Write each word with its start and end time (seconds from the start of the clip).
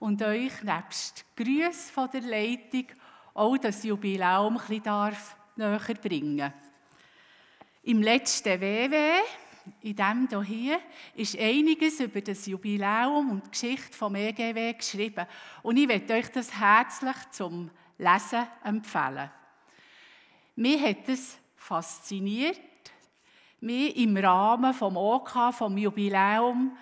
und 0.00 0.22
euch 0.22 0.62
nebst 0.62 1.24
Grüße 1.36 1.92
von 1.92 2.10
der 2.10 2.22
Leitung 2.22 2.86
auch 3.34 3.56
das 3.58 3.82
Jubiläum 3.82 4.58
ein 4.58 4.82
bisschen 4.82 5.16
näher 5.56 5.80
bringen 6.02 6.52
Im 7.82 8.02
letzten 8.02 8.60
WW, 8.60 9.20
in 9.82 9.96
dem 9.96 10.42
hier, 10.42 10.78
ist 11.14 11.38
einiges 11.38 12.00
über 12.00 12.20
das 12.20 12.46
Jubiläum 12.46 13.30
und 13.30 13.46
die 13.46 13.50
Geschichte 13.50 13.96
vom 13.96 14.14
EGW 14.14 14.74
geschrieben. 14.74 15.26
Und 15.62 15.76
ich 15.76 15.86
möchte 15.86 16.14
euch 16.14 16.30
das 16.30 16.58
herzlich 16.58 17.16
zum 17.30 17.70
Lesen 17.98 18.46
empfehlen. 18.64 19.30
Mich 20.54 20.82
hat 20.82 21.08
es 21.08 21.38
fasziniert, 21.56 22.60
mich 23.60 23.96
im 23.96 24.16
Rahmen 24.16 24.72
vom 24.72 24.96
OK, 24.96 25.52
vom 25.52 25.76
Jubiläum, 25.76 26.76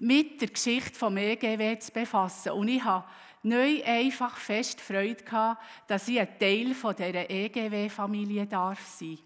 mit 0.00 0.40
der 0.40 0.48
Geschichte 0.48 0.98
vom 0.98 1.16
EGW 1.16 1.78
zu 1.78 1.92
befassen. 1.92 2.52
Und 2.52 2.68
ich 2.68 2.82
habe 2.82 3.04
neu 3.42 3.82
einfach 3.84 4.36
fest 4.36 4.80
Freude 4.80 5.22
gehabt, 5.22 5.62
dass 5.86 6.08
ich 6.08 6.18
ein 6.18 6.38
Teil 6.38 6.74
dieser 6.74 7.30
EGW-Familie 7.30 8.46
darf 8.46 8.84
sein. 8.86 9.18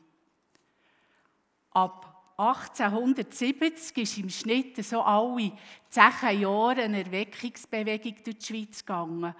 Ab 1.70 2.32
1870 2.36 3.96
ist 3.96 4.18
im 4.18 4.28
Schnitt 4.28 4.84
so 4.84 5.00
alle 5.00 5.52
zehn 5.88 6.40
Jahre 6.40 6.82
eine 6.82 7.04
Erweckungsbewegung 7.04 8.16
durch 8.24 8.38
die 8.38 8.44
Schweiz 8.44 8.84
gegangen. 8.84 9.34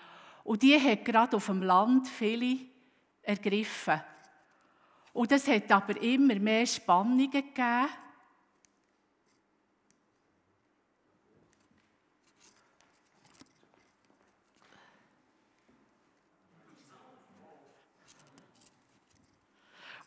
Und 0.44 0.62
die 0.62 0.78
hat 0.78 1.04
gerade 1.04 1.36
auf 1.36 1.46
dem 1.46 1.62
Land 1.62 2.06
viele 2.06 2.58
ergriffen. 3.22 4.00
Und 5.12 5.32
es 5.32 5.48
hat 5.48 5.70
aber 5.72 6.00
immer 6.00 6.36
mehr 6.36 6.66
Spannungen 6.66 7.30
gegeben. 7.30 7.88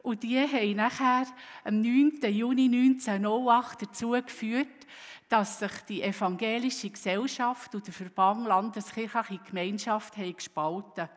Und 0.07 0.23
die 0.23 0.39
haben 0.39 0.77
nachher 0.77 1.27
am 1.65 1.81
9. 1.81 2.21
Juni 2.31 2.69
1908 2.73 3.81
dazu 3.81 4.11
geführt, 4.11 4.87
dass 5.27 5.59
sich 5.59 5.71
die 5.89 6.01
evangelische 6.01 6.89
Gesellschaft 6.89 7.75
und 7.75 7.85
der 7.85 7.93
Verband 7.93 8.47
Landeskirchliche 8.47 9.43
Gemeinschaft 9.43 10.15
haben 10.15 10.33
gespalten 10.33 11.09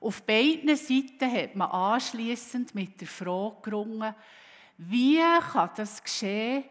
Auf 0.00 0.22
beiden 0.22 0.74
Seiten 0.76 1.30
hat 1.30 1.54
man 1.54 1.70
anschließend 1.72 2.74
mit 2.74 2.98
der 2.98 3.08
Frage 3.08 3.56
gerungen, 3.60 4.14
wie 4.78 5.20
kann 5.52 5.72
das 5.76 6.02
geschehen, 6.02 6.64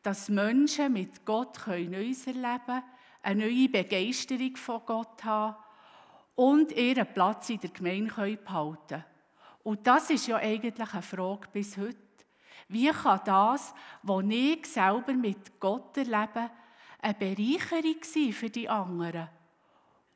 dass 0.00 0.28
Menschen 0.28 0.92
mit 0.92 1.24
Gott 1.24 1.58
Neues 1.66 2.28
erleben 2.28 2.60
können, 2.66 2.84
eine 3.20 3.46
neue 3.46 3.68
Begeisterung 3.68 4.54
von 4.54 4.80
Gott 4.86 5.24
haben 5.24 5.56
und 6.36 6.70
ihren 6.70 7.12
Platz 7.12 7.50
in 7.50 7.58
der 7.58 7.70
Gemeinde 7.70 8.36
behalten 8.36 8.78
können. 8.86 9.11
Und 9.62 9.86
das 9.86 10.10
ist 10.10 10.26
ja 10.26 10.36
eigentlich 10.36 10.92
eine 10.92 11.02
Frage 11.02 11.48
bis 11.52 11.76
heute. 11.76 11.96
Wie 12.68 12.90
kann 12.90 13.20
das, 13.24 13.74
was 14.02 14.24
ich 14.28 14.66
selber 14.66 15.12
mit 15.12 15.60
Gott 15.60 15.96
erlebe, 15.96 16.50
eine 17.00 17.14
Bereicherung 17.14 18.02
sein 18.02 18.32
für 18.32 18.50
die 18.50 18.68
anderen? 18.68 19.28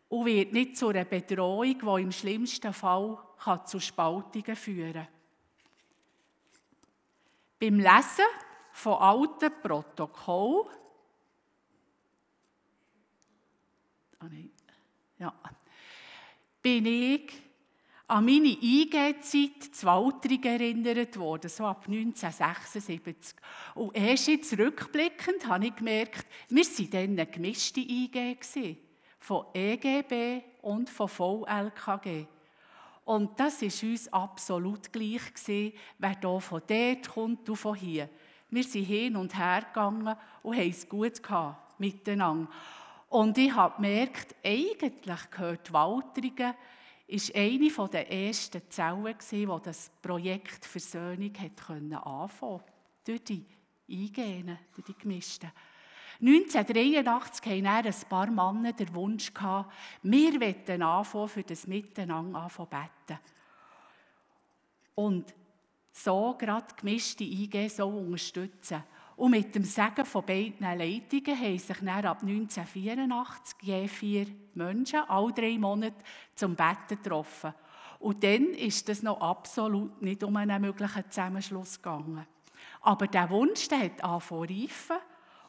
Und 0.09 0.27
wird 0.27 0.53
nicht 0.53 0.77
zu 0.77 0.89
einer 0.89 1.05
Bedrohung, 1.05 1.79
die 1.79 2.03
im 2.03 2.13
schlimmsten 2.13 2.73
Fall 2.73 3.19
kann 3.43 3.67
zu 3.67 3.81
Spaltungen 3.81 4.57
führen 4.57 4.93
kann. 4.93 5.09
Beim 7.59 7.79
Lesen 7.79 8.25
von 8.73 8.95
alten 8.95 9.51
Protokollen 9.63 10.67
oh 14.23 14.27
ja, 15.19 15.35
bin 16.63 16.87
ich 16.87 17.46
an 18.09 18.25
meine 18.25 18.57
IG-Zeit 18.61 19.75
zu 19.75 19.87
Waltering 19.87 20.43
erinnert 20.45 21.19
worden, 21.19 21.51
so 21.51 21.65
ab 21.65 21.85
1976. 21.87 23.37
Und 23.75 23.97
erst 23.97 24.29
jetzt 24.29 24.57
rückblickend 24.57 25.47
habe 25.49 25.67
ich 25.67 25.75
gemerkt, 25.75 26.27
wir 26.49 26.65
waren 26.65 26.91
dann 26.91 27.03
eine 27.03 27.27
gemischte 27.27 27.81
IG, 27.81 28.37
von 29.19 29.47
EGB 29.55 30.43
und 30.63 30.89
von 30.89 31.09
VLKG. 31.09 32.27
Und 33.05 33.39
das 33.41 33.63
war 33.63 33.91
uns 33.91 34.13
absolut 34.13 34.93
gleich, 34.93 35.21
wer 35.99 36.21
hier 36.21 36.41
von 36.41 36.63
dort 36.67 37.09
kommt 37.09 37.49
und 37.49 37.57
von 37.57 37.75
hier. 37.75 38.09
Wir 38.51 38.63
sind 38.63 38.85
hin 38.85 39.17
und 39.17 39.37
her 39.37 39.63
gegangen 39.63 40.17
und 40.43 40.57
haben 40.57 40.71
es 40.71 40.89
gut 40.89 41.21
gehabt, 41.21 41.81
miteinander. 41.81 42.49
Und 43.09 43.37
ich 43.39 43.53
habe 43.53 43.77
gemerkt, 43.77 44.35
eigentlich 44.45 45.31
gehört 45.31 45.73
Walteringen 45.73 46.55
ist 47.09 47.35
eine 47.35 47.71
der 47.89 48.11
ersten 48.11 48.63
Zellen, 48.69 49.17
die 49.31 49.47
das 49.63 49.91
Projekt 50.03 50.65
Versöhnung 50.65 51.33
anfangen 51.37 52.01
konnte. 52.01 52.65
Durch 53.05 53.25
die 53.25 53.47
Eingehen, 53.89 54.59
durch 54.75 54.87
die 54.87 54.99
Gemischten. 54.99 55.53
1983 56.21 57.65
hatten 57.67 57.89
ein 57.89 58.09
paar 58.09 58.31
Männer 58.31 58.73
den 58.73 58.95
Wunsch, 58.95 59.33
wir 59.35 60.41
wollen 60.41 60.83
anfangen, 60.83 61.29
für 61.29 61.43
das 61.43 61.67
Miteinander 61.67 62.41
anfangen 62.41 62.71
beten. 62.71 63.21
Und 64.95 65.35
so 65.93 66.35
gerade 66.39 66.75
gemischte 66.75 67.25
Eingehen 67.25 67.69
so 67.69 67.87
unterstützen. 67.87 68.83
Und 69.17 69.31
mit 69.31 69.55
dem 69.55 69.65
Segen 69.65 70.05
von 70.05 70.27
beiden 70.27 70.61
Leitungen 70.61 71.41
haben 71.41 71.59
sich 71.59 71.79
dann 71.79 72.05
ab 72.05 72.23
1984 72.23 73.57
je 73.63 73.89
vier 73.89 74.27
Menschen 74.55 75.01
alle 75.09 75.33
drei 75.33 75.57
Monate 75.59 75.97
zum 76.35 76.55
Betten 76.55 77.03
getroffen. 77.03 77.55
Und 77.99 78.23
dann 78.23 78.49
ist 78.49 78.89
es 78.91 79.03
noch 79.03 79.21
absolut 79.21 80.03
nicht 80.03 80.23
um 80.23 80.37
einen 80.37 80.61
möglichen 80.61 81.11
Zusammenschluss 81.11 81.79
gegangen. 81.79 82.27
Aber 82.83 83.07
der 83.07 83.31
Wunsch 83.31 83.69
der 83.69 83.81
hat 83.81 84.05
angefangen 84.05 85.01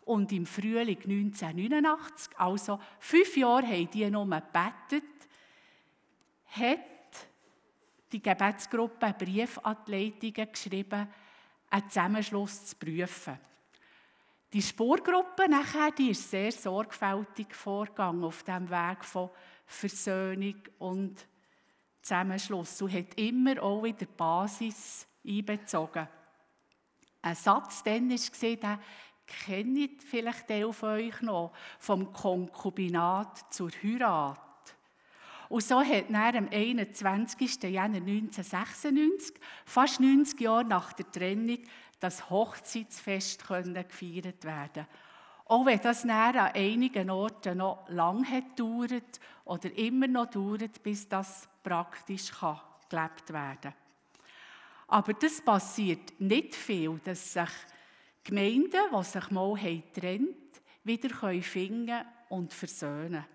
und 0.06 0.31
im 0.31 0.45
Frühling 0.45 0.97
1989, 0.97 2.39
also 2.39 2.79
fünf 3.00 3.35
Jahre 3.35 3.67
haben 3.67 3.89
die 3.91 4.09
nur 4.09 4.23
gebetet, 4.23 5.03
hat 6.51 6.79
die 8.13 8.22
Gebetsgruppe 8.22 9.06
einen 9.06 9.17
Brief 9.17 9.59
an 9.61 9.75
die 9.85 9.91
Leitungen 9.91 10.51
geschrieben, 10.53 11.07
einen 11.69 11.89
Zusammenschluss 11.89 12.67
zu 12.67 12.75
prüfen. 12.77 13.38
Die 14.53 14.62
Spurgruppe 14.62 15.50
nachher, 15.50 15.91
die 15.91 16.12
ist 16.12 16.31
sehr 16.31 16.52
sorgfältig 16.52 17.53
vorgegangen 17.53 18.24
auf 18.24 18.44
dem 18.44 18.69
Weg 18.69 19.03
von 19.03 19.30
Versöhnung 19.66 20.56
und 20.80 21.28
Zusammenschluss 22.02 22.81
und 22.81 22.94
hat 22.94 23.13
immer 23.16 23.62
auch 23.62 23.84
wieder 23.84 23.97
die 23.97 24.06
Basis 24.06 25.06
einbezogen. 25.25 26.07
Ein 27.22 27.36
Satz 27.36 27.84
dann 27.84 28.09
war, 28.09 28.56
den 28.56 28.80
kennt 29.28 30.03
vielleicht 30.03 30.50
der 30.50 30.72
von 30.72 30.90
euch 30.90 31.22
noch, 31.22 31.52
vom 31.80 32.13
Konkubinat 32.13 33.53
zur 33.53 33.69
Heirat. 33.84 34.40
Und 35.50 35.63
so 35.63 35.81
hat 35.81 36.09
er 36.09 36.36
am 36.36 36.50
21. 36.50 37.63
Januar 37.63 38.02
1996, 38.02 39.36
fast 39.66 40.00
90 40.00 40.40
Jahre 40.40 40.66
nach 40.66 40.94
der 40.94 41.09
Trennung, 41.12 41.59
das 42.00 42.30
Hochzeitsfest 42.30 43.47
gefeiert 43.47 44.44
werden 44.44 44.88
Auch 45.46 45.66
wenn 45.66 45.80
das 45.80 46.03
an 46.35 46.52
einigen 46.53 47.09
Orten 47.09 47.58
noch 47.58 47.88
lange 47.90 48.30
hat 48.30 48.59
dauert 48.59 49.19
oder 49.46 49.75
immer 49.78 50.07
noch 50.07 50.30
dauert, 50.30 50.84
bis 50.84 51.07
das 51.07 51.47
praktisch 51.63 52.31
kann 52.31 52.62
gelebt 52.90 53.31
werden 53.31 53.62
kann. 53.62 53.74
Aber 54.88 55.13
das 55.13 55.41
passiert 55.41 56.19
nicht 56.19 56.56
viel, 56.56 57.00
dass 57.03 57.34
sich 57.34 57.50
Gemeinden, 58.24 58.72
die 58.72 59.03
sich 59.03 59.31
mal 59.31 59.53
getrennt 59.56 60.62
wieder 60.84 61.41
finden 61.41 62.06
und 62.30 62.53
versöhnen 62.53 63.12
können. 63.12 63.25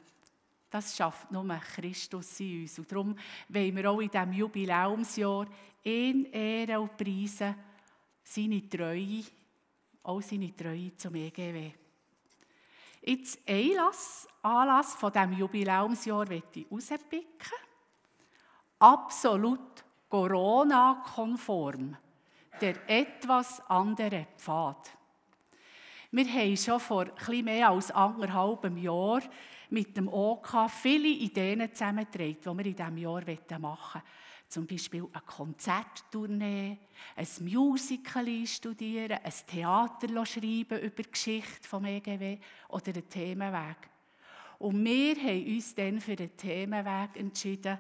Das 0.71 0.97
schafft 0.97 1.31
nur 1.31 1.47
Christus 1.75 2.41
in 2.41 2.63
uns. 2.63 2.79
Und 2.79 2.91
darum 2.91 3.17
wollen 3.49 3.77
wir 3.77 3.91
auch 3.91 4.01
in 4.01 4.09
diesem 4.09 4.33
Jubiläumsjahr 4.33 5.47
ihn 5.85 6.25
ehren 6.27 6.79
und 6.79 6.97
preisen, 6.97 7.55
seine 8.25 8.69
Treue, 8.69 9.25
auch 10.03 10.23
seine 10.23 10.55
Treue 10.55 10.97
zum 10.97 11.15
EGW. 11.15 11.73
Jetzt 13.05 13.41
Einlass, 13.49 14.29
Anlass 14.43 14.95
von 14.95 15.13
diesem 15.13 15.33
Jubiläumsjahr 15.33 16.29
möchte 16.29 16.61
ich 16.61 16.71
rauspicken. 16.71 17.59
Absolut 18.79 19.85
Corona-konform. 20.09 21.97
Der 22.61 22.89
etwas 22.89 23.61
andere 23.69 24.27
Pfad. 24.37 24.91
Wir 26.13 26.27
haben 26.27 26.57
schon 26.57 26.79
vor 26.79 27.07
etwas 27.07 27.43
mehr 27.43 27.71
als 27.71 27.91
anderthalb 27.91 28.77
Jahr 28.77 29.23
mit 29.71 29.97
dem 29.97 30.09
OK 30.09 30.71
viele 30.71 31.09
Ideen 31.09 31.73
zusammengetragen, 31.73 32.37
die 32.41 32.47
wir 32.47 32.67
in 32.67 32.77
diesem 32.77 32.99
Jahr 32.99 33.23
machen 33.59 34.03
wollen. 34.03 34.03
Zum 34.53 34.67
Beispiel 34.67 35.09
eine 35.11 35.23
Konzerttournee, 35.23 36.77
ein 37.17 37.27
Musical 37.41 38.47
studieren, 38.47 39.19
ein 39.25 39.33
Theater 39.47 40.27
schreiben 40.27 40.79
über 40.79 41.03
die 41.03 41.11
Geschichte 41.11 41.67
vom 41.67 41.87
EGW 41.87 42.37
oder 42.69 42.93
einen 42.93 43.09
Themenweg. 43.09 43.79
Und 44.59 44.85
wir 44.85 45.17
haben 45.17 45.47
uns 45.47 45.75
dann 45.75 45.99
für 46.03 46.17
den 46.17 46.37
Themenweg 46.37 47.17
entschieden. 47.17 47.79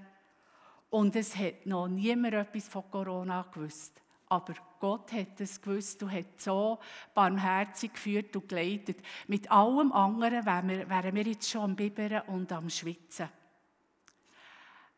Und 0.89 1.15
es 1.15 1.37
hat 1.37 1.67
noch 1.67 1.89
niemand 1.89 2.33
etwas 2.33 2.69
von 2.69 2.91
Corona 2.91 3.43
gewusst. 3.53 4.01
Aber 4.29 4.55
Gott 4.81 5.13
hat 5.13 5.39
es 5.43 5.61
gewusst 5.61 6.03
und 6.03 6.11
hat 6.11 6.41
so 6.41 6.79
barmherzig 7.13 7.93
geführt 7.93 8.35
und 8.35 8.49
geleitet. 8.49 8.97
Mit 9.29 9.51
allem 9.51 9.93
anderen 9.93 10.47
wären 10.47 10.69
wir, 10.71 10.89
wären 10.89 11.15
wir 11.15 11.25
jetzt 11.25 11.51
schon 11.51 11.65
am 11.65 11.77
Bibbern 11.77 12.23
und 12.29 12.51
am 12.51 12.71
Schwitzen. 12.71 13.29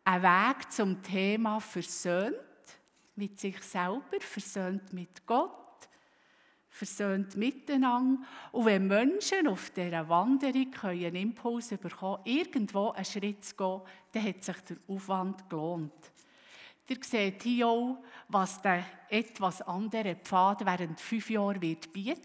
Ein 0.04 0.22
Weg 0.22 0.70
zum 0.70 1.02
Thema 1.02 1.60
versöhnt 1.60 2.36
mit 3.16 3.38
sich 3.40 3.62
selber, 3.62 4.20
versöhnt 4.20 4.92
mit 4.92 5.26
Gott 5.26 5.64
versöhnt 6.74 7.36
miteinander. 7.36 8.26
Und 8.50 8.66
wenn 8.66 8.88
Menschen 8.88 9.46
auf 9.46 9.70
dieser 9.70 10.08
Wanderung 10.08 10.74
einen 10.82 11.14
Impuls 11.14 11.68
bekommen 11.68 12.22
irgendwo 12.24 12.90
einen 12.90 13.04
Schritt 13.04 13.44
zu 13.44 13.54
gehen, 13.54 13.80
dann 14.10 14.24
hat 14.24 14.42
sich 14.42 14.56
der 14.56 14.76
Aufwand 14.88 15.48
gelohnt. 15.48 15.92
Ihr 16.88 16.98
seht 17.00 17.44
hier 17.44 17.68
auch, 17.68 18.02
was 18.28 18.60
der 18.60 18.84
etwas 19.08 19.62
andere 19.62 20.16
Pfad 20.16 20.66
während 20.66 21.00
fünf 21.00 21.30
Jahren 21.30 21.62
wird 21.62 21.92
bieten 21.92 22.20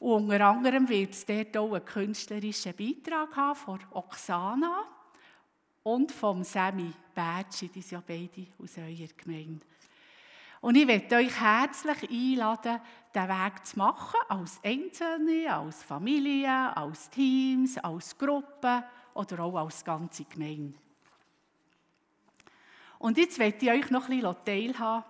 Und 0.00 0.24
unter 0.24 0.44
anderem 0.44 0.88
wird 0.88 1.12
es 1.12 1.24
dort 1.24 1.56
auch 1.56 1.74
einen 1.74 1.84
künstlerischen 1.84 2.74
Beitrag 2.74 3.36
haben 3.36 3.56
von 3.56 3.80
Oksana 3.92 4.95
und 5.86 6.10
vom 6.10 6.42
Sammy 6.42 6.92
Bertschi, 7.14 7.68
die 7.68 7.80
sind 7.80 7.92
ja 7.92 8.02
beide 8.04 8.48
aus 8.60 8.76
eurer 8.76 9.08
Gemeinde. 9.16 9.64
Und 10.60 10.74
ich 10.74 10.84
möchte 10.84 11.14
euch 11.14 11.40
herzlich 11.40 12.10
einladen, 12.10 12.80
diesen 13.14 13.28
Weg 13.28 13.66
zu 13.66 13.78
machen, 13.78 14.18
als 14.28 14.58
Einzelne, 14.64 15.54
als 15.54 15.84
Familie, 15.84 16.76
als 16.76 17.08
Teams, 17.08 17.78
als 17.78 18.18
Gruppe 18.18 18.82
oder 19.14 19.38
auch 19.44 19.58
als 19.58 19.84
ganze 19.84 20.24
Gemeinde. 20.24 20.76
Und 22.98 23.16
jetzt 23.16 23.38
möchte 23.38 23.66
ich 23.66 23.70
euch 23.70 23.90
noch 23.92 24.08
ein 24.08 24.18
bisschen 24.18 24.44
teilhaben 24.44 25.04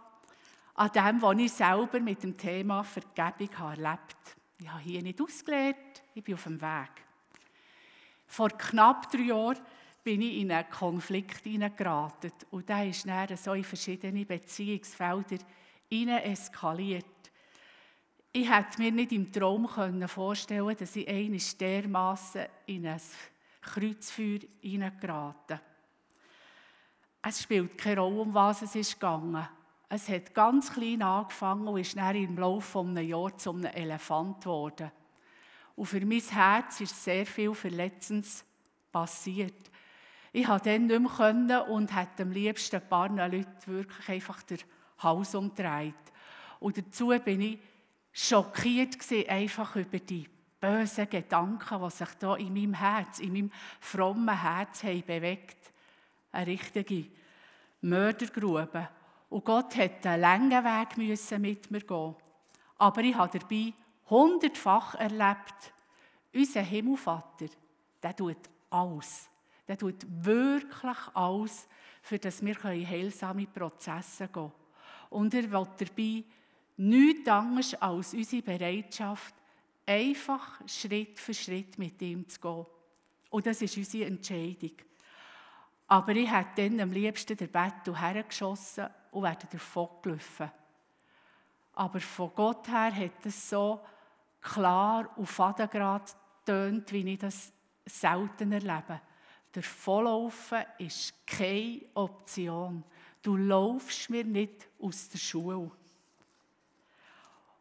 an 0.74 0.90
dem, 0.92 1.22
was 1.22 1.38
ich 1.38 1.52
selber 1.52 2.00
mit 2.00 2.22
dem 2.22 2.36
Thema 2.36 2.84
Vergebung 2.84 3.58
habe 3.58 3.82
erlebt 3.82 4.36
Ich 4.58 4.68
habe 4.68 4.82
hier 4.82 5.02
nicht 5.02 5.22
ausgelernt, 5.22 6.02
ich 6.14 6.22
bin 6.22 6.34
auf 6.34 6.42
dem 6.42 6.60
Weg. 6.60 6.90
Vor 8.26 8.50
knapp 8.50 9.10
drei 9.10 9.22
Jahren 9.22 9.56
bin 10.06 10.22
ich 10.22 10.36
in 10.36 10.52
einen 10.52 10.70
Konflikt 10.70 11.42
hineingeraten. 11.42 12.30
Und 12.52 12.68
der 12.68 12.86
ist 12.86 13.08
dann 13.08 13.36
so 13.36 13.54
in 13.54 13.64
verschiedene 13.64 14.24
Beziehungsfelder 14.24 15.38
hinein 15.90 16.22
eskaliert. 16.22 17.04
Ich 18.32 18.48
hätte 18.48 18.80
mir 18.80 18.92
nicht 18.92 19.10
im 19.10 19.32
Traum 19.32 19.68
vorstellen 20.06 20.76
dass 20.78 20.94
ich 20.94 21.08
einmal 21.08 21.40
dermassen 21.58 22.46
in 22.66 22.86
ein 22.86 23.00
Kreuzfeuer 23.60 24.38
hineingerate. 24.60 25.60
Es 27.22 27.42
spielt 27.42 27.76
keine 27.76 28.00
Rolle, 28.00 28.20
um 28.20 28.32
was 28.32 28.62
es 28.62 28.76
ist 28.76 29.00
gegangen. 29.00 29.48
Es 29.88 30.08
hat 30.08 30.32
ganz 30.32 30.72
klein 30.72 31.02
angefangen 31.02 31.66
und 31.66 31.80
ist 31.80 31.96
dann 31.96 32.14
im 32.14 32.38
Laufe 32.38 32.78
eines 32.78 33.08
Jahres 33.08 33.38
zu 33.38 33.50
einem 33.50 33.64
Elefant 33.64 34.40
geworden. 34.40 34.92
Und 35.74 35.86
für 35.86 36.06
mein 36.06 36.20
Herz 36.20 36.80
ist 36.80 37.02
sehr 37.02 37.26
viel 37.26 37.52
Verletzendes 37.54 38.44
passiert. 38.92 39.72
Ich 40.32 40.46
konnte 40.46 40.70
dann 40.70 40.86
nicht 40.86 41.18
mehr 41.18 41.68
und 41.68 41.94
hätte 41.94 42.22
am 42.22 42.30
liebsten 42.30 42.76
ein 42.76 42.88
paar 42.88 43.08
Leute 43.08 43.46
wirklich 43.66 44.08
einfach 44.08 44.42
den 44.42 44.58
Hals 44.98 45.34
umgedreht. 45.34 45.94
Und 46.60 46.78
dazu 46.78 47.08
bin 47.24 47.40
ich 47.40 47.58
schockiert 48.12 48.98
gewesen, 48.98 49.28
einfach 49.28 49.76
über 49.76 49.98
die 49.98 50.28
bösen 50.60 51.08
Gedanken, 51.08 51.82
die 51.82 51.90
sich 51.90 52.08
da 52.18 52.36
in 52.36 52.52
meinem 52.52 52.74
Herz, 52.74 53.18
in 53.18 53.32
meinem 53.32 53.52
frommen 53.80 54.40
Herz 54.40 54.82
haben 54.82 55.02
bewegt. 55.06 55.72
Eine 56.32 56.46
richtige 56.46 57.08
Mördergrube. 57.82 58.88
Und 59.28 59.44
Gott 59.44 59.76
hat 59.76 60.06
einen 60.06 60.20
langen 60.20 60.64
Weg 60.64 60.96
müssen 60.96 61.42
mit 61.42 61.70
mir 61.70 61.80
gehen. 61.80 62.14
Aber 62.78 63.00
ich 63.02 63.14
habe 63.14 63.38
dabei 63.38 63.72
hundertfach 64.08 64.94
erlebt, 64.94 65.72
unser 66.34 66.62
Himmelvater, 66.62 67.46
der 68.02 68.16
tut 68.16 68.36
alles 68.70 69.28
der 69.66 69.78
tut 69.78 70.06
wirklich 70.08 70.98
alles, 71.14 71.68
für 72.02 72.18
dass 72.18 72.44
wir 72.44 72.62
heilsame 72.62 73.46
Prozesse 73.46 74.28
gehen 74.28 74.32
können. 74.32 74.52
Und 75.10 75.34
er 75.34 75.50
will 75.50 75.66
dabei 75.78 76.24
nichts 76.76 77.28
anderes 77.28 77.74
als 77.74 78.14
unsere 78.14 78.42
Bereitschaft, 78.42 79.34
einfach 79.86 80.60
Schritt 80.66 81.18
für 81.18 81.34
Schritt 81.34 81.78
mit 81.78 82.00
ihm 82.02 82.28
zu 82.28 82.40
gehen. 82.40 82.66
Und 83.30 83.46
das 83.46 83.62
ist 83.62 83.76
unsere 83.76 84.06
Entscheidung. 84.06 84.72
Aber 85.88 86.12
ich 86.12 86.30
hätte 86.30 86.68
dann 86.68 86.80
am 86.80 86.92
liebsten 86.92 87.36
den 87.36 87.50
Bettel 87.50 87.98
hergeschossen 88.00 88.88
und 89.12 89.22
wäre 89.22 89.36
davon 89.50 89.88
gelaufen. 90.02 90.50
Aber 91.74 92.00
von 92.00 92.32
Gott 92.34 92.68
her 92.68 92.94
hat 92.94 93.24
es 93.24 93.50
so 93.50 93.80
klar 94.40 95.08
und 95.16 95.26
fadengrad 95.26 96.16
tönt, 96.44 96.90
wie 96.92 97.12
ich 97.12 97.18
das 97.18 97.52
selten 97.84 98.52
erlebe. 98.52 99.00
Davonlaufen 99.56 100.64
ist 100.76 101.14
keine 101.26 101.80
Option. 101.94 102.84
Du 103.22 103.38
laufst 103.38 104.10
mir 104.10 104.22
nicht 104.22 104.68
aus 104.78 105.08
der 105.08 105.16
Schule. 105.18 105.70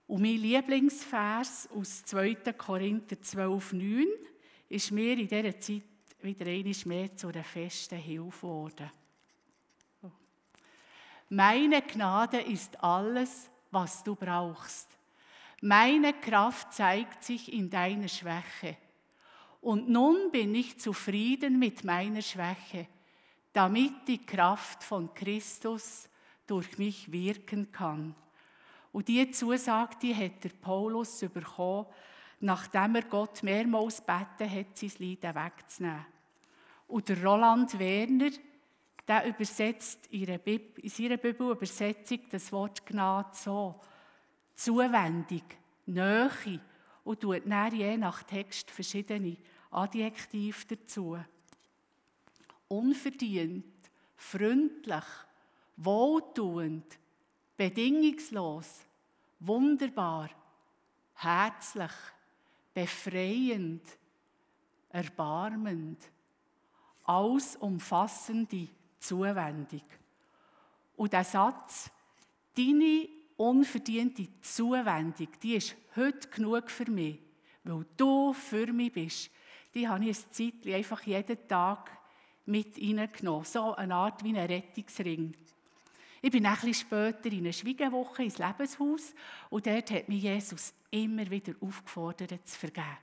Und 0.06 0.22
mein 0.22 0.36
Lieblingsvers 0.36 1.70
aus 1.74 2.04
2. 2.04 2.36
Korinther 2.58 3.22
12, 3.22 3.72
9 3.72 4.08
ist 4.68 4.92
mir 4.92 5.14
in 5.18 5.26
dieser 5.30 5.58
Zeit 5.58 5.84
wieder 6.20 6.46
einmal 6.48 6.76
mehr 6.84 7.16
zu 7.16 7.30
einer 7.30 7.46
festen 7.46 7.98
Hilfe 7.98 8.42
geworden. 8.42 8.92
Meine 11.30 11.82
Gnade 11.82 12.42
ist 12.42 12.84
alles, 12.84 13.50
was 13.72 14.04
du 14.04 14.16
brauchst. 14.16 14.90
Meine 15.62 16.12
Kraft 16.12 16.74
zeigt 16.74 17.24
sich 17.24 17.54
in 17.54 17.70
deiner 17.70 18.10
Schwäche. 18.10 18.76
Und 19.66 19.90
nun 19.90 20.30
bin 20.30 20.54
ich 20.54 20.80
zufrieden 20.80 21.58
mit 21.58 21.84
meiner 21.84 22.22
Schwäche, 22.22 22.86
damit 23.52 24.08
die 24.08 24.24
Kraft 24.24 24.84
von 24.84 25.12
Christus 25.16 26.08
durch 26.46 26.78
mich 26.78 27.12
wirken 27.12 27.72
kann. 27.72 28.14
Und 28.92 29.08
diese 29.08 29.32
Zusage, 29.32 29.96
die 30.00 30.16
hat 30.16 30.44
der 30.44 30.50
Paulus 30.50 31.22
bekommen, 31.34 31.88
nachdem 32.42 32.94
er 32.94 33.06
Gott 33.06 33.42
mehrmals 33.42 34.02
beten 34.02 34.52
hat, 34.52 34.78
sein 34.78 34.92
Leiden 35.00 35.34
wegzunehmen. 35.34 36.06
Und 36.88 37.10
der 37.10 37.24
Roland 37.24 37.80
Werner, 37.80 38.30
der 39.08 39.26
übersetzt 39.26 40.06
in 40.12 40.28
seiner 40.28 41.18
Bibelübersetzung 41.18 42.20
das 42.30 42.52
Wort 42.52 42.86
Gnade 42.86 43.30
so: 43.34 43.82
Zuwendung, 44.54 45.42
Nähe 45.88 46.60
und 47.04 47.20
tut 47.20 47.42
dann 47.48 47.76
je 47.76 47.98
nach 47.98 48.22
Text 48.22 48.70
verschiedene 48.70 49.38
Adjektiv 49.76 50.66
dazu. 50.68 51.18
Unverdient, 52.70 53.66
freundlich, 54.16 55.04
wohltuend, 55.76 56.98
bedingungslos, 57.58 58.86
wunderbar, 59.42 60.30
herzlich, 61.16 61.92
befreiend, 62.74 63.82
erbarmend, 64.92 66.00
allsumfassende 67.04 68.70
Zuwendung. 68.98 69.84
Und 70.96 71.12
der 71.12 71.26
Satz, 71.26 71.92
deine 72.56 73.10
unverdiente 73.36 74.30
Zuwendung, 74.40 75.28
die 75.44 75.56
ist 75.56 75.76
heute 75.98 76.30
genug 76.30 76.72
für 76.72 76.90
mich, 76.90 77.20
weil 77.66 77.86
du 77.98 78.32
für 78.32 78.72
mich 78.72 78.94
bist 78.94 79.32
die 79.76 79.88
habe 79.88 80.06
ich 80.06 80.18
ein 80.18 80.32
Zeitchen 80.32 80.74
einfach 80.74 81.02
jeden 81.04 81.48
Tag 81.48 81.92
mit 82.46 82.78
reingenommen. 82.78 83.44
So 83.44 83.76
eine 83.76 83.94
Art 83.94 84.24
wie 84.24 84.38
ein 84.38 84.46
Rettungsring. 84.46 85.36
Ich 86.22 86.32
bin 86.32 86.46
ein 86.46 86.54
bisschen 86.54 86.74
später 86.74 87.32
in 87.32 87.40
eine 87.40 87.54
Schwiegewoche 87.54 88.24
ins 88.24 88.38
Lebenshaus 88.38 89.14
und 89.50 89.68
dort 89.68 89.92
hat 89.92 90.10
mich 90.10 90.24
Jesus 90.24 90.74
immer 90.90 91.30
wieder 91.30 91.54
aufgefordert 91.60 92.48
zu 92.48 92.58
vergeben. 92.58 92.98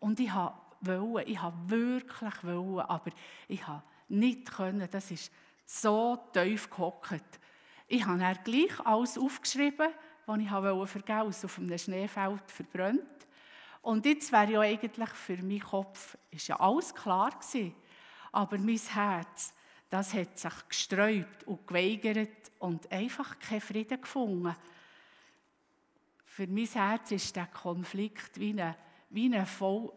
Und 0.00 0.18
ich 0.18 0.32
wollte, 0.80 1.30
ich 1.30 1.40
habe 1.40 1.70
wirklich 1.70 2.44
wollen, 2.44 2.80
aber 2.80 3.10
ich 3.46 3.64
habe 3.66 3.82
nicht 4.08 4.50
können. 4.50 4.88
Das 4.90 5.10
ist 5.10 5.30
so 5.66 6.18
tief 6.32 6.70
gehockt. 6.70 7.38
Ich 7.86 8.04
habe 8.04 8.18
dann 8.18 8.38
gleich 8.42 8.80
alles 8.84 9.18
aufgeschrieben, 9.18 9.88
was 10.26 10.38
ich 10.38 10.48
vergeben 10.48 11.20
wollte, 11.20 11.46
auf 11.46 11.58
einem 11.58 11.78
Schneefeld 11.78 12.50
verbrannt. 12.50 13.00
Und 13.82 14.04
jetzt 14.04 14.30
wäre 14.30 14.52
ja 14.52 14.60
eigentlich 14.60 15.08
für 15.10 15.36
meinen 15.38 15.60
Kopf 15.60 16.16
ist 16.30 16.48
ja 16.48 16.60
alles 16.60 16.94
klar 16.94 17.30
gewesen. 17.30 17.74
Aber 18.32 18.58
mein 18.58 18.78
Herz, 18.78 19.54
das 19.88 20.14
hat 20.14 20.38
sich 20.38 20.68
gesträubt 20.68 21.44
und 21.44 21.66
geweigert 21.66 22.52
und 22.58 22.90
einfach 22.92 23.38
keinen 23.38 23.60
Frieden 23.60 24.00
gefunden. 24.00 24.54
Für 26.26 26.46
mein 26.46 26.66
Herz 26.66 27.10
ist 27.10 27.34
der 27.34 27.46
Konflikt 27.46 28.38
wie 28.38 28.50
eine, 28.50 28.76
wie 29.08 29.26
eine 29.26 29.46
voll, 29.46 29.92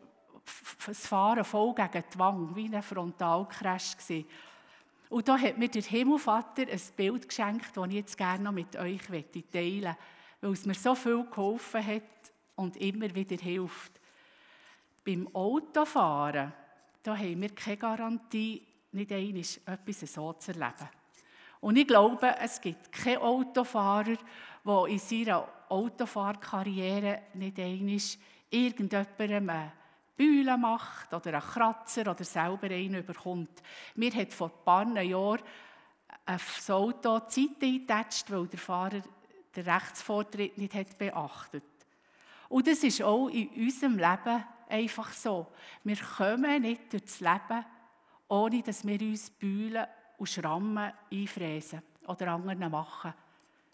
das 0.86 1.06
Fahren 1.06 1.44
voll 1.44 1.76
gegen 1.76 2.04
die 2.14 2.20
Wange, 2.20 2.56
wie 2.56 2.74
ein 2.74 2.82
Frontalcrash 2.82 3.98
gewesen. 3.98 4.26
Und 5.10 5.28
da 5.28 5.38
hat 5.38 5.60
mir 5.60 5.70
der 5.70 5.84
Himmelvater 5.84 6.64
ein 6.64 6.82
Bild 6.96 7.30
geschenkt, 7.30 7.78
das 7.78 7.88
ich 7.88 7.94
jetzt 7.94 8.18
gerne 8.18 8.46
noch 8.46 8.52
mit 8.52 8.76
euch 8.76 9.02
teilen 9.02 9.84
möchte, 9.84 9.98
weil 10.42 10.54
es 10.54 10.66
mir 10.66 10.74
so 10.74 10.96
viel 10.96 11.24
geholfen 11.26 11.86
hat 11.86 12.02
und 12.56 12.78
immer 12.78 13.14
wieder 13.14 13.38
hilft. 13.38 14.00
Beim 15.06 15.28
Autofahren, 15.36 16.54
da 17.02 17.18
haben 17.18 17.42
wir 17.42 17.50
keine 17.50 17.78
Garantie, 17.78 18.66
nicht 18.92 19.12
einmal 19.12 19.42
etwas 19.66 20.14
so 20.14 20.34
zu 20.34 20.52
erleben. 20.52 20.90
Und 21.60 21.78
ich 21.78 21.88
glaube, 21.88 22.36
es 22.42 22.60
gibt 22.60 22.92
keinen 22.92 23.18
Autofahrer, 23.18 24.18
der 24.66 24.86
in 24.88 25.00
seiner 25.00 25.48
Autofahrkarriere 25.70 27.24
nicht 27.34 27.60
einmal 27.60 28.00
irgendjemandem 28.50 29.50
eine 29.50 29.72
Bühle 30.16 30.58
macht 30.58 31.14
oder 31.14 31.34
einen 31.34 31.42
Kratzer 31.42 32.02
oder 32.02 32.24
selber 32.24 32.68
einen 32.68 32.96
überkommt. 32.96 33.64
Mir 33.96 34.14
hat 34.14 34.34
vor 34.34 34.50
ein 34.50 34.66
paar 34.66 35.02
Jahren 35.02 35.42
ein 36.26 36.40
Auto 36.70 37.20
Zeit 37.22 37.62
eingetatscht, 37.62 38.30
weil 38.32 38.48
der 38.48 38.60
Fahrer 38.60 39.02
den 39.56 39.70
Rechtsvortritt 39.70 40.58
nicht 40.58 40.74
hat 40.74 40.98
beachtet 40.98 41.64
Und 42.54 42.68
das 42.68 42.84
ist 42.84 43.02
auch 43.02 43.30
in 43.30 43.48
unserem 43.48 43.98
Leben 43.98 44.44
einfach 44.70 45.12
so. 45.12 45.48
Wir 45.84 45.98
kommen 45.98 46.62
nicht 46.62 46.94
durchs 46.94 47.20
Leben, 47.20 47.66
ohne 48.28 48.62
dass 48.62 48.86
wir 48.86 49.02
uns 49.02 49.32
Bühlen 49.32 49.88
und 50.20 50.30
Schrammen 50.30 50.94
einfräsen 51.12 51.82
oder 52.06 52.28
anderen 52.28 52.70
machen. 52.70 53.12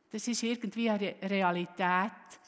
Das 0.10 0.26
ist 0.26 0.44
irgendwie 0.44 0.90
eine 0.90 1.14
Realität 1.24 2.40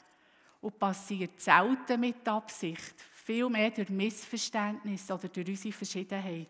und 0.62 0.78
passiert 0.78 1.38
selten 1.38 2.00
mit 2.00 2.26
Absicht, 2.26 2.94
vielmehr 3.26 3.70
durch 3.70 3.90
Missverständnis 3.90 5.10
oder 5.10 5.28
durch 5.28 5.48
unsere 5.48 5.74
Verschiedenheit. 5.74 6.48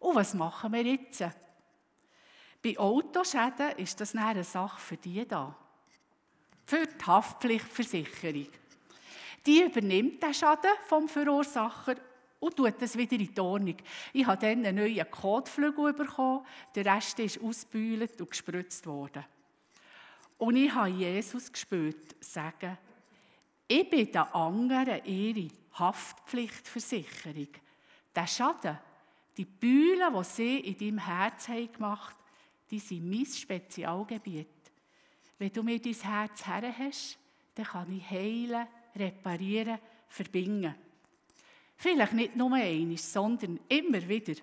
Und 0.00 0.16
was 0.16 0.34
machen 0.34 0.70
wir 0.70 0.82
jetzt? 0.84 1.24
Bei 2.62 2.78
Autoschäden 2.78 3.70
ist 3.78 3.98
das 4.02 4.14
eine 4.14 4.44
Sache 4.44 4.78
für 4.78 4.98
die 4.98 5.26
da. 5.26 5.56
Für 6.66 6.86
die 6.86 7.06
Haftpflichtversicherung. 7.06 8.48
Die 9.48 9.62
übernimmt 9.62 10.22
den 10.22 10.34
Schaden 10.34 10.70
vom 10.86 11.08
Verursacher 11.08 11.94
und 12.38 12.54
tut 12.54 12.82
das 12.82 12.98
wieder 12.98 13.16
in 13.16 13.34
die 13.34 13.40
Ordnung. 13.40 13.76
Ich 14.12 14.26
habe 14.26 14.38
dann 14.38 14.66
einen 14.66 14.76
neuen 14.76 15.10
Kotflügel 15.10 15.94
bekommen, 15.94 16.44
der 16.74 16.84
Rest 16.84 17.18
ist 17.20 17.40
ausgebühlt 17.40 18.20
und 18.20 18.28
gespritzt 18.28 18.86
worden. 18.86 19.24
Und 20.36 20.56
ich 20.56 20.72
habe 20.74 20.90
Jesus 20.90 21.50
gespürt, 21.50 22.14
sagen, 22.20 22.76
ich 23.66 23.88
bin 23.88 24.12
der 24.12 24.34
anderen 24.34 25.02
ihre 25.06 25.48
Haftpflichtversicherung. 25.72 27.48
Der 28.14 28.26
Schaden, 28.26 28.78
die 29.38 29.46
Bühlen, 29.46 30.12
die 30.14 30.24
sie 30.24 30.60
in 30.60 30.76
deinem 30.76 30.98
Herz 30.98 31.48
haben 31.48 31.72
gemacht 31.72 32.16
die 32.70 32.78
sind 32.78 33.08
mein 33.08 33.24
Spezialgebiet. 33.24 34.46
Wenn 35.38 35.52
du 35.52 35.62
mir 35.62 35.80
dein 35.80 35.94
Herz 35.94 36.46
her 36.46 36.74
hast, 36.78 37.18
dann 37.54 37.64
kann 37.64 37.96
ich 37.96 38.10
heilen, 38.10 38.66
reparieren, 38.98 39.78
verbinden. 40.08 40.74
Vielleicht 41.76 42.12
nicht 42.12 42.36
nur 42.36 42.52
einmal, 42.54 42.96
sondern 42.96 43.60
immer 43.68 44.06
wieder, 44.08 44.34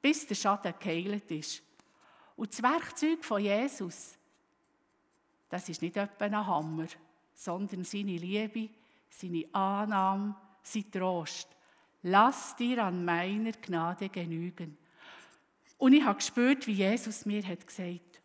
bis 0.00 0.26
der 0.26 0.34
Schaden 0.34 0.74
geheilt 0.78 1.30
ist. 1.30 1.62
Und 2.36 2.52
das 2.52 2.62
Werkzeug 2.62 3.24
von 3.24 3.40
Jesus, 3.40 4.18
das 5.48 5.68
ist 5.68 5.82
nicht 5.82 5.96
etwa 5.96 6.24
ein 6.24 6.46
Hammer, 6.46 6.86
sondern 7.34 7.84
seine 7.84 8.16
Liebe, 8.16 8.70
seine 9.08 9.44
Annahme, 9.52 10.34
sein 10.62 10.90
Trost. 10.90 11.48
Lass 12.02 12.56
dir 12.56 12.84
an 12.84 13.04
meiner 13.04 13.52
Gnade 13.52 14.08
genügen. 14.08 14.76
Und 15.78 15.92
ich 15.92 16.04
habe 16.04 16.18
gespürt, 16.18 16.66
wie 16.66 16.72
Jesus 16.72 17.26
mir 17.26 17.46
hat 17.46 17.66
gesagt, 17.66 18.22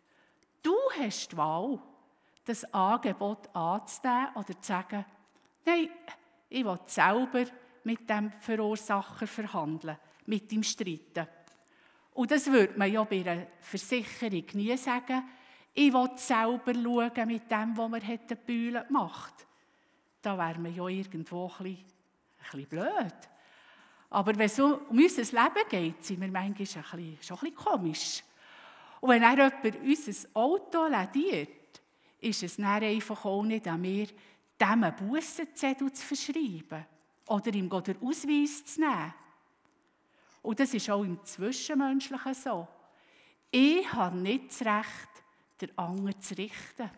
du 0.63 0.75
hast 1.00 1.31
die 1.31 1.38
Wahl, 1.38 1.79
das 2.46 2.63
Angebot 2.74 3.53
anzunehmen 3.55 4.29
oder 4.36 4.62
zu 4.62 4.67
sagen, 4.67 5.05
nein, 5.67 5.89
ich 6.50 6.65
will 6.65 6.79
selber 6.86 7.45
mit 7.83 8.09
dem 8.09 8.31
Verursacher 8.31 9.27
verhandeln, 9.27 9.97
mit 10.25 10.51
ihm 10.51 10.63
streiten. 10.63 11.27
Und 12.13 12.31
das 12.31 12.47
würde 12.47 12.77
man 12.77 12.91
ja 12.91 13.03
bei 13.03 13.19
einer 13.19 13.45
Versicherung 13.59 14.45
nie 14.53 14.75
sagen. 14.77 15.24
Ich 15.74 15.93
will 15.93 16.09
selber 16.15 16.74
schauen 16.74 17.27
mit 17.27 17.51
dem, 17.51 17.77
was 17.77 17.89
man 17.89 18.01
die 18.01 18.36
Bühne 18.36 18.86
macht. 18.89 19.45
Da 20.21 20.38
wäre 20.38 20.59
man 20.59 20.74
ja 20.74 20.88
irgendwo 20.88 21.45
ein 21.45 21.63
bisschen, 21.63 21.67
ein 21.75 22.43
bisschen 22.43 22.65
blöd. 22.65 23.15
Aber 24.09 24.36
wenn 24.36 24.45
es 24.45 24.59
um 24.59 24.79
unser 24.89 25.21
Leben 25.21 25.69
geht, 25.69 26.03
sind 26.03 26.21
wir 26.21 26.27
manchmal 26.27 26.45
ein 26.45 26.53
bisschen, 26.53 26.83
schon 26.83 27.00
ein 27.00 27.17
bisschen 27.21 27.55
komisch. 27.55 28.24
Und 29.00 29.09
wenn 29.09 29.21
er 29.21 29.36
jemand 29.36 29.81
unser 29.83 30.29
Auto 30.33 30.88
lädiert, 30.88 31.81
ist 32.19 32.41
es 32.41 32.55
dann 32.55 32.65
einfach 32.65 33.24
auch 33.25 33.43
nicht 33.43 33.67
an 33.67 33.81
mir, 33.81 34.07
dem 34.59 34.83
einen 34.83 34.95
Bussenzettel 34.95 35.91
zu 35.91 36.05
verschreiben 36.05 36.85
oder 37.27 37.53
ihm 37.53 37.69
den 37.69 38.01
Ausweis 38.01 38.65
zu 38.65 38.81
nehmen. 38.81 39.13
Und 40.41 40.59
das 40.59 40.73
ist 40.73 40.89
auch 40.89 41.03
im 41.03 41.23
Zwischenmenschlichen 41.23 42.33
so. 42.33 42.67
Ich 43.51 43.91
habe 43.93 44.17
nicht 44.17 44.49
das 44.49 44.61
Recht, 44.61 45.09
den 45.61 45.77
anderen 45.77 46.21
zu 46.21 46.37
richten. 46.37 46.89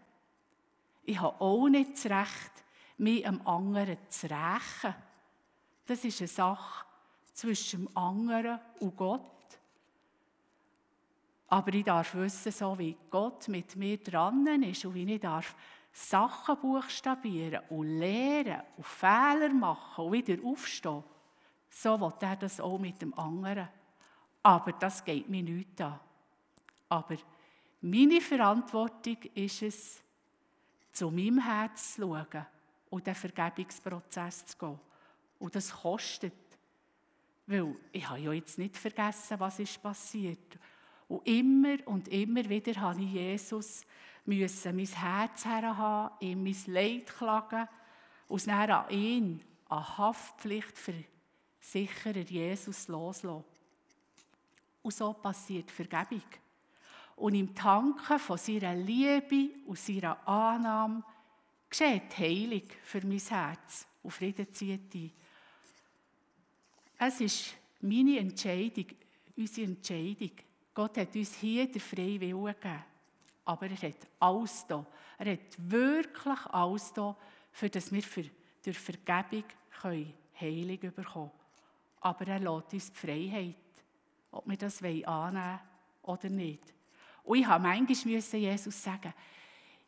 Ich 1.04 1.20
habe 1.20 1.40
auch 1.42 1.68
nicht 1.68 1.94
das 1.94 2.06
Recht, 2.06 2.52
mich 2.98 3.28
am 3.28 3.46
anderen 3.48 3.98
zu 4.10 4.28
rächen. 4.28 4.96
Das 5.86 6.04
ist 6.04 6.20
eine 6.22 6.28
Sache 6.28 6.86
zwischen 7.34 7.86
dem 7.86 7.98
anderen 7.98 8.60
und 8.80 8.96
Gott. 8.96 9.24
Aber 11.48 11.74
ich 11.74 11.84
darf 11.84 12.14
wissen, 12.14 12.52
so 12.52 12.78
wie 12.78 12.96
Gott 13.10 13.48
mit 13.48 13.76
mir 13.76 13.98
dran 13.98 14.46
ist 14.62 14.86
und 14.86 14.94
wie 14.94 15.12
ich 15.12 15.20
darf 15.20 15.56
Sachen 16.08 16.60
buchstabieren 16.62 17.62
und 17.70 18.00
lernen 18.00 18.62
und 18.78 18.86
Fehler 18.86 19.50
machen 19.50 20.06
und 20.06 20.14
wieder 20.14 20.44
aufstehen, 20.46 21.04
so 21.70 22.00
will 22.00 22.14
er 22.22 22.36
das 22.38 22.60
auch 22.60 22.80
mit 22.80 23.02
dem 23.02 23.14
anderen. 23.14 23.68
Aber 24.42 24.72
das 24.72 25.04
geht 25.04 25.30
mir 25.30 25.44
nicht 25.44 25.80
an. 25.82 26.00
Aber 26.88 27.18
meine 27.82 28.22
Verantwortung 28.22 29.18
ist 29.36 29.62
es, 29.62 30.04
zu 30.94 31.12
meinem 31.12 31.40
Herz 31.40 31.96
zu 31.96 32.02
schauen 32.02 32.46
und 32.90 33.06
den 33.06 33.16
Vergebungsprozess 33.16 34.46
zu 34.46 34.58
gehen. 34.58 34.80
Und 35.38 35.56
das 35.56 35.72
kostet. 35.72 36.34
Weil 37.46 37.76
ich 37.92 38.08
habe 38.08 38.20
ja 38.20 38.32
jetzt 38.32 38.58
nicht 38.58 38.78
vergessen, 38.78 39.40
was 39.40 39.60
ist 39.60 39.82
passiert. 39.82 40.58
Und 41.08 41.28
immer 41.28 41.76
und 41.86 42.08
immer 42.08 42.48
wieder 42.48 42.80
habe 42.80 43.02
ich 43.02 43.12
Jesus 43.12 43.86
müssen 44.26 44.76
mein 44.76 44.86
Herz 44.86 45.46
herhaben, 45.46 46.16
ihm 46.20 46.44
mein 46.44 46.56
Leid 46.68 47.08
klagen 47.08 47.68
und 48.28 48.48
dann 48.48 48.70
an 48.70 48.90
ihn, 48.90 49.42
an 49.70 49.98
Haftpflicht 49.98 50.78
versicherer 51.62 52.20
Jesus 52.20 52.88
loslassen. 52.88 53.44
Und 54.82 54.94
so 54.94 55.14
passiert 55.14 55.72
Vergebung. 55.72 56.24
Und 57.16 57.36
im 57.36 57.54
Tanken 57.54 58.18
von 58.18 58.38
seiner 58.38 58.76
Liebe 58.76 59.50
und 59.66 59.78
seiner 59.78 60.26
Annahme 60.28 61.04
geschieht 61.70 62.18
Heilung 62.18 62.64
für 62.84 63.06
mein 63.06 63.20
Herz 63.20 63.86
und 64.02 64.12
Frieden 64.12 64.52
zieht 64.54 64.96
ein. 64.96 65.12
Es 66.98 67.22
ist 67.22 67.56
meine 67.82 68.20
Entscheidung, 68.20 68.86
unsere 69.36 69.68
Entscheidung. 69.68 70.32
Gott 70.74 70.98
hat 70.98 71.16
uns 71.16 71.36
hier 71.36 71.70
den 71.70 71.82
freien 71.82 72.22
Willen 72.22 72.46
gegeben. 72.46 72.84
Aber 73.50 73.66
er 73.66 73.82
hat 73.82 74.08
alles 74.20 74.64
da. 74.68 74.86
Er 75.18 75.32
hat 75.34 75.40
wirklich 75.58 76.46
alles 76.52 76.94
da, 76.94 77.16
für 77.52 77.68
dass 77.68 77.92
wir 77.92 78.04
für, 78.04 78.26
durch 78.64 78.78
Vergebung 78.78 79.44
können 79.82 80.14
Heilung 80.40 80.94
bekommen 80.94 81.32
Aber 82.00 82.28
er 82.28 82.38
lässt 82.38 82.74
uns 82.74 82.92
die 82.92 82.96
Freiheit, 82.96 83.56
ob 84.30 84.48
wir 84.48 84.56
das 84.56 84.84
annehmen 84.84 85.04
wollen 85.04 85.60
oder 86.04 86.30
nicht. 86.30 86.62
Und 87.24 87.40
ich 87.40 87.48
habe 87.48 87.64
manchmal 87.64 88.14
Jesus 88.14 88.84
sagen, 88.84 89.16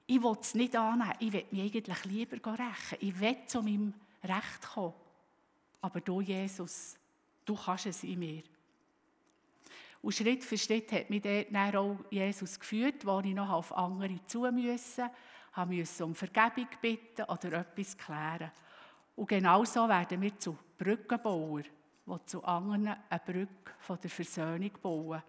ich 0.07 0.23
will 0.23 0.37
es 0.41 0.55
nicht 0.55 0.75
annehmen, 0.75 1.13
ich 1.19 1.31
will 1.31 1.45
mich 1.51 1.61
eigentlich 1.61 2.05
lieber 2.05 2.53
rächen. 2.53 2.97
Ich 2.99 3.19
will 3.19 3.45
zu 3.45 3.61
meinem 3.61 3.93
Recht 4.23 4.61
kommen. 4.73 4.95
Aber 5.81 6.01
du, 6.01 6.19
Jesus, 6.19 6.97
du 7.45 7.55
kannst 7.55 7.85
es 7.85 8.03
in 8.03 8.17
mir. 8.17 8.41
Und 10.01 10.13
Schritt 10.13 10.43
für 10.43 10.57
Schritt 10.57 10.91
hat 10.91 11.09
mich 11.09 11.21
dann 11.21 11.75
auch 11.75 11.97
Jesus 12.09 12.59
geführt, 12.59 13.05
wo 13.05 13.19
ich 13.19 13.35
noch 13.35 13.49
auf 13.49 13.75
andere 13.75 14.19
zu 14.25 14.49
musste, 14.51 15.11
musste 15.67 16.05
um 16.05 16.15
Vergebung 16.15 16.67
bitten 16.81 17.23
oder 17.23 17.53
etwas 17.53 17.97
klären. 17.97 18.51
Und 19.15 19.29
genau 19.29 19.63
so 19.63 19.87
werden 19.87 20.21
wir 20.21 20.37
zu 20.39 20.57
Brückenbauern, 20.77 21.65
die 22.07 22.25
zu 22.25 22.43
anderen 22.43 22.95
eine 23.09 23.21
Brücke 23.23 23.73
von 23.79 23.99
der 24.01 24.09
Versöhnung 24.09 24.71
bauen. 24.81 25.21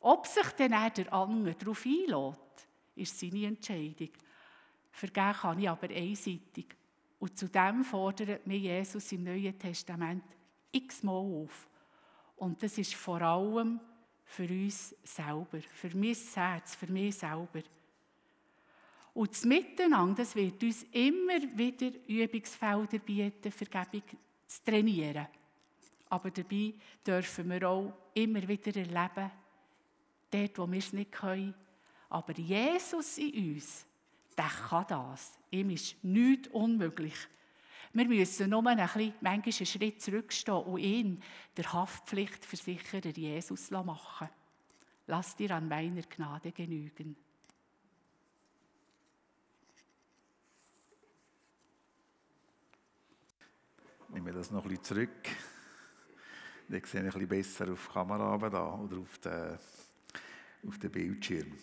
Ob 0.00 0.26
sich 0.26 0.46
dann 0.58 0.92
der 0.94 1.12
andere 1.12 1.54
darauf 1.54 1.84
einlädt, 1.86 2.68
ist 2.96 3.18
seine 3.18 3.46
Entscheidung. 3.46 4.10
Vergeben 4.90 5.32
kann 5.32 5.58
ich 5.58 5.68
aber 5.68 5.88
einseitig. 5.88 6.76
Und 7.18 7.38
zudem 7.38 7.84
fordert 7.84 8.46
mir 8.46 8.58
Jesus 8.58 9.12
im 9.12 9.24
Neuen 9.24 9.58
Testament 9.58 10.24
x-mal 10.72 11.12
auf. 11.12 11.69
Und 12.40 12.62
das 12.62 12.78
ist 12.78 12.94
vor 12.94 13.20
allem 13.20 13.78
für 14.24 14.48
uns 14.48 14.94
selber, 15.04 15.60
für 15.60 15.94
mein 15.94 16.16
Herz, 16.34 16.74
für 16.74 16.86
mich 16.86 17.14
selber. 17.14 17.60
Und 19.12 19.30
das 19.30 19.44
Miteinander, 19.44 20.22
das 20.22 20.34
wird 20.34 20.62
uns 20.62 20.84
immer 20.90 21.42
wieder 21.54 21.90
Übungsfelder 22.08 22.98
bieten, 22.98 23.52
Vergebung 23.52 24.04
zu 24.46 24.64
trainieren. 24.64 25.26
Aber 26.08 26.30
dabei 26.30 26.72
dürfen 27.06 27.50
wir 27.50 27.68
auch 27.68 27.92
immer 28.14 28.48
wieder 28.48 28.74
erleben, 28.74 29.30
dort, 30.30 30.58
wo 30.58 30.66
wir 30.66 30.78
es 30.78 30.94
nicht 30.94 31.12
können. 31.12 31.54
Aber 32.08 32.32
Jesus 32.32 33.18
in 33.18 33.54
uns, 33.54 33.84
der 34.34 34.48
kann 34.48 34.86
das. 34.88 35.38
Ihm 35.50 35.68
ist 35.68 36.02
nichts 36.02 36.48
unmöglich. 36.48 37.16
Wir 37.92 38.06
müssen 38.06 38.50
nur 38.50 38.64
ein 38.66 38.76
bisschen, 38.76 39.14
manchmal 39.20 39.54
einen 39.56 39.66
Schritt 39.66 40.00
zurückstehen 40.00 40.58
und 40.58 40.78
ihn, 40.78 41.22
der 41.56 41.72
Haftpflichtversicherer 41.72 43.10
Jesus, 43.10 43.70
machen 43.70 44.28
Lass 45.08 45.34
dir 45.34 45.50
an 45.50 45.66
meiner 45.66 46.02
Gnade 46.02 46.52
genügen. 46.52 47.16
Nehmen 54.10 54.26
wir 54.26 54.32
das 54.34 54.52
noch 54.52 54.62
ein 54.62 54.68
bisschen 54.68 54.84
zurück. 54.84 55.28
Dann 56.68 56.84
sehe 56.84 57.00
ich 57.00 57.06
ein 57.06 57.12
bisschen 57.12 57.28
besser 57.28 57.72
auf 57.72 57.88
die 57.88 57.92
Kamera 57.92 58.50
da 58.50 58.74
oder 58.74 58.98
auf 58.98 59.18
den, 59.18 59.58
auf 60.68 60.78
den 60.78 60.90
Bildschirm. 60.92 61.58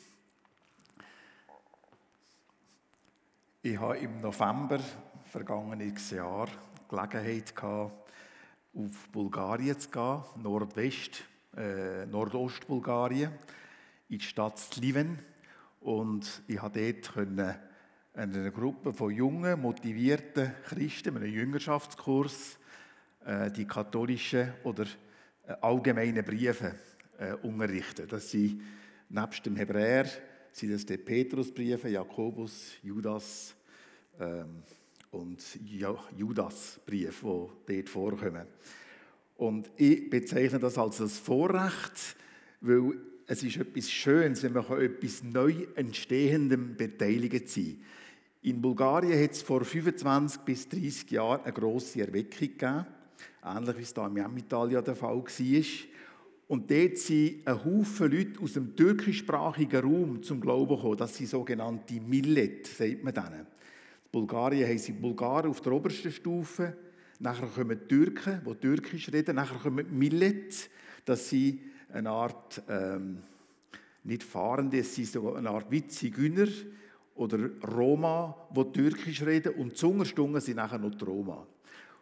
Ich 3.61 3.77
habe 3.77 3.97
im 3.97 4.19
November 4.19 4.79
vergangenes 5.27 6.11
Jahr 6.11 6.47
Gelegenheit 6.89 7.55
gehabt, 7.55 8.11
auf 8.73 9.09
Bulgarien 9.11 9.79
zu 9.79 9.89
gehen, 9.89 10.21
Nordwest, 10.41 11.23
äh, 11.55 12.05
Nordostbulgarien, 12.05 13.31
in 14.09 14.19
die 14.19 14.23
Stadt 14.23 14.57
Sliven. 14.57 15.19
Und 15.81 16.41
ich 16.47 16.57
konnte 16.57 16.93
dort 16.93 17.57
einer 18.13 18.51
Gruppe 18.51 18.93
von 18.93 19.11
jungen, 19.11 19.61
motivierten 19.61 20.53
Christen, 20.65 21.17
einem 21.17 21.31
Jüngerschaftskurs, 21.31 22.57
äh, 23.25 23.51
die 23.51 23.65
katholischen 23.65 24.53
oder 24.63 24.85
äh, 25.45 25.53
allgemeinen 25.61 26.23
Briefe 26.23 26.75
äh, 27.17 27.33
unterrichten. 27.33 28.07
Das 28.07 28.31
sind 28.31 28.61
nebst 29.09 29.45
dem 29.45 29.55
Hebräer 29.55 30.05
sind 30.51 30.73
das 30.73 30.85
die 30.85 30.97
Petrusbriefe, 30.97 31.89
Jakobus, 31.89 32.73
Judas 32.81 33.53
ähm, 34.19 34.63
und 35.11 35.43
Judasbrief, 36.17 37.21
die 37.21 37.75
dort 37.75 37.89
vorkommen. 37.89 38.47
Und 39.37 39.69
ich 39.77 40.09
bezeichne 40.09 40.59
das 40.59 40.77
als 40.77 40.99
ein 40.99 41.09
Vorrecht, 41.09 42.15
weil 42.61 42.93
es 43.27 43.43
ist 43.43 43.57
etwas 43.57 43.91
Schönes, 43.91 44.41
wenn 44.43 44.53
man 44.53 44.81
etwas 44.81 45.23
neu 45.23 45.67
Entstehendem 45.75 46.75
beteiligt 46.75 47.49
sein 47.49 47.79
In 48.41 48.61
Bulgarien 48.61 49.21
hat 49.21 49.31
es 49.31 49.41
vor 49.41 49.63
25 49.63 50.41
bis 50.41 50.69
30 50.69 51.11
Jahren 51.11 51.43
eine 51.43 51.53
grosse 51.53 52.01
Erweckung 52.01 52.47
gegeben, 52.47 52.85
ähnlich 53.43 53.77
wie 53.77 53.81
es 53.81 53.93
da 53.93 54.07
in 54.07 54.37
Italien 54.37 54.83
der 54.83 54.95
Fall 54.95 55.17
war. 55.17 55.65
Und 56.47 56.71
dort 56.71 56.97
sind 56.97 57.45
ein 57.45 57.65
Haufen 57.65 58.11
Leute 58.11 58.39
aus 58.41 58.53
dem 58.53 58.73
türkischsprachigen 58.75 59.81
Raum 59.81 60.23
zum 60.23 60.39
Glauben 60.39 60.77
gekommen. 60.77 60.97
Das 60.97 61.17
sind 61.17 61.29
sogenannte 61.29 61.99
Millet, 61.99 62.65
sagt 62.65 63.03
man 63.03 63.13
denen. 63.13 63.47
In 64.07 64.11
Bulgarien 64.11 64.69
haben 64.69 64.77
sie 64.77 64.93
Bulgaren 64.93 65.49
auf 65.49 65.59
der 65.59 65.73
obersten 65.73 66.11
Stufe, 66.11 66.75
nachher 67.19 67.47
kommen 67.47 67.77
die 67.77 67.87
Türken, 67.87 68.41
die 68.47 68.55
Türkisch 68.55 69.11
reden, 69.11 69.35
nachher 69.35 69.59
kommen 69.59 69.85
die 69.85 69.93
Millet, 69.93 70.69
das 71.03 71.29
sind 71.29 71.59
eine 71.91 72.09
Art, 72.09 72.63
ähm, 72.69 73.19
nicht 74.03 74.23
Fahrende, 74.23 74.79
es 74.79 74.95
sind 74.95 75.07
so 75.07 75.33
eine 75.33 75.49
Art 75.49 75.69
Witzigüner 75.69 76.47
oder 77.15 77.49
Roma, 77.67 78.47
die 78.55 78.71
Türkisch 78.71 79.21
reden 79.23 79.55
und 79.55 79.75
Zungerstungen 79.75 80.39
sind 80.39 80.55
nachher 80.55 80.79
noch 80.79 80.95
die 80.95 81.03
Roma. 81.03 81.45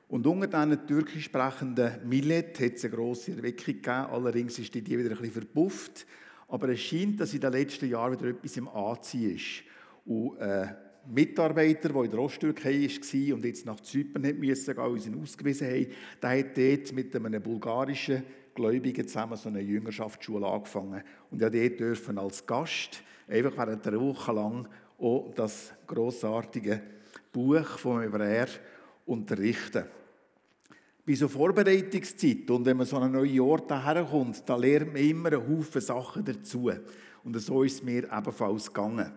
Und 0.08 0.28
unter 0.28 0.48
diesen 0.48 0.86
türkisch 0.86 1.26
sprechenden 1.26 2.08
Millet 2.08 2.60
hat 2.60 2.74
es 2.74 2.86
eine 2.86 2.94
grosse 2.94 3.32
Erweckung 3.32 3.74
gegeben. 3.74 3.90
Allerdings 3.90 4.60
ist 4.60 4.72
die 4.76 4.86
wieder 4.86 5.10
ein 5.10 5.18
bisschen 5.18 5.32
verpufft. 5.32 6.06
Aber 6.48 6.70
es 6.70 6.80
scheint, 6.80 7.20
dass 7.20 7.34
in 7.34 7.42
den 7.42 7.52
letzten 7.52 7.90
Jahren 7.90 8.14
wieder 8.14 8.30
etwas 8.30 8.56
im 8.58 8.68
Anziehen 8.68 9.36
ist. 9.36 9.64
Und 10.06 10.38
äh, 10.38 10.68
Mitarbeiter, 11.08 11.90
der 11.90 12.04
in 12.04 12.12
der 12.12 12.20
Osttürkei 12.20 12.88
war 12.88 13.36
und 13.36 13.46
jetzt 13.46 13.66
nach 13.66 13.80
Zypern 13.80 14.40
musste, 14.40 14.76
uns 14.82 15.08
ihn 15.08 15.22
ausgewiesen 15.22 15.68
haben, 15.68 15.88
der 16.22 16.40
hat 16.40 16.58
dort 16.58 16.94
mit 16.94 17.16
einem 17.16 17.42
bulgarischen 17.42 18.24
Gläubigen 18.54 19.08
zusammen 19.08 19.38
so 19.38 19.50
eine 19.50 19.62
Jüngerschaftsschule 19.62 20.48
angefangen. 20.48 21.04
Und 21.30 21.42
ja, 21.42 21.50
dort 21.50 21.80
dürfen 21.80 22.18
als 22.18 22.46
Gast 22.46 23.04
einfach 23.28 23.58
während 23.58 23.86
einer 23.86 24.00
Woche 24.00 24.32
lang 24.32 24.68
auch 24.98 25.34
das 25.36 25.74
grossartige 25.86 26.82
Buch 27.32 27.78
vom 27.78 28.02
Hebräer 28.02 28.48
unterrichten. 29.06 29.86
Bei 31.06 31.14
so 31.14 31.28
Vorbereitungszeit 31.28 32.50
und 32.50 32.66
wenn 32.66 32.78
man 32.78 32.88
so 32.88 32.98
einen 32.98 33.12
neuen 33.12 33.40
Ort 33.42 33.72
herkommt, 33.72 34.42
da 34.48 34.56
lernt 34.56 34.94
man 34.94 35.04
immer 35.04 35.34
einen 35.34 35.48
Haufen 35.48 35.82
Sachen 35.82 36.26
dazu. 36.26 36.72
Und 37.24 37.40
so 37.40 37.64
ist 37.64 37.76
es 37.76 37.84
mir 37.84 38.06
ebenfalls 38.12 38.68
gegangen. 38.68 39.12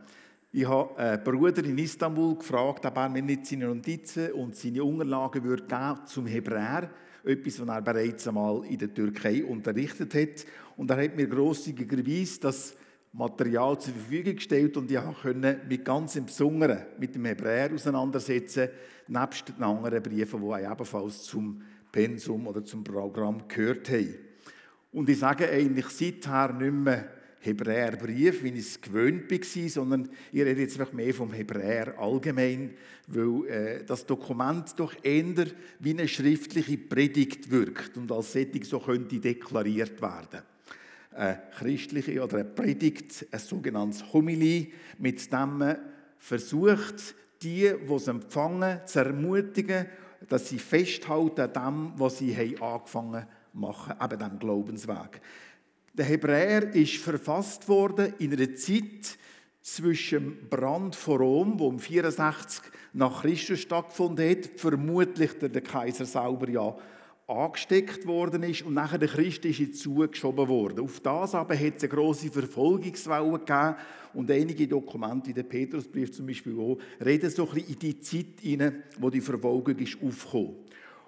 Ich 0.50 0.66
habe 0.66 0.96
einen 0.96 1.22
Bruder 1.22 1.62
in 1.62 1.76
Istanbul 1.76 2.36
gefragt, 2.36 2.86
ob 2.86 2.96
er 2.96 3.08
mir 3.10 3.20
nicht 3.20 3.44
seine 3.44 3.66
Notizen 3.66 4.32
und 4.32 4.56
seine 4.56 4.82
Unterlagen 4.82 5.44
würde 5.44 5.64
geben 5.64 6.06
zum 6.06 6.26
Hebräer, 6.26 6.90
etwas, 7.22 7.60
was 7.60 7.68
er 7.68 7.82
bereits 7.82 8.26
einmal 8.26 8.64
in 8.64 8.78
der 8.78 8.94
Türkei 8.94 9.44
unterrichtet 9.44 10.14
hat. 10.14 10.46
Und 10.78 10.90
er 10.90 11.04
hat 11.04 11.16
mir 11.16 11.26
grosszügigerweise 11.26 12.40
das 12.40 12.74
Material 13.12 13.78
zur 13.78 13.92
Verfügung 13.92 14.36
gestellt 14.36 14.74
und 14.78 14.90
ich 14.90 14.98
konnte 15.22 15.60
mich 15.68 15.84
ganz 15.84 16.16
im 16.16 16.24
Besonderen 16.24 16.86
mit 16.98 17.14
dem 17.14 17.26
Hebräer 17.26 17.74
auseinandersetzen, 17.74 18.70
nebst 19.06 19.50
den 19.50 19.62
anderen 19.62 20.02
Briefen, 20.02 20.40
die 20.40 20.64
ebenfalls 20.64 21.24
zum 21.24 21.60
Pensum 21.92 22.46
oder 22.46 22.64
zum 22.64 22.82
Programm 22.82 23.46
gehört 23.48 23.90
haben. 23.90 24.14
Und 24.92 25.10
ich 25.10 25.18
sage 25.18 25.50
eigentlich 25.50 25.88
seither 25.88 26.54
nicht 26.54 26.72
mehr 26.72 27.17
Hebräerbrief, 27.40 28.42
wie 28.42 28.48
ich 28.48 28.58
es 28.58 28.80
gewöhnt 28.80 29.30
war, 29.30 29.68
sondern 29.68 30.08
ich 30.32 30.42
rede 30.42 30.60
jetzt 30.60 30.78
einfach 30.78 30.92
mehr 30.92 31.14
vom 31.14 31.32
Hebräer 31.32 31.98
allgemein, 31.98 32.74
weil 33.06 33.46
äh, 33.46 33.84
das 33.84 34.06
Dokument 34.06 34.72
doch 34.76 34.94
eher 35.02 35.46
wie 35.78 35.90
eine 35.90 36.08
schriftliche 36.08 36.78
Predigt 36.78 37.50
wirkt 37.50 37.96
und 37.96 38.10
als 38.10 38.32
Setting 38.32 38.64
so 38.64 38.80
könnte 38.80 39.20
deklariert 39.20 40.00
werden. 40.02 40.42
Eine 41.12 41.42
christliche 41.56 42.22
oder 42.22 42.38
eine 42.38 42.44
Predigt, 42.44 43.26
ein 43.30 43.38
sogenanntes 43.38 44.12
Homilie, 44.12 44.68
mit 44.98 45.32
dem 45.32 45.58
man 45.58 45.78
versucht, 46.18 47.14
die, 47.42 47.72
die 47.88 47.94
es 47.94 48.08
empfangen, 48.08 48.80
zu 48.84 48.98
ermutigen, 48.98 49.86
dass 50.28 50.48
sie 50.48 50.58
festhalten 50.58 51.40
an 51.40 51.52
dem, 51.52 51.92
was 52.00 52.18
sie 52.18 52.36
haben 52.36 52.60
angefangen 52.60 53.22
zu 53.22 53.58
machen, 53.58 53.94
eben 54.02 54.18
dem 54.18 54.38
Glaubensweg. 54.38 55.20
Der 55.98 56.06
Hebräer 56.06 56.76
ist 56.76 56.98
verfasst 56.98 57.68
worden 57.68 58.14
in 58.20 58.32
einer 58.32 58.54
Zeit 58.54 59.18
zwischen 59.60 60.38
dem 60.38 60.48
Brand 60.48 60.94
von 60.94 61.16
Rom, 61.16 61.58
wo 61.58 61.66
um 61.66 61.80
64 61.80 62.62
nach 62.92 63.22
Christus 63.22 63.58
stattgefunden 63.58 64.30
hat, 64.30 64.48
vermutlich 64.54 65.32
der 65.40 65.60
Kaiser 65.60 66.06
selber 66.06 66.48
ja 66.48 66.76
angesteckt 67.26 68.06
worden 68.06 68.44
ist 68.44 68.62
und 68.62 68.74
nachher 68.74 68.98
der 68.98 69.08
Christ 69.08 69.44
ist 69.44 69.56
hinzugeschoben 69.56 70.46
worden. 70.46 70.84
Auf 70.84 71.00
das 71.00 71.34
aber 71.34 71.56
hat 71.56 71.78
es 71.78 71.82
eine 71.82 71.92
grosse 71.92 72.30
Verfolgungswelle 72.30 73.32
gegeben 73.40 73.74
und 74.14 74.30
einige 74.30 74.68
Dokumente, 74.68 75.30
wie 75.30 75.34
der 75.34 75.42
Petrusbrief 75.42 76.12
zum 76.12 76.28
Beispiel 76.28 76.56
auch, 76.60 76.78
reden 77.04 77.28
so 77.28 77.48
ein 77.48 77.54
bisschen 77.54 77.72
in 77.72 77.78
die 77.80 78.00
Zeit 78.00 78.40
hinein, 78.40 78.84
wo 79.00 79.10
die 79.10 79.20
Verfolgung 79.20 79.76
ist 79.78 79.98
aufgekommen. 80.00 80.54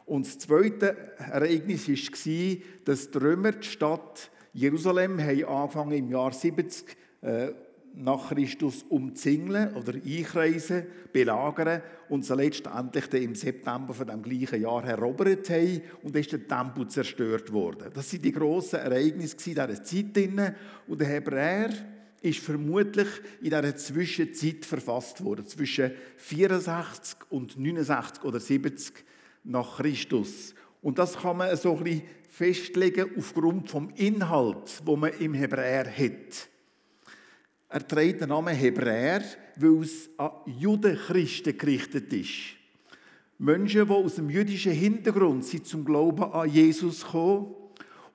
Und 0.05 0.27
das 0.27 0.37
zweite 0.41 1.15
Ereignis 1.17 1.89
war, 1.89 2.57
dass 2.85 3.09
die 3.09 3.19
Römer 3.19 3.53
die 3.53 3.69
Stadt 3.69 4.33
Jerusalem 4.53 5.21
haben 5.21 5.45
angefangen 5.45 5.93
im 5.93 6.11
Jahr 6.11 6.33
70 6.33 6.97
äh, 7.23 7.49
nach 7.95 8.29
Christus 8.29 8.85
umzingeln 8.89 9.75
oder 9.75 9.95
einkreisen, 9.95 10.87
belagern 11.13 11.83
und 12.09 12.25
sie 12.25 12.35
letztendlich 12.35 13.13
im 13.15 13.35
September 13.35 13.95
von 13.95 14.07
dem 14.07 14.23
gleichen 14.23 14.63
Jahr 14.63 14.85
erobert 14.85 15.51
haben 15.51 15.83
und 16.03 16.17
ist 16.17 16.33
der 16.33 16.47
Tempel 16.47 16.89
zerstört 16.89 17.53
worden. 17.53 17.91
Das 17.93 18.11
sind 18.11 18.25
die 18.25 18.33
grossen 18.33 18.81
Ereignisse 18.81 19.37
dieser 19.37 19.83
Zeit. 19.83 20.53
Und 20.87 21.01
der 21.01 21.09
Hebräer 21.09 21.71
ist 22.23 22.41
vermutlich 22.41 23.09
in 23.41 23.51
dieser 23.51 23.77
Zwischenzeit 23.77 24.65
verfasst 24.65 25.25
worden, 25.25 25.47
zwischen 25.47 25.93
64 26.17 27.19
und 27.31 27.59
69 27.59 28.25
oder 28.25 28.41
70 28.41 29.05
nach 29.45 29.79
Christus. 29.79 30.55
Und 30.83 30.99
das 30.99 31.17
kann 31.19 31.37
man 31.37 31.57
so 31.57 31.77
ein 31.77 31.85
bisschen 31.85 32.03
festlegen 32.29 33.11
aufgrund 33.17 33.71
vom 33.71 33.91
Inhalt, 33.97 34.81
wo 34.85 34.97
man 34.97 35.13
im 35.19 35.35
Hebräer 35.35 35.87
hat. 35.87 36.49
Er 37.69 37.87
trägt 37.87 38.21
den 38.21 38.31
Namen 38.31 38.55
Hebräer, 38.55 39.23
weil 39.57 39.83
es 39.83 40.09
an 40.17 40.31
Judenchristen 40.47 41.57
gerichtet 41.57 42.13
ist. 42.13 42.57
Menschen, 43.39 43.87
die 43.87 43.93
aus 43.93 44.17
dem 44.17 44.29
jüdischen 44.29 44.73
Hintergrund 44.73 45.45
sind 45.45 45.67
zum 45.67 45.85
Glauben 45.85 46.25
an 46.25 46.51
Jesus 46.51 47.05
gekommen 47.05 47.55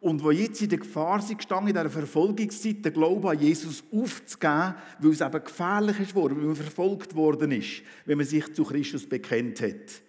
und 0.02 0.22
die 0.22 0.44
jetzt 0.44 0.62
in 0.62 0.70
der 0.70 0.78
Gefahr 0.78 1.22
sind 1.22 1.38
gestanden, 1.38 1.70
in 1.70 1.74
dieser 1.74 1.90
Verfolgungszeit 1.90 2.86
den 2.86 2.94
Glauben 2.94 3.28
an 3.28 3.40
Jesus 3.40 3.84
aufzugeben, 3.92 4.76
weil 5.00 5.12
es 5.12 5.22
eben 5.22 5.44
gefährlich 5.44 6.00
ist 6.00 6.16
weil 6.16 6.30
man 6.30 6.56
verfolgt 6.56 7.16
worden 7.16 7.52
ist, 7.52 7.82
wenn 8.06 8.18
man 8.18 8.28
sich 8.28 8.54
zu 8.54 8.64
Christus 8.64 9.08
bekennt 9.08 9.62
hat. 9.62 10.02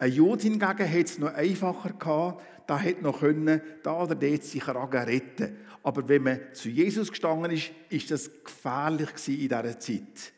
Ein 0.00 0.12
Jude 0.12 0.44
hingegen 0.44 0.64
hat 0.64 0.78
es 0.78 1.18
noch 1.18 1.34
einfacher 1.34 1.92
gehabt, 1.92 2.42
da 2.66 2.78
hätte 2.78 3.02
noch 3.02 3.20
können, 3.20 3.60
da 3.82 4.02
oder 4.02 4.14
dort 4.14 4.42
sich 4.44 4.66
retten 4.66 5.58
Aber 5.82 6.08
wenn 6.08 6.22
man 6.22 6.40
zu 6.54 6.70
Jesus 6.70 7.10
gestanden 7.10 7.50
ist, 7.50 7.70
ist 7.90 8.10
das 8.10 8.30
gefährlich 8.42 9.10
in 9.28 9.40
dieser 9.40 9.78
Zeit. 9.78 10.32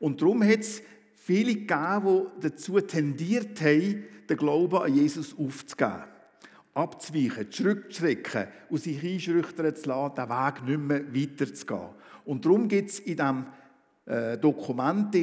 Und 0.00 0.22
darum 0.22 0.42
hat 0.42 0.60
es 0.60 0.80
viele 1.12 1.54
gegeben, 1.54 2.28
die 2.38 2.48
dazu 2.48 2.80
tendiert 2.80 3.60
haben, 3.60 4.04
den 4.26 4.36
Glauben 4.38 4.78
an 4.78 4.94
Jesus 4.94 5.36
aufzugeben. 5.38 6.04
Abzuweichen, 6.72 7.50
zurückzuschrecken 7.50 8.46
und 8.70 8.82
sich 8.82 9.04
einschüchtern 9.04 9.76
zu 9.76 9.86
lassen, 9.86 10.14
den 10.14 10.28
Weg 10.30 10.64
nicht 10.64 10.80
mehr 10.80 11.14
weiterzugehen. 11.14 11.90
Und 12.24 12.46
darum 12.46 12.68
gibt 12.68 12.88
es 12.88 13.00
in 13.00 13.16
diesem 13.16 13.46
äh, 14.06 14.38
Dokument 14.38 15.14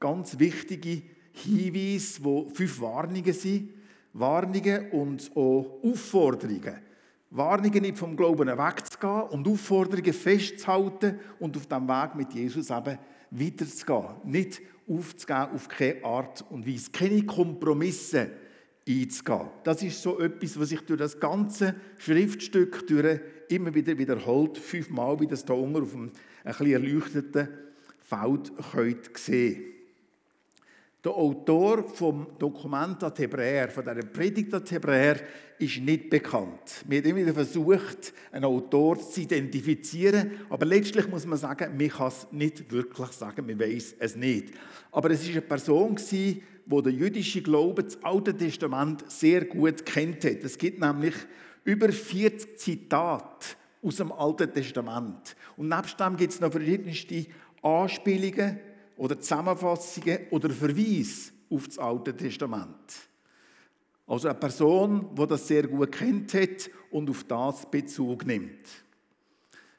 ganz 0.00 0.38
wichtige 0.38 1.02
Hinweise, 1.32 2.24
wo 2.24 2.48
fünf 2.48 2.80
Warnungen 2.80 3.32
sind. 3.32 3.70
Warnungen 4.12 4.90
und 4.90 5.30
auch 5.34 5.78
Aufforderungen. 5.82 6.74
Warnungen 7.30 7.82
nicht 7.82 7.98
vom 7.98 8.16
Glauben 8.16 8.48
wegzugehen 8.48 9.22
und 9.30 9.46
Aufforderungen 9.46 10.12
festzuhalten 10.12 11.20
und 11.38 11.56
auf 11.56 11.66
dem 11.66 11.86
Weg 11.86 12.14
mit 12.16 12.32
Jesus 12.32 12.70
eben 12.70 12.98
weiterzugehen. 13.30 14.16
Nicht 14.24 14.60
aufzugeben 14.88 15.54
auf 15.54 15.68
keine 15.68 16.04
Art 16.04 16.44
und 16.50 16.66
Weise. 16.66 16.90
Keine 16.90 17.22
Kompromisse 17.22 18.30
einzugehen. 18.88 19.48
Das 19.62 19.82
ist 19.82 20.02
so 20.02 20.18
etwas, 20.18 20.58
was 20.58 20.70
sich 20.70 20.80
durch 20.80 20.98
das 20.98 21.20
ganze 21.20 21.76
Schriftstück 21.98 22.84
durch 22.88 23.20
immer 23.48 23.72
wieder 23.72 23.96
wiederholt, 23.96 24.58
fünfmal, 24.58 25.20
wie 25.20 25.28
das 25.28 25.44
hier 25.44 25.54
unten 25.54 25.82
auf 25.82 25.94
einem 25.94 26.10
ein 26.42 26.52
bisschen 26.52 26.72
erleuchteten 26.72 27.48
Feld 28.00 28.52
könnt 28.72 29.16
sehen 29.16 29.69
Der 31.02 31.12
Autor 31.12 31.82
vom 31.88 32.26
Dokument 32.38 33.02
an 33.02 33.14
Hebräer, 33.16 33.70
von 33.70 33.84
dieser 33.84 34.06
Predigt 34.06 34.52
an 34.52 34.64
Hebräer, 34.68 35.18
ist 35.58 35.78
nicht 35.78 36.10
bekannt. 36.10 36.84
Wir 36.86 36.98
haben 36.98 37.06
immer 37.06 37.20
wieder 37.20 37.32
versucht, 37.32 38.12
einen 38.30 38.44
Autor 38.44 38.98
zu 39.00 39.22
identifizieren, 39.22 40.32
aber 40.50 40.66
letztlich 40.66 41.08
muss 41.08 41.24
man 41.24 41.38
sagen, 41.38 41.74
man 41.78 41.88
kann 41.88 42.08
es 42.08 42.26
nicht 42.32 42.70
wirklich 42.70 43.12
sagen, 43.12 43.46
man 43.46 43.58
weiß 43.58 43.94
es 43.98 44.14
nicht. 44.14 44.52
Aber 44.92 45.10
es 45.10 45.24
war 45.24 45.32
eine 45.32 45.40
Person, 45.40 45.96
die 46.10 46.42
den 46.66 46.98
jüdischen 46.98 47.44
Glauben, 47.44 47.82
das 47.82 48.02
Alte 48.04 48.36
Testament, 48.36 49.10
sehr 49.10 49.46
gut 49.46 49.86
kennt 49.86 50.22
hat. 50.26 50.44
Es 50.44 50.58
gibt 50.58 50.80
nämlich 50.80 51.14
über 51.64 51.90
40 51.90 52.58
Zitate 52.58 53.56
aus 53.82 53.96
dem 53.96 54.12
Alten 54.12 54.52
Testament. 54.52 55.34
Und 55.56 55.68
nebst 55.68 55.98
dem 55.98 56.18
gibt 56.18 56.34
es 56.34 56.40
noch 56.40 56.52
verschiedenste 56.52 57.24
Anspielungen 57.62 58.58
oder 59.00 59.18
Zusammenfassungen 59.18 60.26
oder 60.28 60.50
Verweise 60.50 61.32
auf 61.48 61.66
das 61.66 61.78
Alte 61.78 62.14
Testament. 62.14 63.08
Also 64.06 64.28
eine 64.28 64.38
Person, 64.38 65.14
die 65.18 65.26
das 65.26 65.48
sehr 65.48 65.66
gut 65.66 65.90
kennt 65.90 66.34
hat 66.34 66.70
und 66.90 67.08
auf 67.08 67.24
das 67.24 67.70
Bezug 67.70 68.26
nimmt. 68.26 68.68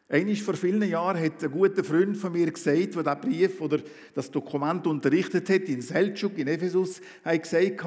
Einmal 0.09 0.35
vor 0.37 0.55
vielen 0.55 0.89
Jahren 0.89 1.23
hat 1.23 1.43
ein 1.43 1.51
guter 1.51 1.83
Freund 1.83 2.17
von 2.17 2.31
mir 2.31 2.49
gesagt, 2.49 2.95
der 2.95 3.03
diesen 3.03 3.21
Brief 3.21 3.61
oder 3.61 3.79
das 4.15 4.31
Dokument 4.31 4.87
unterrichtet 4.87 5.47
hat, 5.49 5.69
in 5.69 5.83
Seltschuk, 5.83 6.39
in 6.39 6.47
Ephesus, 6.47 6.99
hat 7.23 7.43
gesagt, 7.43 7.85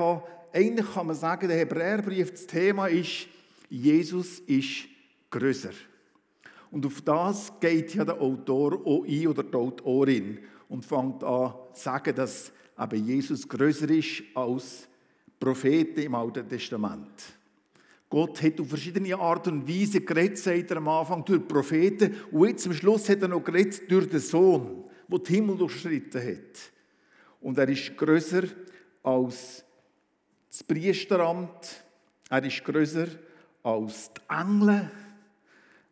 eigentlich 0.53 0.95
kann 0.95 1.09
man 1.09 1.17
sagen, 1.17 1.49
der 1.49 1.59
Hebräerbrief, 1.59 2.31
das 2.31 2.47
Thema 2.47 2.87
ist, 2.87 3.27
Jesus 3.69 4.39
ist 4.47 4.85
größer. 5.31 5.73
Und 6.71 6.87
auf 6.87 7.01
das 7.01 7.53
geht 7.59 7.93
ja 7.97 8.05
der 8.05 8.21
Autor 8.21 8.87
auch 8.87 9.05
ein 9.05 9.27
oder 9.27 9.43
die 9.43 9.55
Autorin 9.57 10.39
und 10.69 10.85
fängt 10.85 11.23
an 11.23 11.55
zu 11.73 11.81
sagen, 11.81 12.15
dass 12.15 12.53
aber 12.77 12.97
Jesus 12.97 13.49
größer 13.49 13.89
ist 13.91 14.23
als 14.35 14.89
Propheten 15.39 16.01
im 16.01 16.15
Alten 16.15 16.49
Testament. 16.49 17.23
Gott 18.09 18.43
hat 18.43 18.61
auf 18.61 18.69
verschiedene 18.69 19.17
Art 19.17 19.49
und 19.49 19.69
Weise 19.69 20.01
geredet, 20.01 20.39
sagt 20.39 20.71
er 20.71 20.77
am 20.77 20.89
Anfang, 20.89 21.25
durch 21.25 21.47
Propheten. 21.47 22.15
Und 22.31 22.49
jetzt 22.49 22.67
am 22.67 22.73
Schluss 22.73 23.09
hat 23.09 23.23
er 23.23 23.29
noch 23.29 23.43
geredet 23.43 23.91
durch 23.91 24.09
den 24.09 24.21
Sohn, 24.21 24.85
der 25.09 25.19
den 25.19 25.35
Himmel 25.35 25.57
durchschritten 25.57 26.23
hat. 26.23 26.73
Und 27.41 27.59
er 27.59 27.69
ist 27.69 27.97
größer 27.97 28.45
als 29.03 29.65
das 30.49 30.63
Priesteramt. 30.63 31.85
Er 32.31 32.45
ist 32.45 32.65
größer 32.65 33.09
als 33.63 34.11
die 34.13 34.21
Engel. 34.33 34.91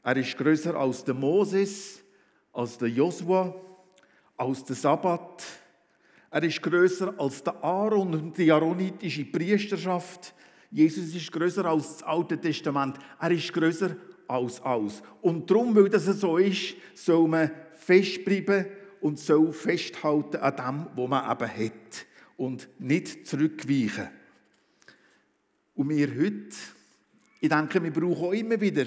Er 0.04 0.16
ist 0.16 0.36
größer 0.36 0.74
als 0.76 1.04
der 1.04 1.14
Moses, 1.14 2.02
als 2.52 2.78
der 2.78 2.88
Josua, 2.88 3.54
als 4.36 4.64
der 4.64 4.76
Sabbat 4.76 5.44
er 6.32 6.44
ist 6.44 6.62
größer 6.62 7.12
als 7.18 7.42
der 7.42 7.62
Aaron 7.62 8.14
und 8.14 8.38
die 8.38 8.50
aaronitische 8.50 9.26
Priesterschaft. 9.26 10.34
Jesus 10.70 11.14
ist 11.14 11.30
größer 11.30 11.62
als 11.66 11.98
das 11.98 12.02
Alte 12.04 12.40
Testament. 12.40 12.96
Er 13.20 13.30
ist 13.32 13.52
größer 13.52 13.94
als 14.26 14.58
alles. 14.62 15.02
Und 15.20 15.50
darum, 15.50 15.76
weil 15.76 15.90
das 15.90 16.06
so 16.06 16.38
ist, 16.38 16.74
soll 16.94 17.28
man 17.28 17.50
festbleiben 17.74 18.64
und 19.02 19.18
soll 19.18 19.52
festhalten 19.52 20.38
an 20.38 20.56
dem, 20.56 20.86
was 20.96 21.10
man 21.10 21.30
eben 21.30 21.66
hat. 21.66 22.06
Und 22.38 22.66
nicht 22.78 23.26
zurückweichen. 23.26 24.08
Und 25.74 25.90
wir 25.90 26.08
heute, 26.08 26.56
ich 27.42 27.48
denke, 27.50 27.82
wir 27.82 27.90
brauchen 27.90 28.24
auch 28.24 28.32
immer 28.32 28.58
wieder 28.58 28.86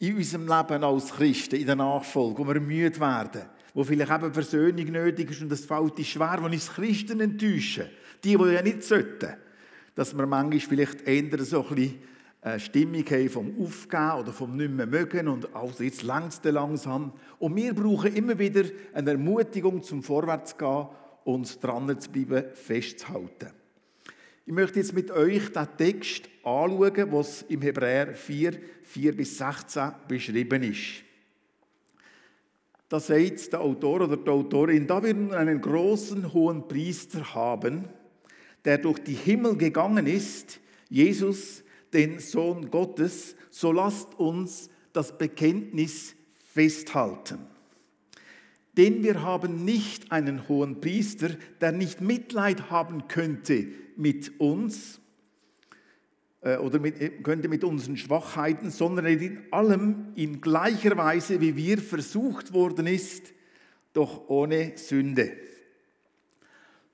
in 0.00 0.16
unserem 0.16 0.48
Leben 0.48 0.82
als 0.82 1.12
Christen, 1.12 1.54
in 1.54 1.66
der 1.66 1.76
Nachfolge, 1.76 2.38
wo 2.44 2.52
wir 2.52 2.60
müde 2.60 2.98
werden 2.98 3.42
wo 3.74 3.82
vielleicht 3.82 4.12
eben 4.12 4.32
Versöhnung 4.32 4.86
nötig 4.86 5.32
ist 5.32 5.42
und 5.42 5.50
das 5.50 5.64
fällt 5.64 5.98
ist 5.98 6.08
schwer, 6.08 6.38
wo 6.40 6.46
uns 6.46 6.72
Christen 6.72 7.20
enttäuschen. 7.20 7.86
Die, 8.22 8.36
die 8.36 8.52
ja 8.52 8.62
nicht 8.62 8.84
sollten. 8.84 9.34
Dass 9.94 10.16
wir 10.16 10.26
manchmal 10.26 10.60
vielleicht 10.60 11.06
eher 11.06 11.44
so 11.44 11.66
ein 11.68 11.74
bisschen 11.74 11.98
eine 12.40 12.60
Stimmung 12.60 13.04
haben 13.10 13.30
vom 13.30 13.60
Aufgeben 13.60 14.12
oder 14.12 14.32
vom 14.32 14.56
nicht 14.56 14.70
mehr 14.70 14.86
mögen 14.86 15.28
und 15.28 15.54
also 15.54 15.82
jetzt 15.82 16.02
längst 16.02 16.44
langsam. 16.44 17.12
Und 17.38 17.56
wir 17.56 17.74
brauchen 17.74 18.14
immer 18.14 18.38
wieder 18.38 18.64
eine 18.92 19.12
Ermutigung 19.12 19.82
zum 19.82 20.02
Vorwärts 20.02 20.52
zu 20.52 20.58
gehen 20.58 20.86
und 21.24 21.64
dran 21.64 21.98
zu 21.98 22.10
bleiben, 22.10 22.44
festzuhalten. 22.54 23.50
Ich 24.46 24.52
möchte 24.52 24.78
jetzt 24.78 24.92
mit 24.92 25.10
euch 25.10 25.50
den 25.52 25.66
Text 25.78 26.28
anschauen, 26.42 27.12
was 27.12 27.42
im 27.48 27.62
Hebräer 27.62 28.14
4, 28.14 28.52
4 28.82 29.16
bis 29.16 29.38
16 29.38 29.92
beschrieben 30.06 30.62
ist 30.62 31.03
da 32.94 33.00
sagt 33.00 33.52
der 33.52 33.60
Autor 33.60 34.02
oder 34.02 34.16
die 34.16 34.30
Autorin, 34.30 34.86
da 34.86 35.02
wir 35.02 35.12
nun 35.12 35.32
einen 35.32 35.60
großen 35.60 36.32
hohen 36.32 36.68
Priester 36.68 37.34
haben, 37.34 37.88
der 38.64 38.78
durch 38.78 39.00
die 39.00 39.14
Himmel 39.14 39.56
gegangen 39.56 40.06
ist, 40.06 40.60
Jesus, 40.88 41.64
den 41.92 42.20
Sohn 42.20 42.70
Gottes, 42.70 43.34
so 43.50 43.72
lasst 43.72 44.14
uns 44.14 44.70
das 44.92 45.18
Bekenntnis 45.18 46.14
festhalten. 46.36 47.40
Denn 48.76 49.02
wir 49.02 49.22
haben 49.22 49.64
nicht 49.64 50.12
einen 50.12 50.48
hohen 50.48 50.80
Priester, 50.80 51.30
der 51.60 51.72
nicht 51.72 52.00
Mitleid 52.00 52.70
haben 52.70 53.08
könnte 53.08 53.66
mit 53.96 54.38
uns, 54.38 55.00
oder 56.58 56.78
mit, 56.78 57.00
äh, 57.00 57.08
könnte 57.08 57.48
mit 57.48 57.64
unseren 57.64 57.96
Schwachheiten, 57.96 58.70
sondern 58.70 59.06
in 59.06 59.38
allem 59.50 60.12
in 60.14 60.40
gleicher 60.40 60.96
Weise, 60.96 61.40
wie 61.40 61.56
wir 61.56 61.78
versucht 61.78 62.52
worden 62.52 62.86
ist, 62.86 63.32
doch 63.94 64.28
ohne 64.28 64.72
Sünde. 64.76 65.32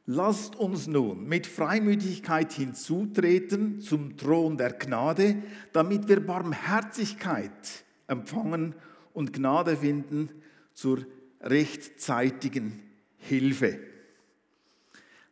Lasst 0.07 0.57
uns 0.57 0.87
nun 0.87 1.29
mit 1.29 1.47
Freimütigkeit 1.47 2.53
hinzutreten 2.53 3.81
zum 3.81 4.17
Thron 4.17 4.57
der 4.57 4.73
Gnade, 4.73 5.43
damit 5.73 6.09
wir 6.09 6.25
Barmherzigkeit 6.25 7.85
empfangen 8.07 8.75
und 9.13 9.33
Gnade 9.33 9.77
finden 9.77 10.31
zur 10.75 11.07
rechtzeitigen 11.41 12.83
Hilfe. 13.19 13.89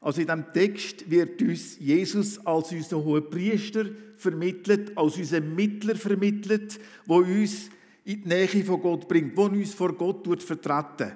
Also 0.00 0.20
in 0.20 0.26
diesem 0.26 0.52
Text 0.52 1.10
wird 1.10 1.42
uns 1.42 1.78
Jesus 1.78 2.44
als 2.46 2.70
unser 2.72 3.02
hoher 3.04 3.28
Priester 3.28 3.86
vermittelt, 4.16 4.96
als 4.96 5.16
unser 5.16 5.40
Mittler 5.40 5.96
vermittelt, 5.96 6.78
wo 7.06 7.18
uns 7.18 7.70
in 8.04 8.22
die 8.22 8.28
Nähe 8.28 8.64
von 8.64 8.80
Gott 8.80 9.08
bringt, 9.08 9.36
wo 9.36 9.44
uns 9.44 9.74
vor 9.74 9.92
Gott 9.92 10.42
vertreten 10.42 11.12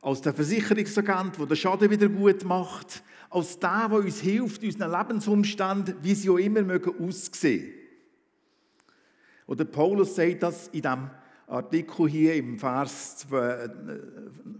Als 0.00 0.22
der 0.22 0.34
Versicherungsagent, 0.34 1.38
der 1.38 1.46
den 1.46 1.56
Schaden 1.56 1.90
wieder 1.90 2.08
gut 2.08 2.44
macht, 2.44 3.02
als 3.30 3.58
der, 3.58 3.88
der 3.88 3.98
uns 3.98 4.20
hilft, 4.20 4.62
unseren 4.62 4.90
Lebensumständen, 4.90 5.96
wie 6.02 6.14
sie 6.14 6.30
auch 6.30 6.38
immer 6.38 6.62
mögen, 6.62 6.92
aussehen. 6.98 7.72
Oder 9.46 9.64
Paulus 9.64 10.14
sagt 10.14 10.42
das 10.42 10.68
in 10.68 10.82
dem 10.82 11.10
Artikel 11.52 12.08
hier 12.08 12.34
im 12.34 12.58
Vers 12.58 13.26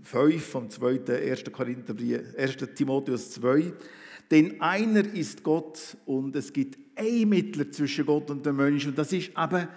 5 0.03 0.45
vom 0.45 0.69
2. 0.69 1.01
1. 1.09 1.45
Korintherbrief, 1.51 2.21
1. 2.37 2.57
Timotheus 2.75 3.31
2. 3.33 3.73
Denn 4.31 4.61
einer 4.61 5.05
ist 5.15 5.43
Gott 5.43 5.97
und 6.05 6.37
es 6.37 6.53
gibt 6.53 6.79
ein 6.95 7.29
Mittler 7.29 7.71
zwischen 7.71 8.05
Gott 8.05 8.31
und 8.31 8.45
dem 8.45 8.57
Menschen 8.57 8.91
und 8.91 8.99
das 8.99 9.13
ist 9.13 9.31
eben 9.31 9.69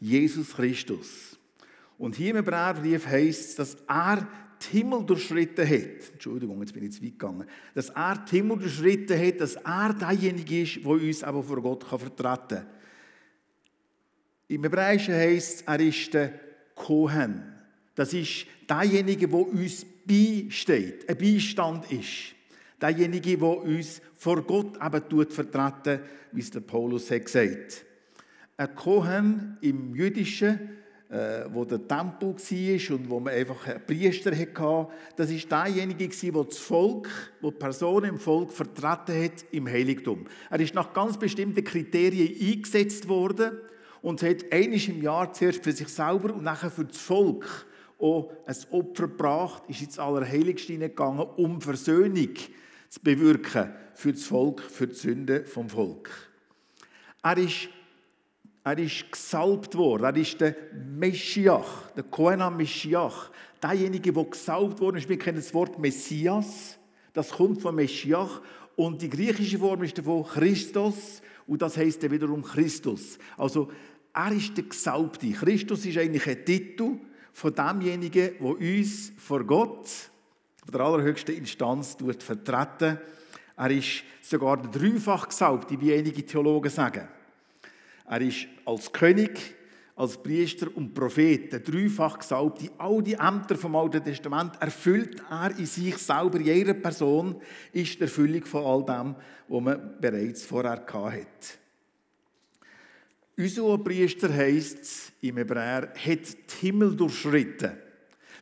Jesus 0.00 0.54
Christus. 0.54 1.38
Und 1.98 2.14
hier 2.14 2.30
im 2.30 2.36
Hebräerbrief 2.36 3.04
heißt 3.04 3.50
es, 3.50 3.54
dass 3.56 3.76
er 3.88 4.26
die 4.62 4.78
Himmel 4.78 5.04
durchschritten 5.04 5.68
hat. 5.68 6.12
Entschuldigung, 6.12 6.60
jetzt 6.60 6.72
bin 6.72 6.84
ich 6.84 6.92
zu 6.92 7.02
weit 7.02 7.18
gegangen. 7.18 7.46
Dass 7.74 7.90
er 7.90 8.24
die 8.30 8.36
Himmel 8.36 8.58
durchschritten 8.58 9.18
hat, 9.18 9.40
dass 9.40 9.56
er 9.56 9.92
derjenige 9.92 10.62
ist, 10.62 10.76
der 10.76 10.86
uns 10.86 11.24
aber 11.24 11.42
vor 11.42 11.60
Gott 11.60 11.84
vertreten 11.84 12.48
kann. 12.48 12.66
Im 14.48 14.62
Hebräischen 14.62 15.14
heißt 15.14 15.60
es, 15.60 15.62
er 15.62 15.80
ist 15.80 16.14
der 16.14 16.49
Kohen. 16.74 17.42
Das 17.94 18.12
ist 18.12 18.46
derjenige, 18.68 19.28
der 19.28 19.38
uns 19.38 19.84
beisteht, 20.04 21.08
ein 21.08 21.18
Beistand 21.18 21.90
ist. 21.92 22.34
Derjenige, 22.80 23.36
der 23.36 23.58
uns 23.58 24.00
vor 24.16 24.42
Gott 24.42 24.78
eben 24.82 25.30
vertreten, 25.30 26.00
wie 26.32 26.40
es 26.40 26.50
der 26.50 26.60
Paulus 26.60 27.10
hat 27.10 27.26
gesagt. 27.26 27.84
Ein 28.56 28.74
Kohen 28.74 29.58
im 29.60 29.94
Jüdischen 29.94 30.80
äh, 31.10 31.46
wo 31.52 31.64
der 31.64 31.86
Tempel 31.88 32.34
war 32.36 32.96
und 32.96 33.10
wo 33.10 33.18
man 33.18 33.34
einfach 33.34 33.66
einen 33.66 33.84
Priester 33.84 34.30
hatte, 34.30 34.92
das 35.16 35.30
war 35.50 35.64
derjenige, 35.66 36.08
der 36.08 36.44
das 36.44 36.58
Volk, 36.58 37.08
wo 37.40 37.50
die 37.50 37.58
Person 37.58 38.04
im 38.04 38.16
Volk 38.16 38.52
vertreten 38.52 39.24
hat 39.24 39.44
im 39.50 39.66
Heiligtum. 39.66 40.26
Er 40.50 40.60
ist 40.60 40.74
nach 40.74 40.92
ganz 40.92 41.18
bestimmten 41.18 41.64
Kriterien 41.64 42.32
eingesetzt 42.40 43.08
worden 43.08 43.50
und 44.02 44.22
hat 44.22 44.52
einiges 44.52 44.88
im 44.88 45.02
Jahr 45.02 45.32
zuerst 45.32 45.62
für 45.62 45.72
sich 45.72 45.88
selber 45.88 46.34
und 46.34 46.42
nachher 46.42 46.70
für 46.70 46.84
das 46.84 46.98
Volk 46.98 47.66
auch 47.98 48.32
ein 48.46 48.56
Opfer 48.70 49.08
gebracht, 49.08 49.64
ist 49.68 49.82
ins 49.82 49.98
Allerheiligste 49.98 50.78
gegangen, 50.78 51.26
um 51.36 51.60
Versöhnung 51.60 52.34
zu 52.88 53.00
bewirken 53.00 53.72
für 53.94 54.12
das 54.12 54.24
Volk, 54.24 54.62
für 54.62 54.86
die 54.86 54.94
Sünde 54.94 55.44
vom 55.44 55.68
Volk. 55.68 56.10
Er 57.22 57.36
ist 57.36 57.68
er 58.62 58.78
ist 58.78 59.10
gesalbt 59.10 59.74
worden. 59.74 60.04
Er 60.04 60.16
ist 60.16 60.40
der 60.40 60.54
Meschiach, 60.74 61.90
der 61.92 62.04
Kohen 62.04 62.56
Meschiach. 62.56 63.30
Derjenige, 63.62 64.12
der 64.12 64.24
gesalbt 64.24 64.80
worden 64.80 64.96
ist. 64.96 65.08
Wir 65.08 65.18
kennen 65.18 65.38
das 65.38 65.54
Wort 65.54 65.78
Messias. 65.78 66.78
Das 67.12 67.30
kommt 67.30 67.62
von 67.62 67.74
Meschiach. 67.74 68.40
Und 68.76 69.00
die 69.02 69.08
griechische 69.08 69.58
Form 69.58 69.82
ist 69.82 69.96
davon 69.96 70.24
Christus. 70.24 71.22
Und 71.46 71.62
das 71.62 71.76
heißt 71.76 72.02
dann 72.02 72.10
wiederum 72.10 72.42
Christus. 72.42 73.18
Also, 73.36 73.70
er 74.12 74.32
ist 74.32 74.56
der 74.56 74.64
Gesalbte. 74.64 75.30
Christus 75.30 75.86
ist 75.86 75.98
eigentlich 75.98 76.26
ein 76.26 76.44
Titel 76.44 76.98
von 77.32 77.54
demjenigen, 77.54 78.32
der 78.38 78.42
uns 78.42 79.12
vor 79.16 79.44
Gott, 79.44 79.88
von 80.64 80.72
der 80.72 80.80
allerhöchsten 80.80 81.36
Instanz, 81.36 81.96
vertreten. 82.18 82.98
Er 83.56 83.70
ist 83.70 84.02
sogar 84.22 84.56
der 84.56 84.70
dreifach 84.70 85.28
Gesalbte, 85.28 85.80
wie 85.80 85.94
einige 85.94 86.24
Theologen 86.24 86.70
sagen. 86.70 87.08
Er 88.06 88.20
ist 88.20 88.46
als 88.64 88.92
König, 88.92 89.54
als 90.00 90.16
Priester 90.16 90.66
und 90.74 90.94
Prophet, 90.94 91.52
der 91.52 91.60
dreifach 91.60 92.18
gesalbte, 92.18 92.70
all 92.78 93.02
die 93.02 93.14
Ämter 93.14 93.54
vom 93.54 93.76
Alten 93.76 94.02
Testament 94.02 94.54
erfüllt 94.58 95.22
er 95.30 95.56
in 95.58 95.66
sich 95.66 95.98
selber. 95.98 96.40
Jede 96.40 96.72
Person 96.74 97.36
ist 97.72 97.96
die 97.96 98.02
Erfüllung 98.02 98.44
von 98.46 98.64
all 98.64 98.84
dem, 98.84 99.14
was 99.46 99.62
man 99.62 100.00
bereits 100.00 100.44
vorher 100.44 100.84
hatte. 100.86 101.59
Unser 103.40 103.78
Priester 103.78 104.30
heisst 104.30 104.82
es 104.82 105.12
im 105.22 105.38
Hebräer, 105.38 105.94
hat 105.94 105.96
die 106.28 106.56
Himmel 106.60 106.94
durchschritten. 106.94 107.72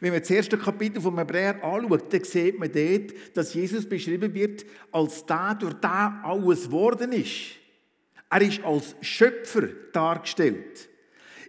Wenn 0.00 0.10
man 0.10 0.18
das 0.18 0.30
erste 0.30 0.58
Kapitel 0.58 1.00
vom 1.00 1.16
Hebräer 1.16 1.62
anschaut, 1.62 2.12
dann 2.12 2.24
sieht 2.24 2.58
man 2.58 2.72
dort, 2.72 3.14
dass 3.32 3.54
Jesus 3.54 3.88
beschrieben 3.88 4.34
wird 4.34 4.66
als 4.90 5.24
der, 5.24 5.54
durch 5.54 5.74
den 5.74 5.88
alles 5.88 6.64
geworden 6.64 7.12
ist. 7.12 7.30
Er 8.28 8.42
ist 8.42 8.64
als 8.64 8.96
Schöpfer 9.00 9.68
dargestellt. 9.92 10.88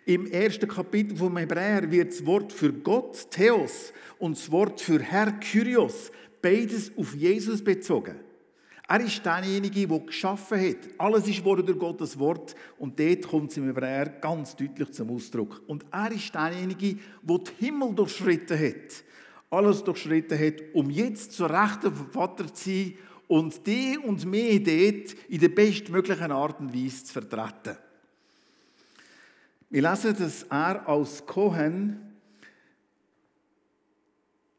Im 0.05 0.27
ersten 0.27 0.67
Kapitel 0.67 1.17
vom 1.17 1.35
Hebräer 1.35 1.89
wird 1.89 2.11
das 2.11 2.23
Wort 2.27 2.53
für 2.53 2.71
Gott, 2.71 3.31
Theos, 3.31 3.93
und 4.19 4.37
das 4.37 4.51
Wort 4.51 4.79
für 4.79 5.01
Herr, 5.01 5.31
Kyrios, 5.31 6.11
beides 6.39 6.91
auf 6.95 7.15
Jesus 7.15 7.63
bezogen. 7.63 8.28
Er 8.91 9.01
ist 9.01 9.23
derjenige, 9.23 9.87
der 9.87 9.99
geschaffen 9.99 10.59
hat. 10.59 10.77
Alles 10.97 11.27
ist 11.27 11.43
wurde 11.43 11.63
durch 11.63 11.77
Gottes 11.77 12.17
Wort 12.17 12.55
und 12.79 12.99
dort 12.99 13.27
kommt 13.27 13.51
es 13.51 13.57
im 13.57 13.65
Hebräer 13.65 14.07
ganz 14.19 14.55
deutlich 14.55 14.91
zum 14.91 15.11
Ausdruck. 15.11 15.61
Und 15.67 15.85
er 15.91 16.11
ist 16.11 16.33
derjenige, 16.33 16.97
der 17.21 17.37
den 17.37 17.55
Himmel 17.59 17.93
durchschritten 17.93 18.57
hat. 18.59 19.03
Alles 19.51 19.83
durchschritten 19.83 20.39
hat, 20.39 20.55
um 20.73 20.89
jetzt 20.89 21.33
zur 21.33 21.51
Rechten 21.51 21.93
Vater 21.93 22.51
zu 22.51 22.69
sein 22.69 22.93
und 23.27 23.67
die 23.67 23.95
und 23.99 24.25
mich 24.25 24.63
dort 24.63 25.15
in 25.29 25.39
der 25.39 25.49
bestmöglichen 25.49 26.31
Art 26.31 26.59
und 26.59 26.73
Weise 26.73 27.03
zu 27.03 27.13
vertreten. 27.13 27.77
Wir 29.69 29.83
lesen, 29.83 30.15
dass 30.17 30.43
er 30.49 30.89
als 30.89 31.23
Kohen, 31.27 32.08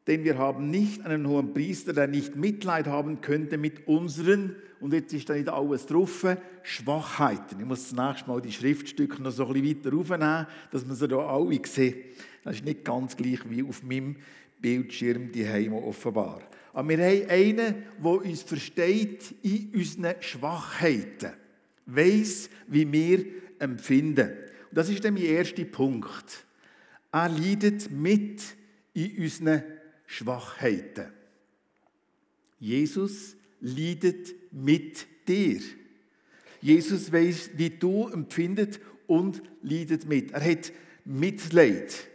denn 0.07 0.23
wir 0.23 0.37
haben 0.37 0.69
nicht 0.69 1.05
einen 1.05 1.27
hohen 1.27 1.53
Priester, 1.53 1.93
der 1.93 2.07
nicht 2.07 2.35
Mitleid 2.35 2.87
haben 2.87 3.21
könnte 3.21 3.57
mit 3.57 3.87
unseren, 3.87 4.55
und 4.79 4.93
jetzt 4.93 5.13
ist 5.13 5.29
da 5.29 5.33
nicht 5.35 5.49
alles 5.49 5.85
drauf, 5.85 6.25
Schwachheiten. 6.63 7.59
Ich 7.59 7.65
muss 7.65 7.89
das 7.89 7.93
nächste 7.93 8.29
Mal 8.29 8.41
die 8.41 8.51
Schriftstücke 8.51 9.21
noch 9.21 9.31
so 9.31 9.45
ein 9.45 9.53
bisschen 9.53 9.85
weiter 9.85 9.95
aufnehmen, 9.95 10.47
dass 10.71 10.85
man 10.85 10.95
sie 10.95 11.07
da 11.07 11.17
alle 11.17 11.59
sieht. 11.65 11.95
Das 12.43 12.55
ist 12.55 12.65
nicht 12.65 12.83
ganz 12.83 13.15
gleich 13.15 13.39
wie 13.47 13.63
auf 13.63 13.83
meinem 13.83 14.15
Bildschirm 14.59 15.31
die 15.31 15.47
Heime 15.47 15.75
offenbar. 15.75 16.41
Aber 16.73 16.89
wir 16.89 16.97
haben 16.97 17.29
einen, 17.29 17.75
der 18.03 18.11
uns 18.11 18.41
versteht 18.43 19.35
in 19.43 19.71
unseren 19.75 20.15
Schwachheiten. 20.19 21.33
Weiss, 21.85 22.49
wie 22.67 22.91
wir 22.91 23.25
empfinden. 23.59 24.29
Und 24.29 24.77
das 24.77 24.89
ist 24.89 25.03
dann 25.03 25.13
mein 25.13 25.23
erster 25.23 25.65
Punkt. 25.65 26.45
Er 27.11 27.29
leidet 27.29 27.91
mit 27.91 28.41
in 28.93 29.17
unseren 29.17 29.63
Schwachheiten. 30.11 31.05
Jesus 32.59 33.37
leidet 33.61 34.35
mit 34.51 35.07
dir. 35.25 35.61
Jesus 36.59 37.11
weiß, 37.11 37.51
wie 37.55 37.69
du 37.69 38.09
empfindet 38.09 38.81
und 39.07 39.41
leidet 39.61 40.05
mit. 40.05 40.31
Er 40.31 40.43
hat 40.51 40.73
Mitleid. 41.05 42.07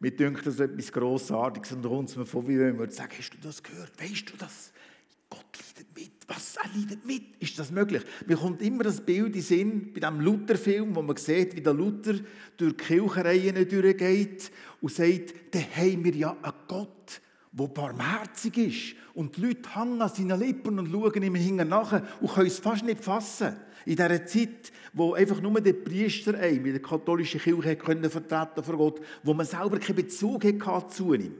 Mir 0.00 0.10
denkt 0.10 0.46
das 0.46 0.58
etwas 0.58 0.90
Grossartiges 0.90 1.72
und 1.72 1.84
uns 1.84 2.16
mir 2.16 2.24
vor, 2.24 2.48
wie 2.48 2.58
wenn 2.58 2.78
wir 2.78 2.90
sagen, 2.90 3.12
hast 3.18 3.30
du 3.30 3.38
das 3.42 3.62
gehört? 3.62 3.92
Weißt 4.00 4.30
du 4.30 4.36
das? 4.38 4.72
Mit. 6.28 6.36
Was? 6.36 6.56
Er 6.56 6.78
leidet 6.78 7.06
mit. 7.06 7.22
Ist 7.40 7.58
das 7.58 7.70
möglich? 7.70 8.02
Mir 8.26 8.36
kommt 8.36 8.62
immer 8.62 8.84
das 8.84 9.00
Bild 9.00 9.34
in 9.34 9.42
Sinn 9.42 9.92
bei 9.92 10.00
diesem 10.00 10.20
Luther-Film, 10.20 10.94
wo 10.94 11.02
man 11.02 11.16
sieht, 11.16 11.56
wie 11.56 11.60
der 11.60 11.74
Luther 11.74 12.14
durch 12.56 12.76
die 12.76 12.84
Kirchenreihen 12.84 13.68
durchgeht 13.68 14.50
und 14.80 14.92
sagt, 14.92 15.34
da 15.50 15.58
haben 15.58 16.04
wir 16.04 16.14
ja 16.14 16.36
einen 16.42 16.52
Gott, 16.66 17.20
der 17.52 17.66
barmherzig 17.66 18.56
ist. 18.58 18.96
Und 19.14 19.36
die 19.36 19.46
Leute 19.46 19.74
hängen 19.74 20.00
an 20.00 20.08
seinen 20.08 20.38
Lippen 20.38 20.78
und 20.78 20.90
schauen 20.90 21.22
ihm 21.22 21.34
hinten 21.34 21.68
nach 21.68 22.02
und 22.20 22.30
können 22.30 22.46
es 22.46 22.58
fast 22.58 22.84
nicht 22.84 23.02
fassen. 23.02 23.56
In 23.84 23.96
dieser 23.96 24.26
Zeit, 24.26 24.72
wo 24.92 25.14
einfach 25.14 25.40
nur 25.40 25.60
der 25.60 25.72
Priester 25.72 26.38
ein, 26.38 26.62
wie 26.62 26.72
der 26.72 26.82
katholischen 26.82 27.40
Kirche 27.40 27.76
können 27.76 28.10
vertreten 28.10 28.62
vor 28.62 28.76
Gott, 28.76 29.00
wo 29.22 29.32
man 29.32 29.46
selber 29.46 29.78
keinen 29.78 29.96
Bezug 29.96 30.44
hatte 30.44 30.88
zu 30.88 31.14
ihm. 31.14 31.32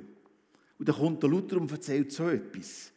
Und 0.78 0.88
dann 0.88 0.96
kommt 0.96 1.22
der 1.22 1.28
Luther 1.28 1.60
und 1.60 1.70
erzählt 1.70 2.10
so 2.10 2.28
etwas. 2.28 2.92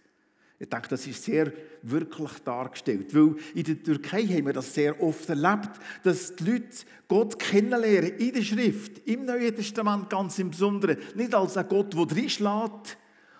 Ich 0.58 0.70
denke, 0.70 0.90
das 0.90 1.08
ist 1.08 1.24
sehr 1.24 1.52
wirklich 1.84 2.32
dargestellt. 2.44 3.14
Weil 3.14 3.36
in 3.54 3.64
der 3.64 3.84
Türkei 3.84 4.24
haben 4.24 4.46
wir 4.46 4.54
das 4.54 4.74
sehr 4.74 5.02
oft 5.02 5.28
erlebt, 5.30 5.72
dass 6.04 6.36
die 6.36 6.44
Leute 6.44 6.86
Gott 7.08 7.40
kennenlernen 7.40 8.18
in 8.18 8.34
der 8.34 8.42
Schrift, 8.42 9.08
im 9.08 9.26
Neuen 9.26 9.56
Testament 9.56 10.10
ganz 10.10 10.40
im 10.40 10.52
Besonderen. 10.52 10.98
Nicht 11.16 11.36
als 11.36 11.58
ein 11.58 11.68
Gott, 11.68 11.94
der 11.94 12.18
reinschlägt, 12.18 12.98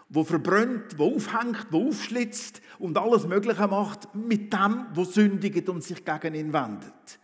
wo 0.10 0.24
verbrennt, 0.24 0.98
wo 0.98 1.16
aufhängt, 1.16 1.68
wo 1.72 1.88
aufschlitzt 1.88 2.62
und 2.80 2.98
alles 2.98 3.26
Mögliche 3.26 3.68
macht 3.68 4.14
mit 4.14 4.52
dem, 4.52 4.86
wo 4.94 5.06
sündigt 5.06 5.70
und 5.70 5.84
sich 5.84 6.04
gegen 6.04 6.36
ihn 6.36 6.54
wendet. 6.54 7.20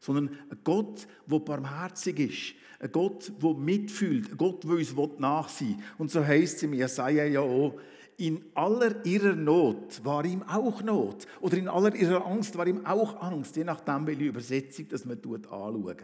Sondern 0.00 0.30
ein 0.50 0.58
Gott, 0.64 1.06
der 1.26 1.38
barmherzig 1.38 2.18
ist. 2.18 2.54
Ein 2.80 2.90
Gott, 2.90 3.30
der 3.40 3.54
mitfühlt. 3.54 4.32
Ein 4.32 4.36
Gott, 4.36 4.64
der 4.64 4.72
uns 4.72 4.92
nachsehen 5.18 5.76
will. 5.76 5.84
Und 5.98 6.10
so 6.10 6.24
heißt 6.24 6.56
es 6.56 6.62
im 6.64 6.74
Jesaja 6.74 7.24
ja 7.26 7.40
auch, 7.40 7.78
in 8.16 8.44
aller 8.54 9.04
ihrer 9.04 9.34
Not 9.34 10.04
war 10.04 10.24
ihm 10.24 10.42
auch 10.42 10.82
Not. 10.82 11.26
Oder 11.40 11.56
in 11.56 11.68
aller 11.68 11.94
ihrer 11.94 12.26
Angst 12.26 12.56
war 12.56 12.66
ihm 12.66 12.84
auch 12.86 13.20
Angst. 13.20 13.56
Je 13.56 13.64
nachdem, 13.64 14.06
welche 14.06 14.24
Übersetzung 14.24 14.88
das 14.88 15.04
man 15.04 15.18
anschauen. 15.18 15.96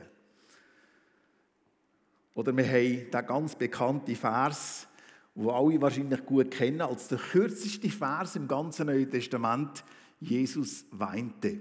Oder 2.35 2.57
wir 2.57 2.66
haben 2.66 3.11
den 3.11 3.27
ganz 3.27 3.55
bekannten 3.57 4.14
Vers, 4.14 4.87
wo 5.35 5.51
alle 5.51 5.81
wahrscheinlich 5.81 6.25
gut 6.25 6.51
kennen, 6.51 6.81
als 6.81 7.09
der 7.09 7.18
kürzeste 7.18 7.90
Vers 7.90 8.37
im 8.37 8.47
ganzen 8.49 8.87
Neuen 8.87 9.11
Testament, 9.11 9.85
Jesus 10.21 10.85
weinte. 10.90 11.59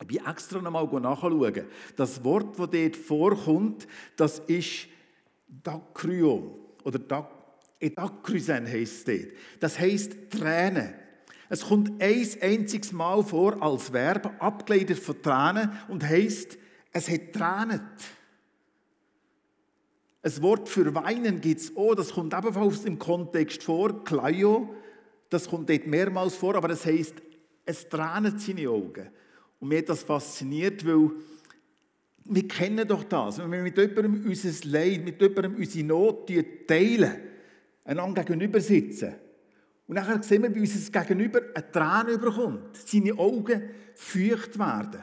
Ich 0.00 0.06
bin 0.06 0.26
extra 0.26 0.60
nochmal 0.60 0.86
nachschauen. 1.00 1.66
Das 1.96 2.24
Wort, 2.24 2.58
das 2.58 2.70
dort 2.70 2.96
vorkommt, 2.96 3.86
das 4.16 4.40
ist 4.40 4.88
Dakryo 5.46 6.58
oder 6.84 6.98
Edakrysen 7.82 8.66
heisst 8.66 9.08
es 9.08 9.20
dort. 9.20 9.32
Das 9.60 9.78
heisst 9.78 10.30
Tränen. 10.30 10.94
Es 11.48 11.62
kommt 11.66 12.02
ein 12.02 12.26
einziges 12.40 12.92
Mal 12.92 13.22
vor 13.22 13.62
als 13.62 13.92
Verb, 13.92 14.36
abgeleitet 14.38 14.98
von 14.98 15.20
Tränen 15.20 15.70
und 15.88 16.02
heißt, 16.02 16.56
es 16.92 17.10
hat 17.10 17.32
Tränen. 17.32 17.80
Ein 20.22 20.42
Wort 20.42 20.68
für 20.68 20.94
weinen 20.94 21.40
gibt 21.40 21.60
es 21.60 21.76
auch, 21.76 21.94
das 21.94 22.12
kommt 22.12 22.32
ebenfalls 22.32 22.84
im 22.84 22.98
Kontext 22.98 23.62
vor, 23.64 24.04
Kleio, 24.04 24.72
das 25.28 25.48
kommt 25.48 25.68
dort 25.68 25.86
mehrmals 25.86 26.36
vor, 26.36 26.54
aber 26.54 26.68
das 26.68 26.86
heißt, 26.86 27.16
es 27.64 27.88
tränen 27.88 28.38
seine 28.38 28.68
Augen. 28.68 29.10
Und 29.58 29.68
mir 29.68 29.78
hat 29.78 29.88
das 29.88 30.02
fasziniert, 30.04 30.86
weil 30.86 31.10
wir 32.24 32.48
kennen 32.48 32.86
doch 32.86 33.04
das, 33.04 33.38
wenn 33.38 33.50
wir 33.50 33.62
mit 33.62 33.76
jemandem 33.76 34.24
unser 34.26 34.68
Leid, 34.68 35.04
mit 35.04 35.20
jemandem 35.20 35.56
unsere 35.56 35.84
Not 35.84 36.30
teilen, 36.68 37.31
einander 37.84 38.24
gegenüber 38.24 38.60
sitzen. 38.60 39.14
Und 39.86 39.96
nachher 39.96 40.22
sehen 40.22 40.42
wir, 40.42 40.54
wie 40.54 40.60
unser 40.60 41.00
Gegenüber 41.00 41.40
eine 41.54 41.70
Träne 41.72 42.12
überkommt, 42.12 42.76
seine 42.76 43.18
Augen 43.18 43.70
feucht 43.94 44.58
werden, 44.58 45.02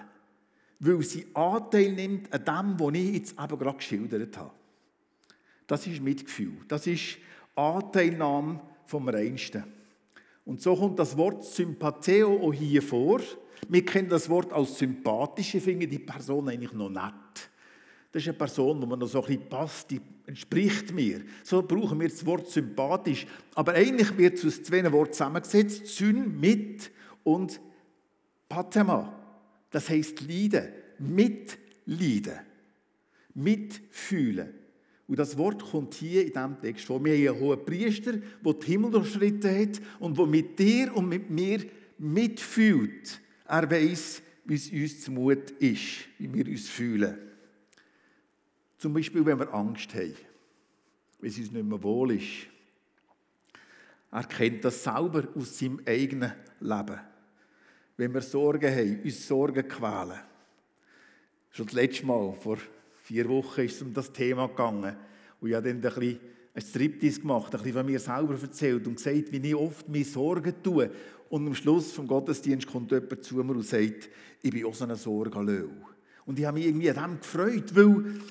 weil 0.80 1.02
sie 1.04 1.28
Anteil 1.34 1.92
nimmt 1.92 2.32
an 2.34 2.46
dem, 2.46 2.80
was 2.80 2.96
ich 2.96 3.14
jetzt 3.14 3.36
eben 3.40 3.60
gerade 3.60 3.78
geschildert 3.78 4.38
habe. 4.38 4.52
Das 5.68 5.86
ist 5.86 6.02
Mitgefühl, 6.02 6.58
das 6.68 6.88
ist 6.88 7.18
Anteilnahme 7.56 8.62
vom 8.86 9.08
Reinsten. 9.08 9.64
Und 10.46 10.62
so 10.62 10.76
kommt 10.76 10.98
das 10.98 11.16
Wort 11.16 11.44
Sympatheo 11.44 12.42
auch 12.42 12.54
hier 12.54 12.82
vor. 12.82 13.22
Wir 13.68 13.86
kennen 13.86 14.10
das 14.10 14.28
Wort 14.30 14.52
als 14.52 14.80
sympathisch, 14.80 15.54
ich 15.54 15.64
die 15.66 16.00
Person 16.00 16.50
eigentlich 16.50 16.74
noch 16.74 16.90
nett. 16.90 17.49
Das 18.12 18.24
ist 18.24 18.30
eine 18.30 18.38
Person, 18.38 18.82
die 18.82 18.88
mir 18.88 18.98
noch 18.98 19.08
so 19.08 19.22
ein 19.22 19.28
bisschen 19.28 19.50
passt, 19.50 19.92
die 19.92 20.02
entspricht 20.26 20.92
mir. 20.92 21.22
So 21.44 21.62
brauchen 21.62 22.00
wir 22.00 22.10
das 22.10 22.26
Wort 22.26 22.50
sympathisch. 22.50 23.28
Aber 23.54 23.74
eigentlich 23.74 24.18
wird 24.18 24.38
es 24.38 24.46
aus 24.46 24.64
zwei 24.64 24.92
Worten 24.92 25.14
zusammengesetzt: 25.14 25.86
Syn, 25.88 26.40
mit 26.40 26.92
und 27.24 27.60
Pathema. 28.48 29.14
Das 29.70 29.90
heißt 29.90 30.22
Leiden, 30.28 30.70
mitleiden, 30.98 32.40
mitfühlen. 33.36 34.50
Und 35.08 35.18
das 35.18 35.38
Wort 35.38 35.64
kommt 35.64 35.96
hier 35.96 36.22
in 36.22 36.34
diesem 36.34 36.62
Text 36.62 36.86
vor. 36.86 37.04
Wir 37.04 37.14
haben 37.14 37.36
einen 37.36 37.40
hohen 37.40 37.66
Priester, 37.66 38.14
der 38.14 38.54
den 38.54 38.62
Himmel 38.62 38.92
durchschritten 38.92 39.60
hat 39.60 39.82
und 40.00 40.18
der 40.18 40.26
mit 40.26 40.58
dir 40.58 40.96
und 40.96 41.10
mit 41.10 41.30
mir 41.30 41.60
mitfühlt. 41.98 43.20
Er 43.48 43.70
weiß, 43.70 44.22
wie 44.46 44.56
es 44.56 44.72
uns 44.72 45.02
zumut 45.02 45.52
ist, 45.60 46.08
wie 46.18 46.34
wir 46.34 46.48
uns 46.48 46.70
fühlen. 46.70 47.29
Zum 48.80 48.94
Beispiel, 48.94 49.26
wenn 49.26 49.40
wir 49.40 49.54
Angst 49.54 49.94
haben, 49.94 50.16
wenn 51.20 51.30
es 51.30 51.38
uns 51.38 51.52
nicht 51.52 51.66
mehr 51.66 51.84
wohl 51.84 52.14
ist. 52.14 52.48
Er 54.10 54.24
kennt 54.24 54.64
das 54.64 54.82
selber 54.82 55.28
aus 55.36 55.60
seinem 55.60 55.82
eigenen 55.86 56.32
Leben. 56.62 57.00
Wenn 57.98 58.14
wir 58.14 58.22
Sorgen 58.22 58.74
haben, 58.74 59.04
uns 59.04 59.28
Sorgen 59.28 59.68
quälen. 59.68 60.20
Schon 61.52 61.66
das 61.66 61.76
letzte 61.76 62.06
Mal, 62.06 62.34
vor 62.34 62.58
vier 63.04 63.28
Wochen, 63.28 63.62
ist 63.62 63.76
es 63.76 63.82
um 63.82 63.94
das 63.94 64.14
Thema 64.14 64.48
gegangen. 64.48 64.96
Und 65.42 65.50
ich 65.50 65.56
habe 65.56 65.68
dann 65.68 65.84
ein 65.84 66.00
bisschen 66.00 66.20
Striptease 66.58 67.20
gemacht, 67.20 67.54
ein 67.54 67.60
bisschen 67.60 67.74
von 67.74 67.86
mir 67.86 68.00
selber 68.00 68.42
erzählt 68.42 68.88
und 68.88 68.96
gesagt, 68.96 69.30
wie 69.30 69.46
ich 69.46 69.56
oft 69.56 69.90
mir 69.90 70.06
Sorgen 70.06 70.54
tue. 70.64 70.90
Und 71.28 71.46
am 71.46 71.54
Schluss 71.54 71.92
vom 71.92 72.08
Gottesdienst 72.08 72.66
kommt 72.66 72.92
jemand 72.92 73.26
zu 73.26 73.36
mir 73.36 73.52
und 73.52 73.66
sagt, 73.66 74.10
ich 74.42 74.52
bin 74.52 74.66
auch 74.66 74.74
so 74.74 74.86
eine 74.86 74.96
Sorgenlöw. 74.96 75.70
Und 76.26 76.40
ich 76.40 76.46
habe 76.46 76.58
mich 76.58 76.68
irgendwie 76.68 76.90
an 76.92 77.12
dem 77.12 77.20
gefreut, 77.20 77.76
weil 77.76 78.22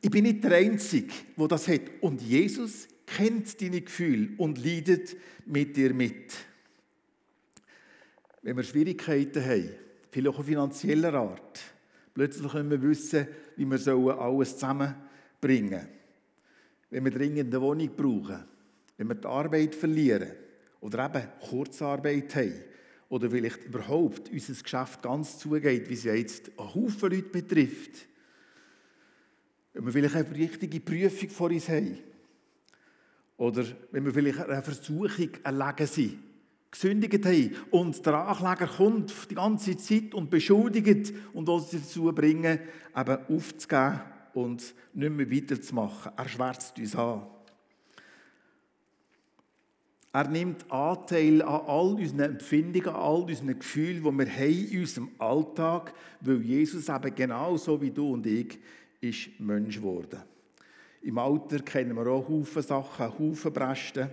ich 0.00 0.10
bin 0.10 0.24
nicht 0.24 0.44
der 0.44 0.52
Einzige, 0.52 1.12
der 1.36 1.48
das 1.48 1.68
hat. 1.68 1.82
Und 2.00 2.22
Jesus 2.22 2.88
kennt 3.06 3.60
deine 3.60 3.80
Gefühle 3.80 4.30
und 4.36 4.62
leidet 4.64 5.16
mit 5.46 5.76
dir 5.76 5.92
mit. 5.92 6.34
Wenn 8.42 8.56
wir 8.56 8.62
Schwierigkeiten 8.62 9.44
haben, 9.44 9.70
vielleicht 10.10 10.38
auch 10.38 10.44
finanzieller 10.44 11.14
Art, 11.14 11.60
plötzlich 12.14 12.52
können 12.52 12.70
wir 12.70 12.80
wissen, 12.82 13.26
wie 13.56 13.68
wir 13.68 14.18
alles 14.20 14.54
zusammenbringen 14.54 15.70
sollen. 15.70 15.88
Wenn 16.90 17.04
wir 17.04 17.12
dringend 17.12 17.52
eine 17.52 17.60
Wohnung 17.60 17.90
brauchen, 17.96 18.44
wenn 18.96 19.08
wir 19.08 19.14
die 19.14 19.26
Arbeit 19.26 19.74
verlieren 19.74 20.30
oder 20.80 21.06
eben 21.06 21.28
Kurzarbeit 21.40 22.34
haben 22.34 22.54
oder 23.08 23.30
vielleicht 23.30 23.64
überhaupt 23.64 24.30
unser 24.30 24.62
Geschäft 24.62 25.02
ganz 25.02 25.38
zugeht, 25.38 25.88
wie 25.88 25.94
es 25.94 26.04
jetzt 26.04 26.50
einen 26.56 26.74
Haufen 26.74 27.10
Leute 27.10 27.28
betrifft, 27.28 28.06
wenn 29.78 29.86
wir 29.86 29.92
vielleicht 29.92 30.16
eine 30.16 30.34
richtige 30.34 30.80
Prüfung 30.80 31.30
vor 31.30 31.50
uns 31.50 31.68
haben 31.68 31.98
oder 33.36 33.64
wenn 33.92 34.04
wir 34.04 34.12
vielleicht 34.12 34.40
eine 34.40 34.60
Versuchung 34.60 35.30
erlegen 35.44 35.86
sind, 35.86 36.18
gesündigt 36.70 37.24
haben 37.24 37.54
und 37.70 38.04
der 38.04 38.14
Ankläger 38.14 38.66
kommt 38.66 39.14
die 39.30 39.36
ganze 39.36 39.76
Zeit 39.76 40.14
und 40.14 40.30
beschuldigt 40.30 41.14
und 41.32 41.48
uns 41.48 41.70
dazu 41.70 42.12
bringen, 42.12 42.58
eben 42.96 43.18
aufzugeben 43.28 44.00
und 44.34 44.74
nicht 44.94 45.12
mehr 45.12 45.30
weiterzumachen. 45.30 46.12
Er 46.16 46.28
schwärzt 46.28 46.76
uns 46.76 46.96
an. 46.96 47.22
Er 50.12 50.26
nimmt 50.26 50.68
Anteil 50.72 51.42
an 51.42 51.60
all 51.66 51.94
unseren 51.94 52.20
Empfindungen, 52.20 52.88
an 52.88 52.96
all 52.96 53.22
unseren 53.22 53.56
Gefühlen, 53.56 54.02
die 54.02 54.18
wir 54.18 54.32
haben 54.32 54.72
in 54.72 54.80
unserem 54.80 55.10
Alltag, 55.18 55.94
weil 56.20 56.42
Jesus 56.42 56.88
eben 56.88 57.14
genauso 57.14 57.80
wie 57.80 57.92
du 57.92 58.14
und 58.14 58.26
ich 58.26 58.58
ist 59.00 59.40
Mensch 59.40 59.76
geworden. 59.76 60.22
Im 61.02 61.18
Alter 61.18 61.60
kennen 61.60 61.96
wir 61.96 62.06
auch 62.08 62.28
Haufen 62.28 62.62
Sachen, 62.62 63.18
Haufen 63.18 63.52
Bresten. 63.52 64.08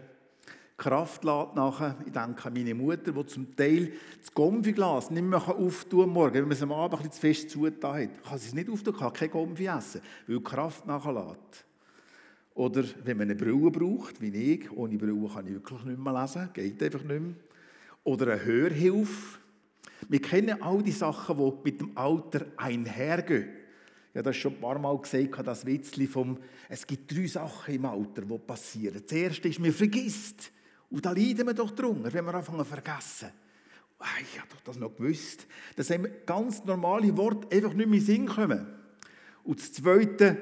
Kraft 0.78 1.24
lässt 1.24 1.56
nachher. 1.56 1.96
Ich 2.06 2.12
denke 2.12 2.46
an 2.46 2.54
meine 2.54 2.74
Mutter, 2.76 3.12
die 3.12 3.26
zum 3.28 3.56
Teil 3.56 3.94
das 4.20 4.34
Gomfiglas 4.34 5.10
nicht 5.10 5.24
mehr 5.24 5.48
auftun 5.48 6.10
morgen, 6.10 6.36
wenn 6.36 6.44
man 6.44 6.52
es 6.52 6.62
am 6.62 6.74
Abend 6.74 7.00
ein 7.00 7.10
bisschen 7.10 7.14
zu 7.14 7.20
fest 7.22 7.50
zugetan 7.50 8.04
hat. 8.04 8.24
Kann 8.24 8.38
sie 8.38 8.48
es 8.48 8.54
nicht 8.54 8.70
auftun, 8.70 8.96
kann 8.96 9.14
kein 9.14 9.32
Gomfi 9.32 9.68
essen, 9.68 10.02
weil 10.28 10.38
die 10.38 10.44
Kraft 10.44 10.86
nachher 10.86 11.14
lässt. 11.14 11.66
Oder 12.56 12.84
wenn 13.04 13.18
man 13.18 13.30
eine 13.30 13.36
Brille 13.36 13.72
braucht, 13.72 14.22
wie 14.22 14.54
ich, 14.54 14.72
ohne 14.72 14.98
Brille 14.98 15.30
kann 15.34 15.48
ich 15.48 15.54
wirklich 15.54 15.84
nicht 15.84 16.00
mehr 16.00 16.22
lesen, 16.22 16.50
geht 16.54 16.84
einfach 16.84 17.04
nicht 17.04 17.22
mehr. 17.22 17.36
Oder 18.04 18.34
eine 18.34 18.46
Hörhilfe. 18.46 19.40
Wir 20.08 20.22
kennen 20.22 20.62
all 20.62 20.84
die 20.84 20.92
Sachen, 20.92 21.38
die 21.38 21.54
mit 21.64 21.82
dem 21.82 21.98
Alter 21.98 22.46
einhergehen. 22.58 23.50
Ich 24.16 24.20
habe 24.20 24.30
das 24.30 24.38
schon 24.38 24.54
ein 24.54 24.62
paar 24.62 24.80
Mal 24.80 24.98
gesagt, 24.98 25.46
das 25.46 25.66
Witzli 25.66 26.08
vom, 26.08 26.38
es 26.70 26.88
gibt 26.88 27.14
drei 27.14 27.28
Sachen 27.28 27.76
im 27.76 27.84
Alter, 27.84 28.22
die 28.22 28.38
passieren. 28.38 29.04
Das 29.06 29.12
erste 29.12 29.50
ist, 29.50 29.60
man 29.60 29.74
vergisst. 29.74 30.54
Und 30.90 31.06
da 31.06 31.12
leiden 31.12 31.46
wir 31.46 31.54
doch 31.54 31.72
drunter, 31.72 32.14
wenn 32.14 32.24
wir 32.24 32.34
anfangen 32.34 32.60
zu 32.60 32.64
vergessen. 32.64 33.28
Ah, 34.00 34.06
ich 34.22 34.40
habe 34.40 34.48
doch 34.52 34.62
das 34.62 34.78
noch 34.78 34.96
gewusst. 34.96 35.46
Dass 35.76 35.92
einem 35.92 36.10
ganz 36.26 36.64
normale 36.64 37.18
Worte 37.18 37.54
einfach 37.54 37.74
nicht 37.74 37.90
mehr 37.90 38.00
in 38.00 38.06
den 38.06 38.06
Sinn 38.06 38.26
kommen. 38.26 38.66
Und 39.44 39.60
das 39.60 39.74
Zweite, 39.74 40.38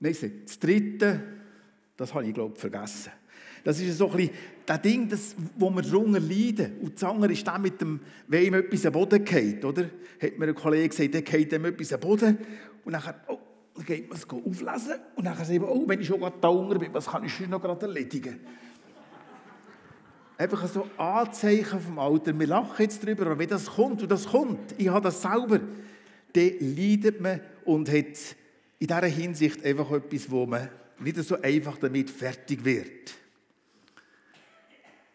nein, 0.00 0.16
das 0.44 0.58
Dritte, 0.58 1.22
das 1.96 2.12
habe 2.12 2.26
ich, 2.26 2.34
glaube 2.34 2.54
ich, 2.56 2.60
vergessen. 2.60 3.12
Das 3.68 3.78
ist 3.80 3.98
so 3.98 4.10
ein 4.10 4.16
bisschen 4.16 4.34
das 4.64 4.80
Ding, 4.80 5.10
das, 5.10 5.36
wo 5.58 5.68
wir 5.68 5.82
drunter 5.82 6.20
leiden. 6.20 6.78
Und 6.80 6.94
das 6.94 7.04
andere 7.04 7.34
ist 7.34 7.46
dann 7.46 7.60
mit 7.60 7.78
dem, 7.78 8.00
wenn 8.26 8.46
ihm 8.46 8.54
etwas 8.54 8.86
am 8.86 8.94
Boden 8.94 9.22
geht, 9.22 9.62
oder? 9.62 9.90
Hat 10.22 10.38
mir 10.38 10.46
ein 10.46 10.54
Kollege 10.54 10.88
gesagt, 10.88 11.12
der 11.12 11.20
geht 11.20 11.52
ihm 11.52 11.66
etwas 11.66 11.92
am 11.92 12.00
Boden. 12.00 12.38
Und 12.82 12.92
dann, 12.94 13.02
oh, 13.26 13.38
dann 13.74 13.84
geht 13.84 14.08
man 14.08 14.16
es 14.16 14.24
auflesen 14.26 14.94
und 15.16 15.24
dann 15.26 15.36
sagt 15.36 15.50
man, 15.50 15.68
oh, 15.68 15.84
wenn 15.86 16.00
ich 16.00 16.06
schon 16.06 16.18
gerade 16.18 16.36
da 16.40 16.48
unten 16.48 16.78
bin, 16.78 16.94
was 16.94 17.08
kann 17.08 17.22
ich 17.24 17.34
schon 17.34 17.50
noch 17.50 17.60
gerade 17.60 17.84
erledigen? 17.84 18.40
Einfach 20.38 20.66
so 20.66 20.86
Anzeichen 20.96 21.78
vom 21.78 21.98
Alter. 21.98 22.38
Wir 22.38 22.46
lachen 22.46 22.82
jetzt 22.82 23.02
darüber, 23.02 23.26
aber 23.26 23.38
wenn 23.38 23.50
das 23.50 23.66
kommt, 23.66 24.00
und 24.00 24.10
das 24.10 24.28
kommt, 24.28 24.74
ich 24.78 24.88
habe 24.88 25.02
das 25.02 25.20
selber, 25.20 25.60
dann 26.32 26.52
leidet 26.58 27.20
man 27.20 27.38
und 27.66 27.90
hat 27.90 28.34
in 28.78 28.86
dieser 28.86 29.04
Hinsicht 29.04 29.62
einfach 29.62 29.90
etwas, 29.90 30.30
wo 30.30 30.46
man 30.46 30.70
nicht 31.00 31.18
so 31.18 31.38
einfach 31.42 31.76
damit 31.76 32.08
fertig 32.08 32.64
wird. 32.64 33.18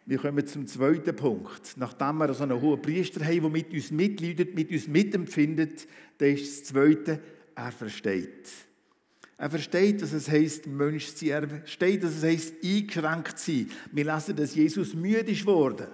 Wir 0.05 0.17
kommen 0.17 0.45
zum 0.45 0.67
zweiten 0.67 1.15
Punkt. 1.15 1.75
Nachdem 1.77 2.17
wir 2.17 2.33
so 2.33 2.43
einen 2.43 2.59
hohen 2.59 2.81
Priester 2.81 3.23
haben, 3.23 3.41
der 3.41 3.49
mit 3.49 3.73
uns 3.73 3.89
mitleidet, 3.91 4.53
mit 4.53 4.69
uns 4.69 4.87
mitempfindet, 4.87 5.87
dann 6.17 6.29
ist 6.29 6.61
das 6.61 6.63
zweite, 6.69 7.19
er 7.55 7.71
versteht. 7.71 8.49
Er 9.37 9.49
versteht, 9.49 10.01
dass 10.01 10.13
es 10.13 10.29
heißt 10.29 10.67
Mensch 10.67 11.07
sein. 11.07 11.29
Er 11.29 11.47
versteht, 11.47 12.03
dass 12.03 12.15
es 12.17 12.23
heißt 12.23 12.55
eingeschränkt 12.63 13.39
sein. 13.39 13.69
Wir 13.91 14.05
lesen, 14.05 14.35
dass 14.35 14.55
Jesus 14.55 14.93
müde 14.93 15.31
ist 15.31 15.45
worden. 15.45 15.87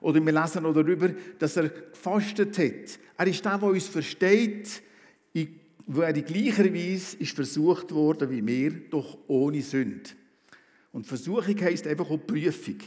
Oder 0.00 0.24
wir 0.24 0.32
lesen 0.32 0.66
auch 0.66 0.74
darüber, 0.74 1.10
dass 1.38 1.56
er 1.56 1.68
gefastet 1.68 2.58
hat. 2.58 2.98
Er 3.16 3.26
ist 3.26 3.44
der, 3.44 3.58
der 3.58 3.68
uns 3.68 3.88
versteht, 3.88 4.82
wo 5.86 6.00
er 6.00 6.14
in 6.14 6.24
gleicher 6.24 6.72
Weise 6.72 7.16
ist 7.18 7.34
versucht 7.34 7.92
worden 7.92 8.30
wie 8.30 8.46
wir, 8.46 8.70
doch 8.90 9.18
ohne 9.28 9.62
Sünde. 9.62 10.10
Und 10.92 11.06
Versuchung 11.06 11.60
heisst 11.60 11.86
einfach 11.86 12.08
auch 12.10 12.26
Prüfung. 12.26 12.78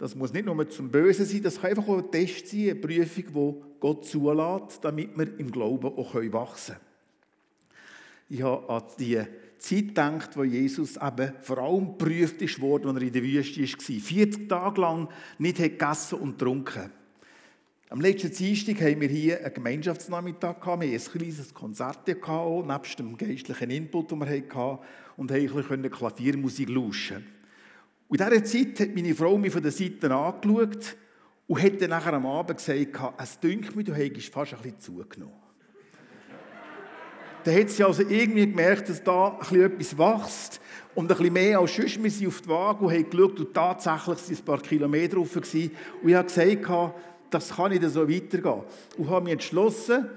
Das 0.00 0.14
muss 0.14 0.32
nicht 0.32 0.46
nur 0.46 0.70
zum 0.70 0.90
Bösen 0.90 1.26
sein, 1.26 1.42
das 1.42 1.60
kann 1.60 1.70
einfach 1.70 1.86
auch 1.86 1.98
ein 1.98 2.10
Test 2.10 2.48
sein, 2.48 2.70
eine 2.70 2.74
Prüfung, 2.76 3.24
die 3.26 3.80
Gott 3.80 4.06
zulässt, 4.06 4.82
damit 4.82 5.10
wir 5.16 5.38
im 5.38 5.52
Glauben 5.52 5.88
auch 5.88 6.14
wachsen 6.14 6.74
können. 6.74 6.86
Ich 8.30 8.42
habe 8.42 8.66
an 8.66 8.82
die 8.98 9.20
Zeit 9.58 9.88
gedacht, 9.88 10.30
wo 10.38 10.44
Jesus 10.44 10.96
eben 10.96 11.34
vor 11.42 11.58
allem 11.58 11.98
geprüft 11.98 12.60
worden, 12.62 12.88
als 12.88 12.96
er 12.96 13.02
in 13.02 13.12
der 13.12 13.22
Wüste 13.22 13.60
war. 13.60 14.00
40 14.00 14.48
Tage 14.48 14.80
lang 14.80 15.08
nicht 15.38 15.58
gegessen 15.58 16.18
und 16.18 16.38
getrunken. 16.38 16.90
Am 17.90 18.00
letzten 18.00 18.32
Dienstag 18.32 18.80
haben 18.80 19.02
wir 19.02 19.08
hier 19.08 19.44
einen 19.44 19.52
Gemeinschaftsnachmittag 19.52 20.60
gehabt. 20.60 20.80
Wir 20.80 20.98
hatten 20.98 21.10
ein 21.12 21.18
kleines 21.18 21.52
Konzert 21.52 22.06
nebst 22.06 22.98
dem 22.98 23.18
geistlichen 23.18 23.70
Input, 23.70 24.12
den 24.12 24.20
wir 24.20 24.28
hatten, 24.30 24.82
und 25.18 25.30
haben 25.30 25.40
ein 25.40 25.54
bisschen 25.54 25.90
Klaviermusik 25.90 26.70
lauschen. 26.70 27.39
Und 28.10 28.20
in 28.20 28.28
dieser 28.28 28.44
Zeit 28.44 28.80
hat 28.80 28.94
meine 28.96 29.14
Frau 29.14 29.38
mich 29.38 29.52
von 29.52 29.62
der 29.62 29.70
Seite 29.70 30.12
angeschaut 30.12 30.96
und 31.46 31.62
hat 31.62 31.80
dann 31.80 31.90
nachher 31.90 32.12
am 32.12 32.26
Abend 32.26 32.58
gesagt, 32.58 33.14
es 33.22 33.38
dünkt 33.38 33.76
mir, 33.76 33.84
du 33.84 33.94
hättest 33.94 34.32
fast 34.32 34.52
ein 34.52 34.58
bisschen 34.60 34.80
zugenommen. 34.80 35.36
dann 37.44 37.54
hat 37.54 37.70
sie 37.70 37.84
also 37.84 38.02
irgendwie 38.02 38.48
gemerkt, 38.48 38.88
dass 38.88 39.04
da 39.04 39.38
etwas 39.38 39.96
wächst 39.96 40.60
und 40.96 41.04
ein 41.04 41.16
bisschen 41.16 41.32
mehr 41.32 41.60
als 41.60 41.76
sonst. 41.76 42.02
Wir 42.02 42.10
sind 42.10 42.26
auf 42.26 42.40
die 42.40 42.48
Waage 42.48 42.84
und 42.84 42.92
haben 42.92 43.08
geschaut 43.10 43.38
und 43.38 43.54
tatsächlich 43.54 44.18
sind 44.18 44.40
ein 44.40 44.44
paar 44.44 44.60
Kilometer 44.60 45.14
drauf. 45.14 45.36
Und 45.36 45.54
ich 45.54 45.70
habe 46.12 46.24
gesagt, 46.24 46.94
das 47.30 47.54
kann 47.54 47.70
nicht 47.70 47.84
so 47.84 48.08
weitergehen. 48.08 48.62
Und 48.98 49.08
habe 49.08 49.22
mich 49.22 49.34
entschlossen, 49.34 50.08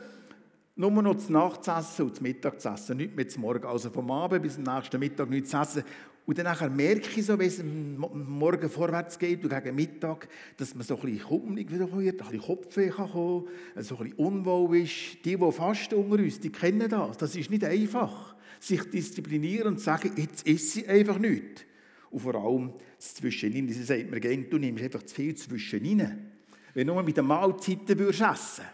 nur 0.75 0.89
noch 0.89 1.15
zu 1.17 1.31
Nacht 1.31 1.63
zu 1.63 1.69
essen 1.69 2.07
und 2.07 2.15
zu 2.15 2.23
Mittag 2.23 2.59
zu 2.59 2.69
essen, 2.69 2.97
nicht 2.97 3.15
mehr 3.15 3.27
zum 3.27 3.43
Morgen. 3.43 3.65
Also 3.65 3.91
vom 3.91 4.09
Abend 4.09 4.41
bis 4.41 4.55
zum 4.55 4.63
nächsten 4.63 4.99
Mittag 4.99 5.29
nichts 5.29 5.51
zu 5.51 5.57
essen. 5.57 5.83
Und 6.25 6.37
dann 6.37 6.75
merke 6.75 7.19
ich 7.19 7.25
so, 7.25 7.37
wie 7.37 7.45
es 7.45 7.61
Morgen 7.63 8.69
vorwärts 8.69 9.19
geht 9.19 9.43
und 9.43 9.49
gegen 9.49 9.75
Mittag, 9.75 10.29
dass 10.55 10.73
man 10.73 10.85
so 10.85 10.95
ein 10.95 11.01
bisschen 11.01 11.27
kummelig 11.27 11.69
wird, 11.69 11.81
ein 11.81 12.15
bisschen 12.15 12.41
Kopfweh 12.41 12.89
kann 12.89 13.11
kommen, 13.11 13.47
so 13.77 13.97
ein 13.97 14.03
bisschen 14.03 14.17
unwohl 14.17 14.77
ist. 14.77 15.25
Die, 15.25 15.35
die 15.35 15.51
fasten 15.51 15.95
unter 15.95 16.23
uns, 16.23 16.39
die 16.39 16.49
kennen 16.49 16.89
das. 16.89 17.17
Das 17.17 17.35
ist 17.35 17.49
nicht 17.49 17.65
einfach, 17.65 18.35
sich 18.59 18.81
disziplinieren 18.89 19.67
und 19.67 19.81
sagen, 19.81 20.11
jetzt 20.15 20.47
ist 20.47 20.71
sie 20.71 20.87
einfach 20.87 21.19
nicht. 21.19 21.65
Und 22.09 22.21
vor 22.21 22.35
allem 22.35 22.73
das 22.97 23.15
Zwischenin. 23.15 23.67
Sie 23.67 23.83
sagt 23.83 24.09
mir 24.09 24.21
du 24.21 24.57
nimmst 24.57 24.83
einfach 24.83 25.03
zu 25.03 25.15
viel 25.15 25.35
Zwischenin. 25.35 26.29
Wenn 26.73 26.87
du 26.87 26.93
nur 26.93 27.03
mit 27.03 27.17
den 27.17 27.25
Mahlzeiten 27.25 27.99
würdest 27.99 28.21
essen 28.21 28.65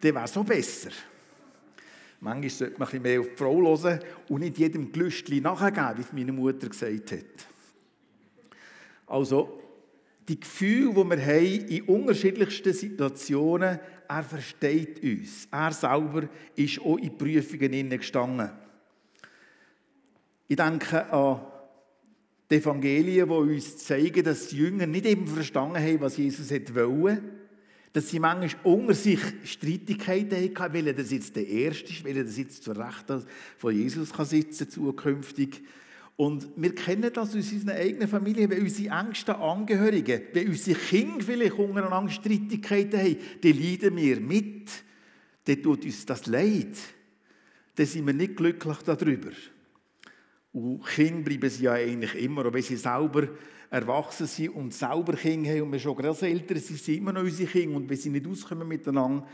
dann 0.00 0.14
wäre 0.14 0.24
es 0.24 0.32
so 0.34 0.44
besser. 0.44 0.90
Manchmal 2.24 2.48
sollte 2.48 2.78
man 2.78 2.88
ein 2.88 3.02
mehr 3.02 3.20
auf 3.20 3.28
die 3.28 3.36
Frau 3.36 3.60
hören 3.60 4.00
und 4.30 4.40
nicht 4.40 4.56
jedem 4.56 4.90
Gelüstchen 4.90 5.42
nachgeben, 5.42 5.98
wie 5.98 6.00
es 6.00 6.12
meine 6.14 6.32
Mutter 6.32 6.70
gesagt 6.70 7.12
hat. 7.12 7.46
Also, 9.06 9.60
die 10.26 10.40
Gefühle, 10.40 10.94
die 10.94 11.10
wir 11.10 11.26
haben 11.26 11.68
in 11.68 11.82
unterschiedlichsten 11.82 12.72
Situationen, 12.72 13.78
er 14.08 14.22
versteht 14.22 15.02
uns. 15.02 15.46
Er 15.50 15.70
selber 15.72 16.26
ist 16.56 16.80
auch 16.80 16.96
in 16.96 17.18
Prüfungen 17.18 17.90
gestanden. 17.90 18.52
Ich 20.48 20.56
denke 20.56 21.12
an 21.12 21.42
die 22.50 22.54
Evangelien, 22.54 23.28
die 23.28 23.34
uns 23.34 23.76
zeigen, 23.84 24.24
dass 24.24 24.48
die 24.48 24.56
Jünger 24.56 24.86
nicht 24.86 25.04
eben 25.04 25.26
verstanden 25.26 25.76
haben, 25.76 26.00
was 26.00 26.16
Jesus 26.16 26.50
wollte 26.50 27.20
dass 27.94 28.08
sie 28.10 28.18
manchmal 28.18 28.60
unter 28.64 28.92
sich 28.92 29.20
Streitigkeiten 29.44 30.58
hatten, 30.58 30.74
weil 30.74 30.92
das 30.92 31.12
jetzt 31.12 31.36
der 31.36 31.46
Erste 31.46 31.92
ist, 31.92 32.04
weil 32.04 32.24
das 32.24 32.36
jetzt 32.36 32.64
zur 32.64 32.76
Rechten 32.76 33.22
von 33.56 33.72
Jesus 33.72 34.12
kann 34.12 34.26
sitzen 34.26 34.68
zukünftig. 34.68 35.62
Und 36.16 36.48
wir 36.56 36.74
kennen 36.74 37.12
das 37.12 37.28
aus 37.36 37.52
unserer 37.52 37.76
eigenen 37.76 38.08
Familie, 38.08 38.50
wenn 38.50 38.62
unsere 38.62 38.98
engsten 38.98 39.36
Angehörigen, 39.36 40.22
wenn 40.32 40.48
unsere 40.48 40.76
Kinder 40.76 41.24
vielleicht 41.24 41.54
untereinander 41.54 42.10
Streitigkeiten 42.10 42.98
haben, 42.98 43.16
dann 43.40 43.62
leiden 43.62 43.96
wir 43.96 44.20
mit. 44.20 44.70
Dann 45.44 45.62
tut 45.62 45.84
uns 45.84 46.04
das 46.04 46.26
leid. 46.26 46.76
Dann 47.76 47.86
sind 47.86 48.06
wir 48.06 48.14
nicht 48.14 48.34
glücklich 48.34 48.78
darüber. 48.84 49.30
Und 50.52 50.84
Kinder 50.84 51.22
bleiben 51.22 51.48
sie 51.48 51.64
ja 51.64 51.74
eigentlich 51.74 52.16
immer, 52.16 52.46
auch 52.46 52.52
wenn 52.52 52.62
sie 52.62 52.76
selber 52.76 53.28
erwachsen 53.74 54.28
sind 54.28 54.50
und 54.50 54.72
selber 54.72 55.14
Kinder 55.14 55.50
haben 55.50 55.62
und 55.62 55.72
wir 55.72 55.80
schon 55.80 55.96
Großeltern 55.96 56.58
sind, 56.58 56.78
sind 56.78 56.98
immer 56.98 57.12
noch 57.12 57.22
unsere 57.22 57.50
Kinder. 57.50 57.76
Und 57.76 57.88
wenn 57.90 57.96
sie 57.96 58.10
nicht 58.10 58.26
auskommen 58.26 58.68
miteinander, 58.68 59.26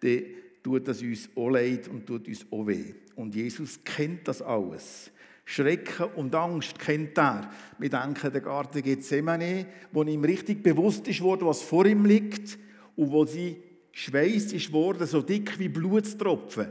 dann 0.00 0.22
tut 0.62 0.86
das 0.86 1.02
uns 1.02 1.28
auch 1.34 1.48
leid 1.48 1.88
und 1.88 2.06
tut 2.06 2.28
uns 2.28 2.46
auch 2.50 2.66
weh. 2.66 2.94
Und 3.16 3.34
Jesus 3.34 3.80
kennt 3.84 4.28
das 4.28 4.40
alles. 4.40 5.10
Schrecken 5.44 6.10
und 6.14 6.32
Angst 6.34 6.78
kennt 6.78 7.18
er. 7.18 7.50
Wir 7.78 7.90
denken, 7.90 8.30
der 8.30 8.40
Garten 8.40 8.82
Gethsemane, 8.82 9.66
wo 9.90 10.04
ihm 10.04 10.22
richtig 10.22 10.62
bewusst 10.62 11.08
ist 11.08 11.20
worden, 11.20 11.46
was 11.46 11.62
vor 11.62 11.84
ihm 11.84 12.04
liegt 12.04 12.56
und 12.94 13.10
wo 13.10 13.24
sie 13.24 13.56
Schweiß 13.90 14.52
ist 14.52 14.72
worden, 14.72 15.06
so 15.08 15.22
dick 15.22 15.58
wie 15.58 15.68
Blutstropfen. 15.68 16.68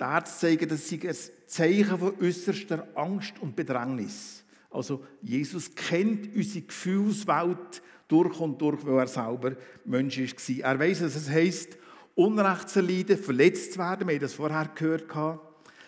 Die 0.00 0.02
Ärzte 0.02 0.46
zeigen, 0.46 0.68
das 0.68 0.88
sei 0.88 1.00
ein 1.08 1.16
Zeichen 1.46 1.98
von 1.98 2.14
äußerster 2.20 2.88
Angst 2.94 3.34
und 3.40 3.54
Bedrängnis. 3.54 4.43
Also 4.74 5.04
Jesus 5.22 5.72
kennt 5.72 6.34
unsere 6.34 6.64
Gefühlswelt 6.64 7.80
durch 8.08 8.40
und 8.40 8.60
durch, 8.60 8.84
weil 8.84 8.98
er 8.98 9.06
selber 9.06 9.52
Mensch 9.84 10.18
war. 10.18 10.72
Er 10.72 10.78
weiß, 10.78 10.98
dass 10.98 11.14
es 11.14 11.30
heisst, 11.30 11.78
Unrecht 12.16 12.68
zu 12.68 12.80
leiden, 12.80 13.16
verletzt 13.16 13.74
zu 13.74 13.78
werden. 13.78 14.08
Wir 14.08 14.14
haben 14.14 14.20
das 14.20 14.34
vorher 14.34 14.68
gehört. 14.74 15.04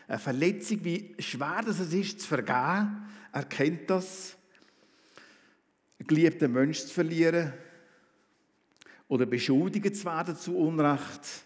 Eine 0.07 0.18
Verletzung, 0.18 0.84
wie 0.84 1.16
schwer 1.18 1.64
es 1.68 1.80
ist, 1.80 2.20
zu 2.20 2.28
vergeben. 2.28 3.09
Er 3.32 3.45
kennt 3.49 3.91
das. 3.91 4.37
Geliebten 5.99 6.53
Mensch 6.53 6.82
zu 6.82 6.95
verlieren 6.95 7.53
oder 9.09 9.26
beschuldigt 9.26 9.97
zu 9.97 10.05
werden 10.05 10.37
zu 10.37 10.57
Unrecht. 10.57 11.45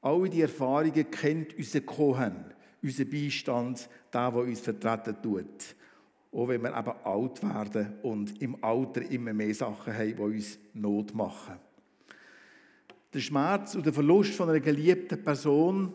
Alle 0.00 0.30
diese 0.30 0.44
Erfahrungen 0.44 1.10
kennt 1.10 1.54
unser 1.58 1.82
Kohen, 1.82 2.44
unser 2.82 3.04
Beistand, 3.04 3.88
der, 4.12 4.30
der 4.30 4.40
uns 4.40 4.60
vertreten 4.60 5.16
tut. 5.22 5.76
Auch 6.34 6.48
wenn 6.48 6.62
wir 6.62 6.76
eben 6.76 6.92
alt 7.04 7.42
werden 7.42 7.94
und 8.02 8.42
im 8.42 8.62
Alter 8.62 9.08
immer 9.08 9.32
mehr 9.32 9.54
Sachen 9.54 9.94
haben, 9.94 10.16
die 10.16 10.20
uns 10.22 10.58
Not 10.74 11.14
machen. 11.14 11.54
Der 13.12 13.20
Schmerz 13.20 13.76
und 13.76 13.86
der 13.86 13.92
Verlust 13.92 14.34
von 14.34 14.48
einer 14.48 14.58
geliebten 14.58 15.22
Person 15.22 15.92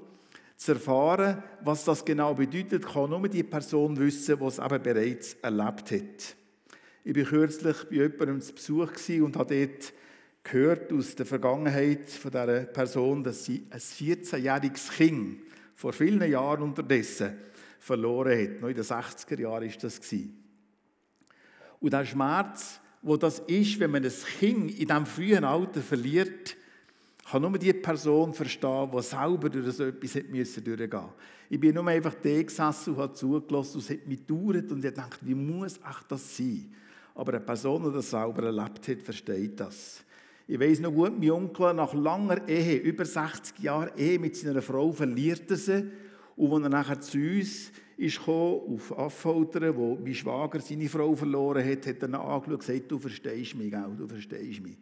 zu 0.55 0.71
erfahren, 0.73 1.43
was 1.61 1.83
das 1.83 2.05
genau 2.05 2.33
bedeutet, 2.33 2.85
kann 2.85 3.09
nur 3.09 3.27
die 3.27 3.43
Person 3.43 3.97
wissen, 3.97 4.39
die 4.39 4.45
es 4.45 4.59
eben 4.59 4.81
bereits 4.81 5.33
erlebt 5.41 5.91
hat. 5.91 6.35
Ich 7.03 7.15
war 7.15 7.23
kürzlich 7.23 7.77
bei 7.89 7.95
jemandem 7.95 8.39
zu 8.39 8.53
Besuch 8.53 8.91
und 9.21 9.35
habe 9.35 9.67
dort 9.67 9.93
gehört 10.43 10.93
aus 10.93 11.15
der 11.15 11.25
Vergangenheit 11.25 12.09
von 12.09 12.31
dieser 12.31 12.61
Person, 12.61 13.23
dass 13.25 13.43
sie 13.43 13.65
ein 13.69 13.79
14-jähriges 13.79 14.91
Kind 14.91 15.39
vor 15.75 15.91
vielen 15.91 16.29
Jahren 16.29 16.63
unterdessen 16.63 17.37
verloren 17.79 18.39
hat. 18.39 18.61
Noch 18.61 18.69
in 18.69 18.75
den 18.75 18.83
60er 18.83 19.39
Jahren 19.39 19.67
war 19.67 19.77
das. 19.81 19.99
Und 21.79 21.93
der 21.93 22.05
Schmerz, 22.05 22.79
wo 23.01 23.17
das 23.17 23.39
ist, 23.39 23.79
wenn 23.79 23.91
man 23.91 24.03
ein 24.03 24.11
Kind 24.39 24.71
in 24.77 24.87
diesem 24.87 25.05
frühen 25.05 25.43
Alter 25.43 25.81
verliert, 25.81 26.57
kann 27.29 27.41
nur 27.41 27.57
die 27.57 27.73
Person 27.73 28.33
verstehen, 28.33 28.91
die 28.91 29.01
selber 29.01 29.49
durch 29.49 29.75
so 29.75 29.85
etwas 29.85 30.13
durchgehen 30.13 30.37
musste. 30.37 31.09
Ich 31.49 31.59
bin 31.59 31.75
nur 31.75 31.87
einfach 31.87 32.15
da 32.15 32.41
gesessen 32.41 32.93
und 32.93 32.99
habe 32.99 33.13
zugelassen 33.13 33.75
und 33.75 33.83
es 33.83 33.89
hat 33.89 34.07
mich 34.07 34.25
gedauert 34.25 34.71
und 34.71 34.83
ich 34.83 34.93
dachte, 34.93 35.17
wie 35.21 35.35
muss 35.35 35.79
ach 35.83 36.03
das 36.03 36.37
sein? 36.37 36.73
Aber 37.15 37.33
eine 37.33 37.41
Person, 37.41 37.83
die 37.83 37.93
das 37.93 38.09
selber 38.09 38.43
erlebt 38.43 38.87
hat, 38.87 39.01
versteht 39.01 39.59
das. 39.59 40.03
Ich 40.47 40.59
weiß 40.59 40.79
noch 40.79 40.91
gut, 40.91 41.19
mein 41.19 41.31
Onkel 41.31 41.73
nach 41.75 41.93
langer 41.93 42.47
Ehe, 42.47 42.77
über 42.77 43.05
60 43.05 43.59
Jahren 43.59 43.91
Ehe 43.95 44.17
mit 44.17 44.35
seiner 44.35 44.61
Frau, 44.61 44.91
verliert 44.91 45.49
er 45.51 45.57
sie 45.57 45.91
und 46.39 46.53
als 46.53 46.63
er 46.63 46.69
nachher 46.69 47.01
zu 47.01 47.17
uns 47.17 47.71
ist 47.97 48.17
gekommen, 48.17 48.61
auf 48.73 48.97
Affoltern, 48.97 49.75
wo 49.75 49.99
mein 50.01 50.13
Schwager 50.13 50.61
seine 50.61 50.87
Frau 50.87 51.13
verloren 51.13 51.69
hat, 51.69 51.85
hat 51.85 52.01
er 52.01 52.07
ihn 52.07 52.15
angeschaut 52.15 52.47
und 52.47 52.59
gesagt, 52.59 52.91
du 52.91 52.97
verstehst 52.97 53.55
mich, 53.55 53.69
gell? 53.69 53.91
du 53.97 54.07
verstehst 54.07 54.61
mich. 54.61 54.77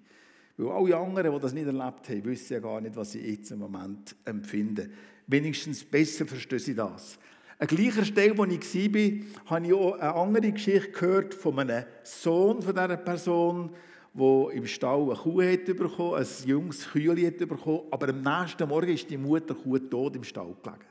Weil 0.55 0.69
alle 0.69 0.97
anderen, 0.97 1.33
die 1.33 1.39
das 1.39 1.53
nicht 1.53 1.65
erlebt 1.65 2.09
haben, 2.09 2.25
wissen 2.25 2.53
ja 2.53 2.59
gar 2.59 2.79
nicht, 2.79 2.95
was 2.95 3.11
sie 3.11 3.21
jetzt 3.21 3.49
im 3.49 3.59
Moment 3.59 4.15
empfinden. 4.23 4.91
Wenigstens 5.25 5.83
besser 5.83 6.27
verstehen 6.27 6.59
sie 6.59 6.75
das. 6.75 7.17
An 7.57 7.65
gleicher 7.65 8.05
Stelle, 8.05 8.37
wo 8.37 8.45
ich 8.45 8.75
war, 8.75 9.55
habe 9.57 9.65
ich 9.65 9.73
auch 9.73 9.93
eine 9.93 10.13
andere 10.13 10.51
Geschichte 10.51 10.91
gehört 10.91 11.33
von 11.33 11.57
einem 11.57 11.85
Sohn 12.03 12.61
von 12.61 12.75
dieser 12.75 12.97
Person, 12.97 13.71
der 14.13 14.49
im 14.53 14.67
Stall 14.67 15.05
eine 15.05 15.15
Kuh 15.15 15.41
hat 15.41 15.65
bekommen, 15.65 16.21
ein 16.21 16.27
junges 16.45 16.87
Kühl 16.87 17.25
hat 17.25 17.37
bekommen, 17.37 17.81
aber 17.89 18.09
am 18.09 18.21
nächsten 18.21 18.69
Morgen 18.69 18.89
ist 18.89 19.09
die 19.09 19.17
Mutter 19.17 19.55
Kuh 19.55 19.79
tot 19.79 20.15
im 20.15 20.23
Stall 20.23 20.55
gelegen. 20.61 20.86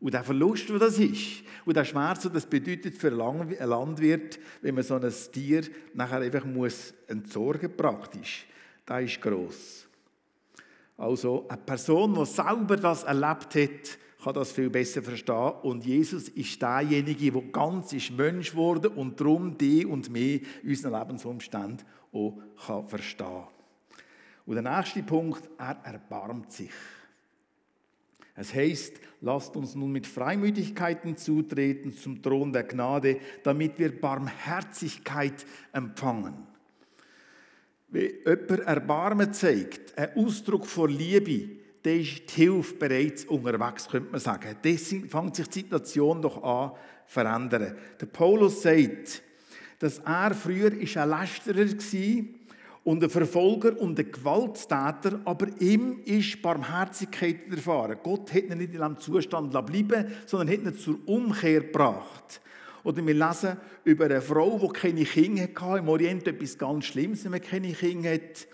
Und 0.00 0.14
der 0.14 0.22
Verlust, 0.22 0.68
der 0.68 0.78
das 0.78 0.98
ist, 0.98 1.42
und 1.64 1.76
der 1.76 1.84
Schmerz, 1.84 2.22
der 2.22 2.30
das 2.30 2.46
bedeutet 2.46 2.96
für 2.96 3.08
einen 3.08 3.56
Landwirt, 3.58 4.38
wenn 4.62 4.74
man 4.74 4.84
so 4.84 4.94
ein 4.94 5.12
Tier 5.32 5.62
nachher 5.94 6.20
einfach 6.20 6.44
muss 6.44 6.94
entsorgen 7.08 7.76
praktisch, 7.76 8.46
der 8.88 9.00
ist 9.00 9.20
gross. 9.20 9.86
Also 10.96 11.46
eine 11.48 11.58
Person, 11.58 12.14
die 12.14 12.24
selber 12.26 12.76
das 12.76 13.04
erlebt 13.04 13.54
hat, 13.54 13.98
kann 14.22 14.34
das 14.34 14.52
viel 14.52 14.68
besser 14.68 15.02
verstehen. 15.02 15.52
Und 15.62 15.84
Jesus 15.86 16.28
ist 16.28 16.60
derjenige, 16.60 17.30
der 17.30 17.42
ganz 17.42 17.92
ist 17.92 18.10
Mensch 18.10 18.54
wurde 18.54 18.90
und 18.90 19.20
darum 19.20 19.56
die 19.56 19.86
und 19.86 20.10
mich 20.10 20.44
unseren 20.64 20.98
Lebensumständen 20.98 21.86
auch 22.12 22.38
kann 22.66 22.86
verstehen 22.86 23.44
Und 24.46 24.54
der 24.56 24.76
nächste 24.76 25.02
Punkt, 25.02 25.48
er 25.58 25.76
erbarmt 25.84 26.52
sich. 26.52 26.70
Es 28.38 28.54
heißt, 28.54 29.00
lasst 29.20 29.56
uns 29.56 29.74
nun 29.74 29.90
mit 29.90 30.06
Freimütigkeiten 30.06 31.16
zutreten 31.16 31.92
zum 31.92 32.22
Thron 32.22 32.52
der 32.52 32.62
Gnade, 32.62 33.18
damit 33.42 33.78
wir 33.78 34.00
Barmherzigkeit 34.00 35.44
empfangen. 35.72 36.46
Wenn 37.88 38.12
jemand 38.24 38.60
Erbarmen 38.60 39.32
zeigt, 39.32 39.98
ein 39.98 40.14
Ausdruck 40.14 40.66
von 40.66 40.88
Liebe, 40.88 41.56
dann 41.82 42.00
ist 42.00 42.36
die 42.36 42.42
Hilfe 42.42 42.74
bereits 42.74 43.24
unterwegs, 43.24 43.88
könnte 43.88 44.12
man 44.12 44.20
sagen. 44.20 44.56
Deswegen 44.62 45.08
fängt 45.08 45.34
sich 45.34 45.48
die 45.48 45.60
Situation 45.60 46.22
doch 46.22 46.40
an 46.42 46.70
zu 46.70 46.76
verändern. 47.06 47.76
Der 48.00 48.06
Paulus 48.06 48.62
sagt, 48.62 49.22
dass 49.80 49.98
er 49.98 50.32
früher 50.34 50.70
ein 50.70 51.10
Lästerer 51.10 51.66
war 51.66 52.37
und 52.84 53.02
ein 53.02 53.10
Verfolger 53.10 53.78
und 53.78 53.98
ein 53.98 54.10
Gewalttäter, 54.10 55.20
aber 55.24 55.48
ihm 55.60 56.00
ist 56.04 56.40
Barmherzigkeit 56.40 57.50
widerfahren. 57.50 57.98
Gott 58.02 58.32
hat 58.32 58.44
ihn 58.44 58.58
nicht 58.58 58.72
in 58.72 58.72
diesem 58.72 58.98
Zustand 58.98 59.52
bleiben 59.52 60.06
sondern 60.26 60.48
hat 60.48 60.64
ihn 60.64 60.78
zur 60.78 60.98
Umkehr 61.06 61.60
gebracht. 61.60 62.40
Oder 62.84 63.04
wir 63.06 63.14
lesen 63.14 63.56
über 63.84 64.06
eine 64.06 64.22
Frau, 64.22 64.58
die 64.58 64.68
keine 64.68 65.04
Kinder 65.04 65.48
hatte, 65.54 65.78
im 65.78 65.88
Orient 65.88 66.26
etwas 66.26 66.56
ganz 66.56 66.86
Schlimmes, 66.86 67.24
wenn 67.24 67.32
man 67.32 67.42
keine 67.42 67.72
Kinder 67.72 68.12
hat, 68.12 68.46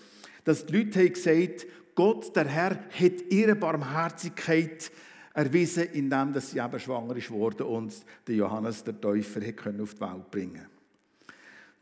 dass 0.45 0.66
die 0.66 0.79
Leute 0.79 1.01
haben 1.01 1.12
gesagt 1.12 1.66
Gott, 1.95 2.35
der 2.35 2.47
Herr, 2.47 2.70
hat 2.91 3.31
ihre 3.31 3.55
Barmherzigkeit 3.55 4.91
erwiesen, 5.33 5.85
indem 5.93 6.35
sie 6.41 6.59
eben 6.59 6.81
schwanger 6.81 7.16
ist 7.16 7.31
worden 7.31 7.66
und 7.66 7.95
Johannes, 8.27 8.83
der 8.83 9.01
Täufer, 9.01 9.41
auf 9.81 9.95
die 9.95 10.01
Welt 10.01 10.31
bringen 10.31 10.74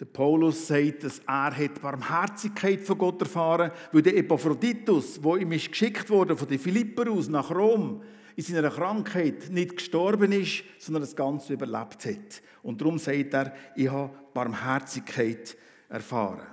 der 0.03 0.09
Paulus 0.09 0.67
sagt, 0.67 1.05
dass 1.05 1.21
er 1.29 1.57
hat 1.57 1.81
Barmherzigkeit 1.81 2.81
von 2.81 2.99
Gott 2.99 3.23
erfahren 3.23 3.71
weil 3.93 4.03
der 4.03 4.17
Epaphroditus, 4.17 5.23
wo 5.23 5.37
ihm 5.37 5.53
ist 5.53 5.71
geschickt 5.71 6.11
wurde 6.11 6.37
von 6.37 6.49
den 6.49 6.59
Philipper 6.59 7.09
aus 7.09 7.29
nach 7.29 7.53
Rom, 7.53 8.03
in 8.35 8.43
seiner 8.43 8.71
Krankheit 8.71 9.49
nicht 9.51 9.77
gestorben 9.77 10.33
ist, 10.33 10.65
sondern 10.81 11.03
das 11.03 11.15
Ganze 11.15 11.53
überlebt 11.53 12.05
hat. 12.05 12.43
Und 12.65 12.81
darum 12.81 12.99
sagt 12.99 13.33
er, 13.33 13.55
ich 13.77 13.89
habe 13.89 14.11
Barmherzigkeit 14.35 15.57
erfahren. 15.89 16.49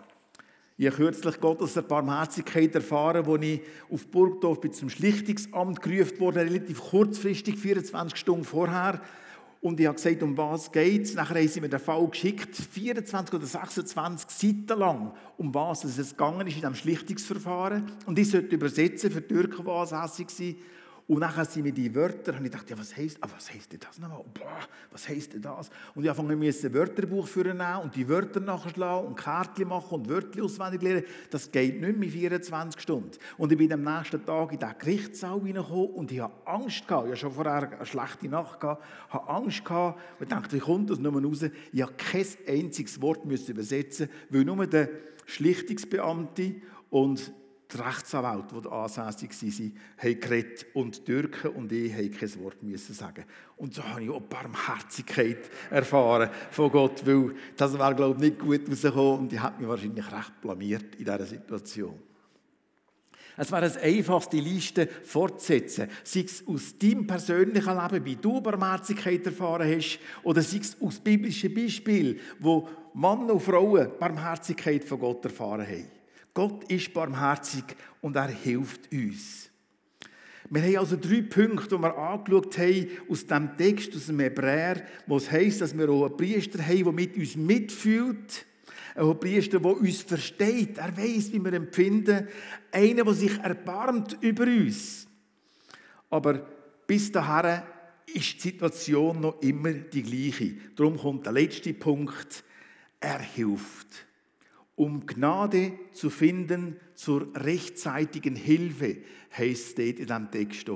Ich 0.77 0.85
habe 0.85 0.97
kürzlich 0.97 1.39
Gottes 1.39 1.73
Barmherzigkeit 1.87 2.75
erfahren, 2.75 3.27
als 3.27 3.43
ich 3.43 3.61
auf 3.89 4.05
Burgdorf 4.09 4.59
zum 4.73 4.91
Schlichtungsamt 4.91 5.81
gerufen 5.81 6.19
wurde, 6.19 6.41
relativ 6.41 6.81
kurzfristig, 6.81 7.57
24 7.57 8.15
Stunden 8.15 8.45
vorher. 8.45 9.01
Und 9.61 9.79
ich 9.79 9.87
habe 9.87 9.95
gesagt, 9.95 10.23
um 10.23 10.37
was 10.37 10.71
geht 10.71 11.03
es. 11.03 11.15
Nachher 11.15 11.35
haben 11.35 11.47
sie 11.47 11.59
mir 11.59 11.67
den 11.67 11.79
Fall 11.79 12.07
geschickt, 12.07 12.55
24 12.55 13.35
oder 13.35 13.45
26 13.45 14.29
Seiten 14.29 14.79
lang, 14.79 15.11
um 15.37 15.53
was 15.53 15.83
es 15.83 16.11
gegangen 16.11 16.47
ist 16.47 16.55
in 16.55 16.61
diesem 16.61 16.75
Schlichtungsverfahren. 16.75 17.83
Und 18.05 18.17
ich 18.17 18.29
sollte 18.29 18.55
übersetzen 18.55 19.11
für 19.11 19.21
die 19.21 19.27
Türken, 19.27 19.65
die 19.65 19.71
ansässig 19.71 20.27
waren. 20.39 20.55
Und 21.09 21.21
dann 21.21 21.43
sind 21.43 21.63
mir 21.63 21.71
die 21.71 21.93
Wörter, 21.95 22.37
und 22.37 22.45
ich 22.45 22.51
dachte, 22.51 22.69
ja, 22.69 22.77
was 22.77 22.95
heisst, 22.95 23.17
ah, 23.21 23.27
was 23.35 23.51
heisst 23.51 23.73
das 23.83 23.97
nochmal? 23.97 24.23
Boah, 24.31 24.59
was 24.91 25.09
heisst 25.09 25.33
das? 25.43 25.71
Und 25.95 26.03
ich 26.03 26.09
angefangen, 26.11 26.39
ein 26.39 26.73
Wörterbuch 26.73 27.35
nehmen 27.35 27.77
und 27.81 27.95
die 27.95 28.07
Wörter 28.07 28.39
nachschlagen 28.39 29.07
und 29.07 29.15
Kärtchen 29.15 29.69
machen 29.69 30.01
und 30.01 30.07
Wörter 30.07 30.43
auswendig 30.43 30.83
lernen. 30.83 31.03
Das 31.31 31.51
geht 31.51 31.81
nicht 31.81 31.97
mehr 31.97 32.09
24 32.09 32.79
Stunden. 32.79 33.17
Und 33.39 33.51
ich 33.51 33.57
bin 33.57 33.73
am 33.73 33.81
nächsten 33.81 34.23
Tag 34.23 34.51
in 34.51 34.59
den 34.59 34.69
Gerichtssaal 34.77 35.39
reingekommen 35.39 35.89
und 35.95 36.11
ich 36.11 36.19
habe 36.19 36.33
Angst 36.45 36.87
gehabt. 36.87 37.07
Ich 37.07 37.11
hatte 37.13 37.21
schon 37.21 37.31
vorher 37.31 37.71
eine 37.71 37.85
schlechte 37.87 38.29
Nacht 38.29 38.59
gehabt, 38.59 38.85
habe 39.09 39.29
Angst 39.29 39.65
gehabt 39.65 39.99
und 40.19 40.31
dachte, 40.31 40.57
wie 40.57 40.59
kommt 40.59 40.91
das 40.91 40.99
nur 40.99 41.23
raus? 41.23 41.43
Ich 41.73 41.81
habe 41.81 41.93
kein 41.93 42.27
einziges 42.47 43.01
Wort 43.01 43.25
müssen 43.25 43.49
übersetzen, 43.49 44.09
weil 44.29 44.45
nur 44.45 44.67
der 44.67 44.89
Schlichtungsbeamte 45.25 46.57
und 46.91 47.33
die 47.71 47.77
Rechtsanwälte, 47.77 48.61
die 48.61 48.67
ansässig 48.67 49.29
waren, 49.29 49.73
haben 49.97 50.19
geredet 50.19 50.65
und 50.73 50.97
die 50.97 51.03
Türken 51.03 51.51
und 51.51 51.71
ich 51.71 51.93
haben 51.93 52.11
kein 52.11 52.43
Wort 52.43 52.57
sagen. 52.75 53.25
Und 53.57 53.75
so 53.75 53.83
habe 53.83 54.03
ich 54.03 54.09
auch 54.09 54.21
Barmherzigkeit 54.21 55.49
erfahren 55.69 56.29
von 56.49 56.71
Gott, 56.71 57.05
weil 57.05 57.35
das 57.55 57.77
wäre, 57.77 57.93
glaube 57.93 58.15
ich, 58.15 58.31
nicht 58.31 58.39
gut 58.39 58.67
rausgekommen 58.67 59.19
und 59.19 59.33
ich 59.33 59.39
habe 59.39 59.59
mich 59.59 59.69
wahrscheinlich 59.69 60.11
recht 60.11 60.41
blamiert 60.41 60.95
in 60.95 61.05
dieser 61.05 61.25
Situation. 61.25 61.99
Es 63.37 63.51
wäre 63.51 63.71
eine 63.71 63.81
einfachste 63.81 64.37
Liste 64.37 64.87
fortzusetzen. 65.03 65.87
Sei 66.03 66.21
es 66.21 66.45
aus 66.45 66.77
deinem 66.77 67.07
persönlichen 67.07 67.77
Leben, 67.77 68.05
wie 68.05 68.15
du 68.17 68.41
Barmherzigkeit 68.41 69.25
erfahren 69.25 69.77
hast, 69.77 69.99
oder 70.23 70.41
sei 70.41 70.57
es 70.57 70.75
aus 70.81 70.99
biblischen 70.99 71.53
Beispielen, 71.53 72.19
wo 72.39 72.67
Mann 72.95 73.29
und 73.31 73.39
Frauen 73.39 73.91
Barmherzigkeit 73.97 74.83
von 74.83 74.99
Gott 74.99 75.23
erfahren 75.23 75.65
haben. 75.65 75.98
Gott 76.39 76.71
ist 76.71 76.93
barmherzig 76.93 77.65
und 77.99 78.15
er 78.15 78.29
hilft 78.29 78.89
uns. 78.93 79.49
Wir 80.49 80.61
haben 80.61 80.77
also 80.77 80.95
drei 80.95 81.21
Punkte, 81.21 81.75
die 81.75 81.81
wir 81.81 81.97
angeschaut 81.97 82.57
haben 82.57 82.87
aus 83.09 83.27
dem 83.27 83.57
Text, 83.57 83.93
aus 83.93 84.05
dem 84.05 84.21
Hebräer, 84.21 84.85
wo 85.05 85.17
es 85.17 85.29
heisst, 85.29 85.59
dass 85.59 85.77
wir 85.77 85.89
auch 85.89 86.05
einen 86.05 86.15
Priester 86.15 86.65
haben, 86.65 86.83
der 86.85 86.93
mit 86.93 87.17
uns 87.17 87.35
mitfühlt. 87.35 88.45
Ein 88.95 89.19
Priester, 89.19 89.59
der 89.59 89.71
uns 89.71 90.01
versteht. 90.03 90.77
Er 90.77 90.95
weiß, 90.95 91.33
wie 91.33 91.43
wir 91.43 91.51
empfinden. 91.51 92.29
Einer, 92.71 93.03
der 93.03 93.13
sich 93.15 93.37
erbarmt 93.37 94.17
über 94.21 94.45
uns. 94.45 95.09
Aber 96.09 96.35
bis 96.87 97.11
dahin 97.11 97.63
ist 98.13 98.35
die 98.35 98.51
Situation 98.51 99.19
noch 99.19 99.41
immer 99.41 99.73
die 99.73 100.03
gleiche. 100.03 100.55
Darum 100.77 100.97
kommt 100.97 101.25
der 101.25 101.33
letzte 101.33 101.73
Punkt. 101.73 102.45
Er 103.01 103.19
hilft 103.19 104.08
um 104.79 105.05
Gnade 105.05 105.73
zu 105.91 106.09
finden 106.09 106.77
zur 106.95 107.27
rechtzeitigen 107.35 108.37
Hilfe, 108.37 108.95
heißt 109.37 109.77
es 109.77 109.85
in 109.85 109.95
diesem 109.97 110.31
Text. 110.31 110.71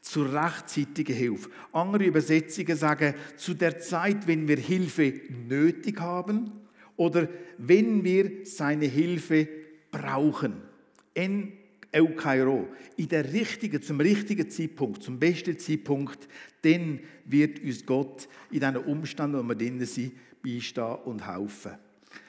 Zur 0.00 0.32
rechtzeitigen 0.32 1.14
Hilfe. 1.14 1.48
Andere 1.72 2.06
Übersetzungen 2.06 2.76
sagen, 2.76 3.14
zu 3.36 3.54
der 3.54 3.78
Zeit, 3.78 4.26
wenn 4.26 4.48
wir 4.48 4.56
Hilfe 4.56 5.20
nötig 5.46 6.00
haben 6.00 6.50
oder 6.96 7.28
wenn 7.56 8.02
wir 8.02 8.44
seine 8.44 8.86
Hilfe 8.86 9.48
brauchen. 9.92 10.54
En 11.14 11.52
Eukairo. 11.94 12.66
In 12.96 13.08
der 13.08 13.32
richtigen, 13.32 13.80
zum 13.80 14.00
richtigen 14.00 14.50
Zeitpunkt, 14.50 15.04
zum 15.04 15.20
besten 15.20 15.56
Zeitpunkt, 15.56 16.26
dann 16.62 16.98
wird 17.26 17.62
uns 17.62 17.86
Gott 17.86 18.28
in 18.50 18.58
diesen 18.58 18.76
Umständen, 18.78 19.38
wo 19.38 19.48
wir 19.48 19.54
drinnen 19.54 19.86
sind, 19.86 20.14
beistehen 20.42 20.96
und 21.04 21.24
helfen. 21.24 21.83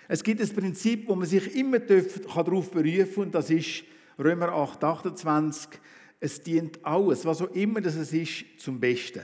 Es 0.08 0.24
gibt 0.24 0.41
ein 0.41 0.49
Prinzip, 0.49 1.08
wo 1.08 1.16
man 1.16 1.28
sich 1.28 1.56
immer 1.56 1.80
darauf 1.80 2.72
berufen 2.72 3.14
kann, 3.14 3.24
und 3.24 3.36
das 3.36 3.49
ist 3.49 3.84
Römer 4.20 4.49
8, 4.49 4.84
28. 4.84 5.70
Es 6.20 6.41
dient 6.41 6.80
alles, 6.84 7.26
was 7.26 7.41
auch 7.41 7.51
immer 7.51 7.82
das 7.82 7.95
ist, 7.95 8.45
zum 8.58 8.80
Besten. 8.80 9.24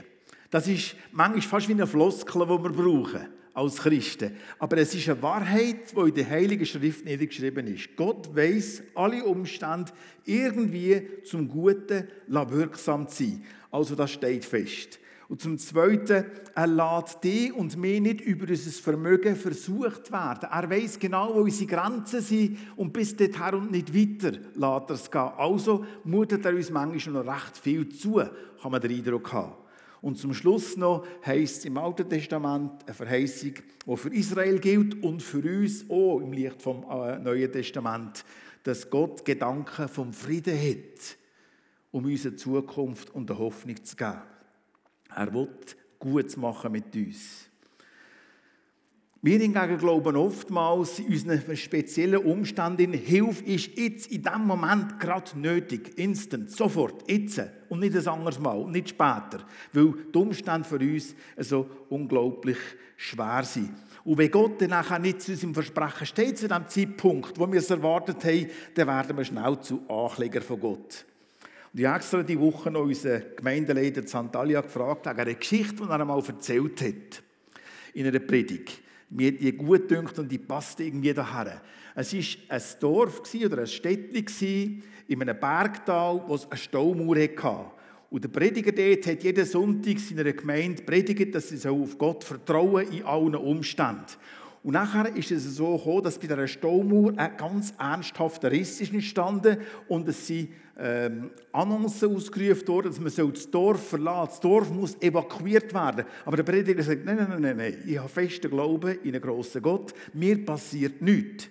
Das 0.50 0.68
ist 0.68 0.96
manchmal 1.12 1.40
fast 1.40 1.68
wie 1.68 1.72
eine 1.72 1.86
Floskel, 1.86 2.42
die 2.42 2.48
wir 2.48 2.58
brauchen 2.58 3.28
als 3.54 3.76
Christen. 3.76 4.36
Aber 4.58 4.76
es 4.78 4.94
ist 4.94 5.08
eine 5.08 5.22
Wahrheit, 5.22 5.96
die 5.96 6.08
in 6.08 6.14
der 6.14 6.28
Heiligen 6.28 6.66
Schrift 6.66 7.04
niedergeschrieben 7.04 7.66
ist. 7.66 7.96
Gott 7.96 8.34
weiß 8.34 8.82
alle 8.94 9.24
Umstände 9.24 9.92
irgendwie 10.24 11.08
zum 11.24 11.48
Guten 11.48 12.08
wirksam 12.28 13.08
zu 13.08 13.24
sein. 13.24 13.44
Also 13.70 13.94
das 13.94 14.12
steht 14.12 14.44
fest. 14.44 14.98
Und 15.32 15.40
zum 15.40 15.56
Zweiten, 15.56 16.26
er 16.54 16.66
lässt 16.66 17.24
die 17.24 17.50
und 17.52 17.78
mich 17.78 18.02
nicht 18.02 18.20
über 18.20 18.46
unser 18.46 18.70
Vermögen 18.70 19.34
versucht 19.34 20.12
werden. 20.12 20.46
Er 20.52 20.68
weiß 20.68 20.98
genau, 20.98 21.34
wo 21.34 21.40
unsere 21.40 21.70
Grenzen 21.70 22.20
sind 22.20 22.58
und 22.76 22.92
bis 22.92 23.16
dorthin 23.16 23.54
und 23.54 23.70
nicht 23.70 23.94
weiter 23.94 24.32
lässt 24.32 24.90
er 24.90 24.90
es 24.90 25.10
gehen. 25.10 25.32
Also 25.38 25.86
mutet 26.04 26.44
er 26.44 26.54
uns 26.54 26.68
manchmal 26.68 27.24
noch 27.24 27.34
recht 27.34 27.56
viel 27.56 27.88
zu, 27.88 28.16
kann 28.16 28.72
man 28.72 28.82
den 28.82 28.90
Eindruck 28.90 29.32
haben. 29.32 29.54
Und 30.02 30.18
zum 30.18 30.34
Schluss 30.34 30.76
noch 30.76 31.06
heißt 31.24 31.60
es 31.60 31.64
im 31.64 31.78
Alten 31.78 32.10
Testament 32.10 32.84
eine 32.84 32.94
Verheißung, 32.94 33.54
die 33.86 33.96
für 33.96 34.14
Israel 34.14 34.58
gilt 34.58 35.02
und 35.02 35.22
für 35.22 35.38
uns 35.38 35.88
auch 35.88 36.20
im 36.20 36.34
Licht 36.34 36.60
vom 36.60 36.84
äh, 36.90 37.18
Neuen 37.18 37.50
Testament, 37.50 38.22
dass 38.64 38.90
Gott 38.90 39.24
Gedanken 39.24 39.88
vom 39.88 40.12
Frieden 40.12 40.58
hat, 40.58 41.16
um 41.90 42.04
unsere 42.04 42.36
Zukunft 42.36 43.14
und 43.14 43.30
eine 43.30 43.38
Hoffnung 43.38 43.82
zu 43.82 43.96
geben. 43.96 44.20
Er 45.16 45.32
will 45.32 45.48
Gutes 45.98 46.36
machen 46.36 46.72
mit 46.72 46.94
uns. 46.96 47.48
Wir 49.24 49.38
hingegen 49.38 49.78
glauben 49.78 50.16
oftmals 50.16 50.98
in 50.98 51.06
unseren 51.06 51.56
speziellen 51.56 52.24
Umständen, 52.24 52.92
Hilfe 52.92 53.44
ist 53.44 53.78
jetzt 53.78 54.10
in 54.10 54.20
diesem 54.20 54.44
Moment 54.44 54.98
gerade 54.98 55.38
nötig, 55.38 55.96
instant, 55.96 56.50
sofort, 56.50 57.08
jetzt 57.08 57.40
und 57.68 57.78
nicht 57.78 57.94
ein 57.94 58.08
anderes 58.08 58.40
Mal, 58.40 58.68
nicht 58.68 58.88
später, 58.88 59.46
weil 59.72 59.94
die 60.12 60.18
Umstände 60.18 60.68
für 60.68 60.80
uns 60.80 61.14
so 61.36 61.70
unglaublich 61.88 62.58
schwer 62.96 63.44
sind. 63.44 63.70
Und 64.04 64.18
wenn 64.18 64.28
Gott 64.28 64.60
dann 64.60 64.70
nachher 64.70 64.98
nicht 64.98 65.22
zu 65.22 65.30
unserem 65.30 65.54
Versprechen 65.54 66.06
steht, 66.06 66.38
zu 66.38 66.48
dem 66.48 66.66
Zeitpunkt, 66.66 67.38
wo 67.38 67.46
wir 67.46 67.60
es 67.60 67.70
erwartet 67.70 68.24
haben, 68.24 68.48
dann 68.74 68.88
werden 68.88 69.16
wir 69.16 69.24
schnell 69.24 69.60
zu 69.60 69.88
Ankläger 69.88 70.42
von 70.42 70.58
Gott. 70.58 71.04
Und 71.72 71.80
ich 71.80 71.86
habe 71.86 71.96
extra 71.96 72.22
die 72.22 72.38
Woche 72.38 72.70
noch 72.70 72.82
unseren 72.82 73.22
Gemeindeleiter 73.34 74.06
Santalia 74.06 74.60
gefragt, 74.60 75.06
wegen 75.06 75.18
einer 75.18 75.34
Geschichte, 75.34 75.76
die 75.76 75.82
er 75.82 76.00
einmal 76.00 76.22
erzählt 76.22 76.82
hat. 76.82 77.22
In 77.94 78.06
einer 78.06 78.18
Predigt. 78.18 78.82
Mir 79.08 79.32
die 79.32 79.52
gut 79.52 79.88
gedünkt 79.88 80.18
und 80.18 80.30
die 80.30 80.38
passt 80.38 80.80
irgendwie 80.80 81.14
daher. 81.14 81.62
Es 81.94 82.12
war 82.14 82.56
ein 82.56 82.62
Dorf 82.80 83.22
oder 83.34 83.58
ein 83.58 83.66
Städtchen 83.66 84.82
in 85.08 85.22
einem 85.22 85.38
Bergtal, 85.38 86.22
wo 86.26 86.34
es 86.34 86.46
eine 86.50 86.56
Staumauer 86.56 87.16
hatte. 87.16 87.70
Und 88.10 88.24
der 88.24 88.28
Prediger 88.28 88.72
dort 88.72 89.06
hat 89.06 89.24
jeden 89.24 89.46
Sonntag 89.46 89.98
seiner 89.98 90.30
Gemeinde 90.32 90.82
predigt, 90.82 91.34
dass 91.34 91.48
sie 91.48 91.68
auf 91.68 91.96
Gott 91.96 92.24
vertrauen 92.24 92.90
in 92.92 93.04
allen 93.04 93.34
Umständen. 93.34 94.04
Und 94.62 94.74
nachher 94.74 95.14
ist 95.16 95.30
es 95.30 95.56
so 95.56 95.76
gekommen, 95.76 96.04
dass 96.04 96.18
bei 96.18 96.26
dieser 96.26 96.46
Staumauer 96.46 97.14
ein 97.16 97.36
ganz 97.36 97.72
ernsthafter 97.78 98.50
Riss 98.50 98.80
ist 98.80 98.92
entstanden 98.92 99.58
und 99.88 100.06
es 100.08 100.26
sind 100.26 100.50
ähm, 100.78 101.30
Annoncen 101.52 102.14
ausgerufen 102.14 102.68
worden, 102.68 102.88
dass 102.88 103.00
man 103.00 103.32
das 103.32 103.50
Dorf 103.50 103.88
verlassen 103.88 104.18
soll. 104.18 104.26
Das 104.26 104.40
Dorf 104.40 104.70
muss 104.70 105.02
evakuiert 105.02 105.72
werden. 105.74 106.06
Aber 106.24 106.36
der 106.36 106.44
Prediger 106.44 106.82
sagt, 106.82 107.04
nein, 107.04 107.16
nein, 107.16 107.40
nein, 107.40 107.56
nein, 107.56 107.82
ich 107.86 107.98
habe 107.98 108.08
festen 108.08 108.50
Glauben 108.50 108.98
in 109.02 109.14
einen 109.14 109.22
grossen 109.22 109.62
Gott, 109.62 109.92
mir 110.12 110.44
passiert 110.44 111.02
nichts. 111.02 111.48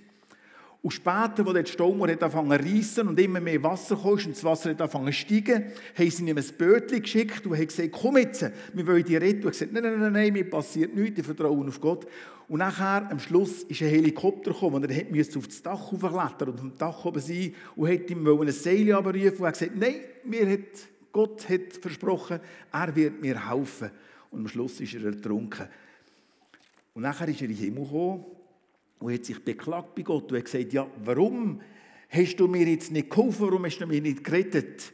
Und 0.83 0.91
später, 0.91 1.45
als 1.45 1.53
der 1.53 1.65
Staumauer 1.65 2.09
angefangen 2.09 2.59
zu 2.59 2.73
reissen 2.73 3.07
und 3.09 3.19
immer 3.19 3.39
mehr 3.39 3.61
Wasser 3.61 3.95
kam 3.95 4.13
und 4.13 4.31
das 4.31 4.43
Wasser 4.43 4.71
angefangen 4.71 5.13
zu 5.13 5.19
steigen, 5.19 5.65
haben 5.95 6.09
sie 6.09 6.27
ihm 6.27 6.37
ein 6.37 6.43
Bötchen 6.57 7.01
geschickt 7.03 7.45
und 7.45 7.55
haben 7.55 7.67
gesagt, 7.67 7.91
komm 7.91 8.17
jetzt, 8.17 8.49
wir 8.73 8.87
wollen 8.87 9.03
dich 9.03 9.21
retten. 9.21 9.45
Und 9.45 9.45
er 9.45 9.51
gesagt, 9.51 9.73
nein, 9.73 9.83
nein, 9.83 10.11
nein, 10.11 10.33
mir 10.33 10.49
passiert 10.49 10.95
nichts, 10.95 11.19
ich 11.19 11.25
vertraue 11.25 11.67
auf 11.67 11.79
Gott. 11.79 12.07
Und 12.47 12.57
nachher, 12.57 13.09
am 13.11 13.19
Schluss, 13.19 13.61
ist 13.63 13.81
ein 13.83 13.89
Helikopter 13.89 14.51
gekommen 14.51 14.83
und 14.83 14.89
er 14.89 15.05
musste 15.05 15.37
auf 15.37 15.47
das 15.47 15.61
Dach 15.61 15.91
hochklettern 15.91 16.49
und 16.49 16.59
dem 16.59 16.77
Dach 16.77 17.05
oben 17.05 17.21
sein 17.21 17.53
und 17.75 17.87
hat 17.87 18.09
ihm 18.09 18.27
ein 18.27 18.51
Seil 18.51 18.91
abrufen 18.91 19.37
und 19.37 19.45
hat 19.45 19.53
gesagt, 19.53 19.77
nein, 19.77 19.95
mir 20.23 20.49
hat, 20.49 20.59
Gott 21.11 21.47
hat 21.47 21.73
versprochen, 21.79 22.39
er 22.71 22.95
wird 22.95 23.21
mir 23.21 23.49
helfen. 23.49 23.91
Und 24.31 24.39
am 24.39 24.47
Schluss 24.47 24.81
ist 24.81 24.95
er 24.95 25.05
ertrunken. 25.05 25.67
Und 26.95 27.03
nachher 27.03 27.27
ist 27.27 27.41
er 27.41 27.49
in 27.49 27.55
den 27.55 27.63
Himmel 27.63 27.83
gekommen 27.83 28.25
und 29.01 29.13
hat 29.13 29.25
sich 29.25 29.43
beklagt 29.43 29.95
bei 29.95 30.03
Gott 30.03 30.31
und 30.31 30.37
hat 30.37 30.45
gesagt, 30.45 30.71
ja, 30.71 30.87
warum 31.03 31.59
hast 32.09 32.35
du 32.39 32.47
mir 32.47 32.67
jetzt 32.67 32.91
nicht 32.91 33.09
geholfen, 33.09 33.47
warum 33.47 33.65
hast 33.65 33.79
du 33.79 33.87
mir 33.87 34.01
nicht 34.01 34.23
gerettet? 34.23 34.93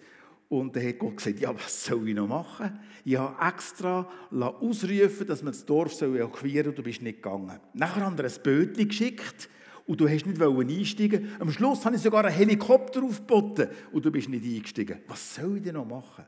Und 0.49 0.75
dann 0.75 0.87
hat 0.87 0.99
Gott 0.99 1.17
gesagt, 1.17 1.39
ja, 1.39 1.53
was 1.53 1.85
soll 1.85 2.07
ich 2.07 2.15
noch 2.15 2.27
machen? 2.27 2.79
Ich 3.03 3.17
habe 3.17 3.35
extra 3.45 4.09
ausrufen 4.31 5.27
dass 5.27 5.43
man 5.43 5.51
das 5.51 5.65
Dorf 5.65 5.93
soll 5.93 6.21
und 6.21 6.77
du 6.77 6.83
bist 6.83 7.01
nicht 7.01 7.21
gegangen. 7.21 7.59
Nachher 7.73 8.05
haben 8.05 8.17
wir 8.17 8.25
ein 8.25 8.43
Bötchen 8.43 8.87
geschickt 8.87 9.49
und 9.85 9.99
du 9.99 10.07
hast 10.07 10.25
nicht 10.25 10.41
einsteigen 10.41 11.29
Am 11.39 11.51
Schluss 11.51 11.85
habe 11.85 11.97
ich 11.97 12.01
sogar 12.01 12.23
einen 12.23 12.35
Helikopter 12.35 13.03
aufgeboten 13.03 13.67
und 13.91 14.05
du 14.05 14.11
bist 14.11 14.29
nicht 14.29 14.45
eingestiegen. 14.45 14.99
Was 15.07 15.35
soll 15.35 15.57
ich 15.57 15.63
denn 15.63 15.75
noch 15.75 15.85
machen? 15.85 16.25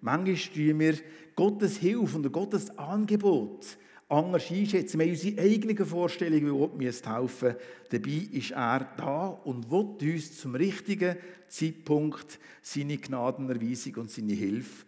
Manchmal 0.00 0.36
tun 0.36 0.78
wir 0.78 0.94
Gottes 1.34 1.76
Hilfe 1.78 2.16
und 2.16 2.32
Gottes 2.32 2.70
Angebot 2.78 3.66
anders 4.10 4.50
einschätzen. 4.50 4.98
Wir 4.98 5.06
haben 5.06 5.12
unsere 5.12 5.40
eigenen 5.40 5.86
Vorstellungen, 5.86 6.46
wie 6.46 6.58
Gott 6.58 7.06
helfen 7.06 7.22
müsste. 7.22 7.60
Dabei 7.90 8.28
ist 8.32 8.50
er 8.50 8.80
da 8.96 9.26
und 9.28 9.70
will 9.70 10.12
uns 10.14 10.38
zum 10.38 10.54
richtigen 10.54 11.16
Zeitpunkt 11.48 12.38
seine 12.60 12.98
Gnadenerweisung 12.98 13.94
und 13.96 14.10
seine 14.10 14.32
Hilfe 14.32 14.84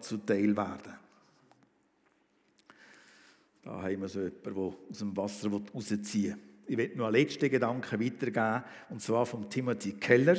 zuteil 0.00 0.56
werden. 0.56 0.94
Da 3.62 3.82
haben 3.82 4.00
wir 4.00 4.08
so 4.08 4.20
jemanden, 4.20 4.42
der 4.42 4.56
aus 4.56 4.98
dem 4.98 5.16
Wasser 5.16 5.50
rausziehen 5.50 6.34
will. 6.34 6.51
Ich 6.72 6.78
werde 6.78 6.96
noch 6.96 7.08
einen 7.08 7.16
letzten 7.16 7.50
Gedanken 7.50 8.00
weitergeben, 8.02 8.64
und 8.88 9.02
zwar 9.02 9.26
von 9.26 9.50
Timothy 9.50 9.92
Keller, 9.92 10.38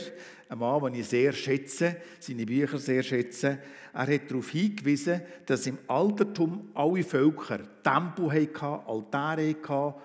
ein 0.49 0.57
Mann, 0.57 0.81
den 0.85 1.01
ich 1.01 1.07
sehr 1.07 1.31
schätze, 1.31 1.97
seine 2.19 2.43
Bücher 2.43 2.79
sehr 2.79 3.03
schätze. 3.03 3.59
Er 3.93 4.07
hat 4.07 4.31
darauf 4.31 4.49
hingewiesen, 4.49 5.21
dass 5.45 5.67
im 5.67 5.77
Altertum 5.85 6.71
alle 6.73 7.03
Völker 7.03 7.59
Tempel 7.83 8.31
hatten, 8.31 8.89
Altäre 8.89 9.55
hatten, 9.67 10.01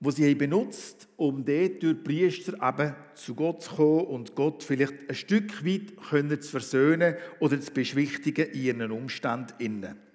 die 0.00 0.10
sie 0.10 0.34
benutzt 0.34 1.06
um 1.16 1.44
dort 1.44 1.80
durch 1.80 2.02
Priester 2.02 2.54
eben 2.54 2.96
zu 3.14 3.36
Gott 3.36 3.62
zu 3.62 3.76
kommen 3.76 4.06
und 4.06 4.34
Gott 4.34 4.64
vielleicht 4.64 5.08
ein 5.08 5.14
Stück 5.14 5.64
weit 5.64 6.42
zu 6.42 6.50
versöhnen 6.50 7.14
oder 7.38 7.60
zu 7.60 7.72
beschwichtigen 7.72 8.50
in 8.50 8.80
ihren 8.80 8.90
Umständen. 8.90 10.05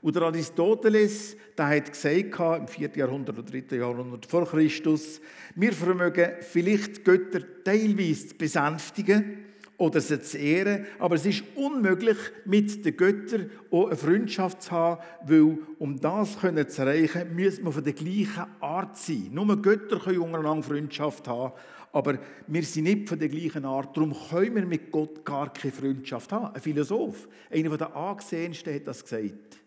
Und 0.00 0.14
der 0.14 0.22
Aristoteles, 0.22 1.36
der 1.56 1.68
hat 1.68 1.90
gesagt, 1.92 2.60
im 2.60 2.68
4. 2.68 2.90
Jahrhundert 2.94 3.38
oder 3.38 3.50
3. 3.50 3.76
Jahrhundert 3.76 4.26
vor 4.26 4.46
Christus, 4.46 5.20
wir 5.54 5.72
vermögen 5.72 6.30
vielleicht 6.40 7.04
Götter 7.04 7.40
teilweise 7.64 8.28
zu 8.28 8.36
besänftigen 8.36 9.44
oder 9.76 10.00
sie 10.00 10.20
zu 10.20 10.38
ehren, 10.38 10.86
aber 10.98 11.14
es 11.14 11.24
ist 11.24 11.44
unmöglich, 11.54 12.16
mit 12.44 12.84
den 12.84 12.96
Göttern 12.96 13.50
auch 13.70 13.86
eine 13.86 13.96
Freundschaft 13.96 14.62
zu 14.62 14.70
haben, 14.72 15.02
weil 15.24 15.58
um 15.78 15.98
das 15.98 16.36
zu 16.38 16.82
erreichen, 16.82 17.34
müssen 17.34 17.64
wir 17.64 17.72
von 17.72 17.84
der 17.84 17.92
gleichen 17.92 18.46
Art 18.60 18.96
sein. 18.96 19.30
Nur 19.32 19.60
Götter 19.62 20.00
können 20.00 20.18
untereinander 20.18 20.64
Freundschaft 20.64 21.28
haben, 21.28 21.52
aber 21.92 22.18
wir 22.48 22.62
sind 22.64 22.84
nicht 22.84 23.08
von 23.08 23.18
der 23.18 23.28
gleichen 23.28 23.64
Art. 23.64 23.96
Darum 23.96 24.14
können 24.28 24.56
wir 24.56 24.66
mit 24.66 24.90
Gott 24.90 25.24
gar 25.24 25.52
keine 25.52 25.72
Freundschaft 25.72 26.32
haben. 26.32 26.54
Ein 26.54 26.60
Philosoph, 26.60 27.28
einer 27.50 27.76
der 27.76 27.94
angesehensten, 27.94 28.74
hat 28.74 28.86
das 28.86 29.02
gesagt. 29.02 29.58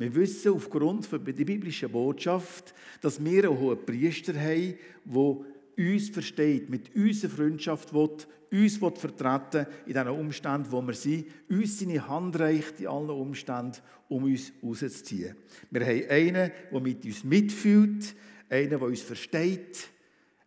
Wir 0.00 0.14
wissen 0.14 0.52
aufgrund 0.52 1.12
der 1.12 1.18
biblischen 1.18 1.92
Botschaft, 1.92 2.74
dass 3.02 3.22
wir 3.22 3.44
einen 3.44 3.58
hohen 3.58 3.84
Priester 3.84 4.32
haben, 4.32 4.78
der 5.04 5.36
uns 5.76 6.08
versteht, 6.08 6.70
mit 6.70 6.96
unserer 6.96 7.30
Freundschaft 7.30 7.92
will, 7.92 8.08
uns 8.50 8.80
will 8.80 8.92
vertreten 8.96 9.66
in 9.84 9.92
diesen 9.92 10.08
Umständen, 10.08 10.72
wo 10.72 10.80
wir 10.80 10.94
sind, 10.94 11.26
uns 11.50 11.78
seine 11.78 12.08
Hand 12.08 12.40
reicht 12.40 12.80
in 12.80 12.86
allen 12.86 13.10
Umständen, 13.10 13.76
um 14.08 14.24
uns 14.24 14.54
rauszuziehen. 14.62 15.36
Wir 15.70 15.82
haben 15.82 16.08
einen, 16.08 16.50
der 16.72 16.80
mit 16.80 17.04
uns 17.04 17.22
mitfühlt, 17.22 18.14
einen, 18.48 18.70
der 18.70 18.80
uns 18.80 19.02
versteht, 19.02 19.90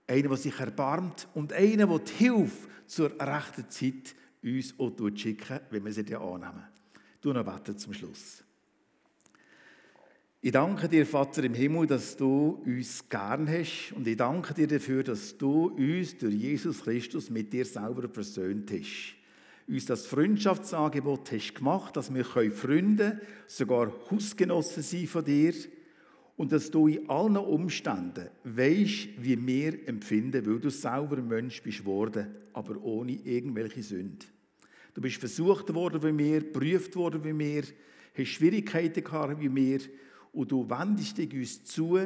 einen, 0.08 0.30
der 0.30 0.38
sich 0.38 0.60
erbarmt 0.60 1.28
und 1.36 1.54
einen, 1.54 1.88
der 1.88 2.00
die 2.00 2.12
Hilfe 2.14 2.70
zur 2.88 3.12
rechten 3.22 3.70
Zeit 3.70 4.16
uns 4.42 4.74
auch 4.80 4.92
schicken, 5.14 5.60
wenn 5.70 5.86
wir 5.86 5.94
sie 5.94 6.16
annehmen. 6.16 6.64
Du 7.22 7.32
noch 7.32 7.64
zum 7.64 7.94
Schluss. 7.94 8.44
Ich 10.46 10.52
danke 10.52 10.90
dir, 10.90 11.06
Vater 11.06 11.42
im 11.46 11.54
Himmel, 11.54 11.88
dass 11.88 12.18
du 12.18 12.62
uns 12.66 13.08
gern 13.08 13.48
hast 13.48 13.94
und 13.96 14.06
ich 14.06 14.18
danke 14.18 14.54
dir 14.54 14.68
dafür, 14.68 15.02
dass 15.02 15.38
du 15.38 15.70
uns 15.70 16.18
durch 16.18 16.34
Jesus 16.34 16.84
Christus 16.84 17.30
mit 17.30 17.54
dir 17.54 17.64
selber 17.64 18.10
versöhnt 18.10 18.70
hast. 18.70 19.16
Uns 19.70 19.86
das 19.86 20.06
Freundschaftsangebot 20.06 21.32
hast 21.32 21.56
gemacht, 21.56 21.96
dass 21.96 22.14
wir 22.14 22.26
Freunde, 22.26 23.22
sogar 23.48 23.94
Hausgenossen 24.12 24.84
sein 24.84 25.08
von 25.08 25.24
dir 25.24 25.54
und 26.36 26.52
dass 26.52 26.70
du 26.70 26.90
in 26.90 27.10
allen 27.10 27.38
Umständen 27.38 28.28
weißt, 28.44 29.08
wie 29.20 29.48
wir 29.48 29.88
empfinden, 29.88 30.46
weil 30.46 30.60
du 30.60 30.70
selber 30.70 31.22
Mensch 31.22 31.64
bist 31.64 31.86
worden, 31.86 32.36
aber 32.52 32.84
ohne 32.84 33.14
irgendwelche 33.14 33.82
Sünde. 33.82 34.26
Du 34.94 35.00
bist 35.00 35.22
versucht 35.22 35.74
worden 35.74 36.04
wie 36.04 36.18
wir, 36.22 36.42
geprüft 36.42 36.98
worden 36.98 37.24
wie 37.24 37.40
wir, 37.40 37.64
hast 38.14 38.28
Schwierigkeiten 38.28 39.06
gehabt 39.06 39.40
wie 39.40 39.56
wir 39.56 39.80
und 40.34 40.52
du 40.52 40.70
wendest 40.70 41.18
dich 41.18 41.34
uns 41.34 41.64
zu, 41.64 42.00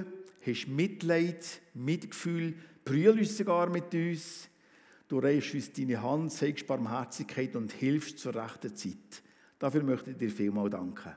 hast 0.46 0.68
Mitleid, 0.68 1.62
Mitgefühl, 1.74 2.56
brüllst 2.84 3.38
sogar 3.38 3.70
mit 3.70 3.94
uns. 3.94 4.50
Du 5.08 5.20
reichst 5.20 5.54
uns 5.54 5.72
deine 5.72 6.02
Hand, 6.02 6.32
zeigst 6.34 6.68
Barmherzigkeit 6.68 7.56
und 7.56 7.72
hilfst 7.72 8.20
zur 8.20 8.36
rechten 8.36 8.76
Zeit. 8.76 9.24
Dafür 9.58 9.84
möchte 9.84 10.12
ich 10.12 10.18
dir 10.18 10.30
vielmal 10.30 10.70
danken. 10.70 11.14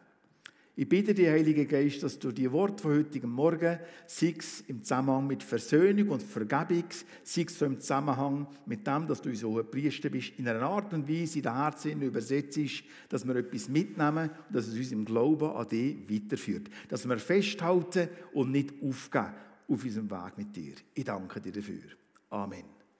Ich 0.80 0.88
bitte 0.88 1.12
dich, 1.12 1.28
Heiliger 1.28 1.66
Geist, 1.66 2.02
dass 2.02 2.18
du 2.18 2.32
die 2.32 2.50
Worte 2.50 2.82
von 2.82 2.94
heutigem 2.94 3.30
Morgen, 3.30 3.78
sei 4.06 4.34
es 4.38 4.62
im 4.62 4.82
Zusammenhang 4.82 5.26
mit 5.26 5.42
Versöhnung 5.42 6.08
und 6.08 6.22
Vergebung, 6.22 6.86
sei 7.22 7.42
es 7.42 7.58
so 7.58 7.66
im 7.66 7.78
Zusammenhang 7.78 8.46
mit 8.64 8.86
dem, 8.86 9.06
dass 9.06 9.20
du 9.20 9.34
so 9.36 9.58
ein 9.58 9.70
Priester 9.70 10.08
bist, 10.08 10.32
in 10.38 10.48
einer 10.48 10.62
Art 10.62 10.94
und 10.94 11.06
Weise 11.06 11.40
in 11.40 11.42
den 11.42 11.54
Herzen 11.54 12.00
übersetzt, 12.00 12.82
dass 13.10 13.26
wir 13.26 13.36
etwas 13.36 13.68
mitnehmen 13.68 14.30
und 14.30 14.56
dass 14.56 14.68
es 14.68 14.74
uns 14.78 14.92
im 14.92 15.04
Glauben 15.04 15.50
an 15.50 15.68
dich 15.68 15.96
weiterführt. 16.08 16.70
Dass 16.88 17.06
wir 17.06 17.18
festhalten 17.18 18.08
und 18.32 18.50
nicht 18.50 18.72
aufgeben 18.82 19.34
auf 19.68 19.84
unserem 19.84 20.10
Weg 20.10 20.38
mit 20.38 20.56
dir. 20.56 20.76
Ich 20.94 21.04
danke 21.04 21.42
dir 21.42 21.52
dafür. 21.52 21.90
Amen. 22.30 22.79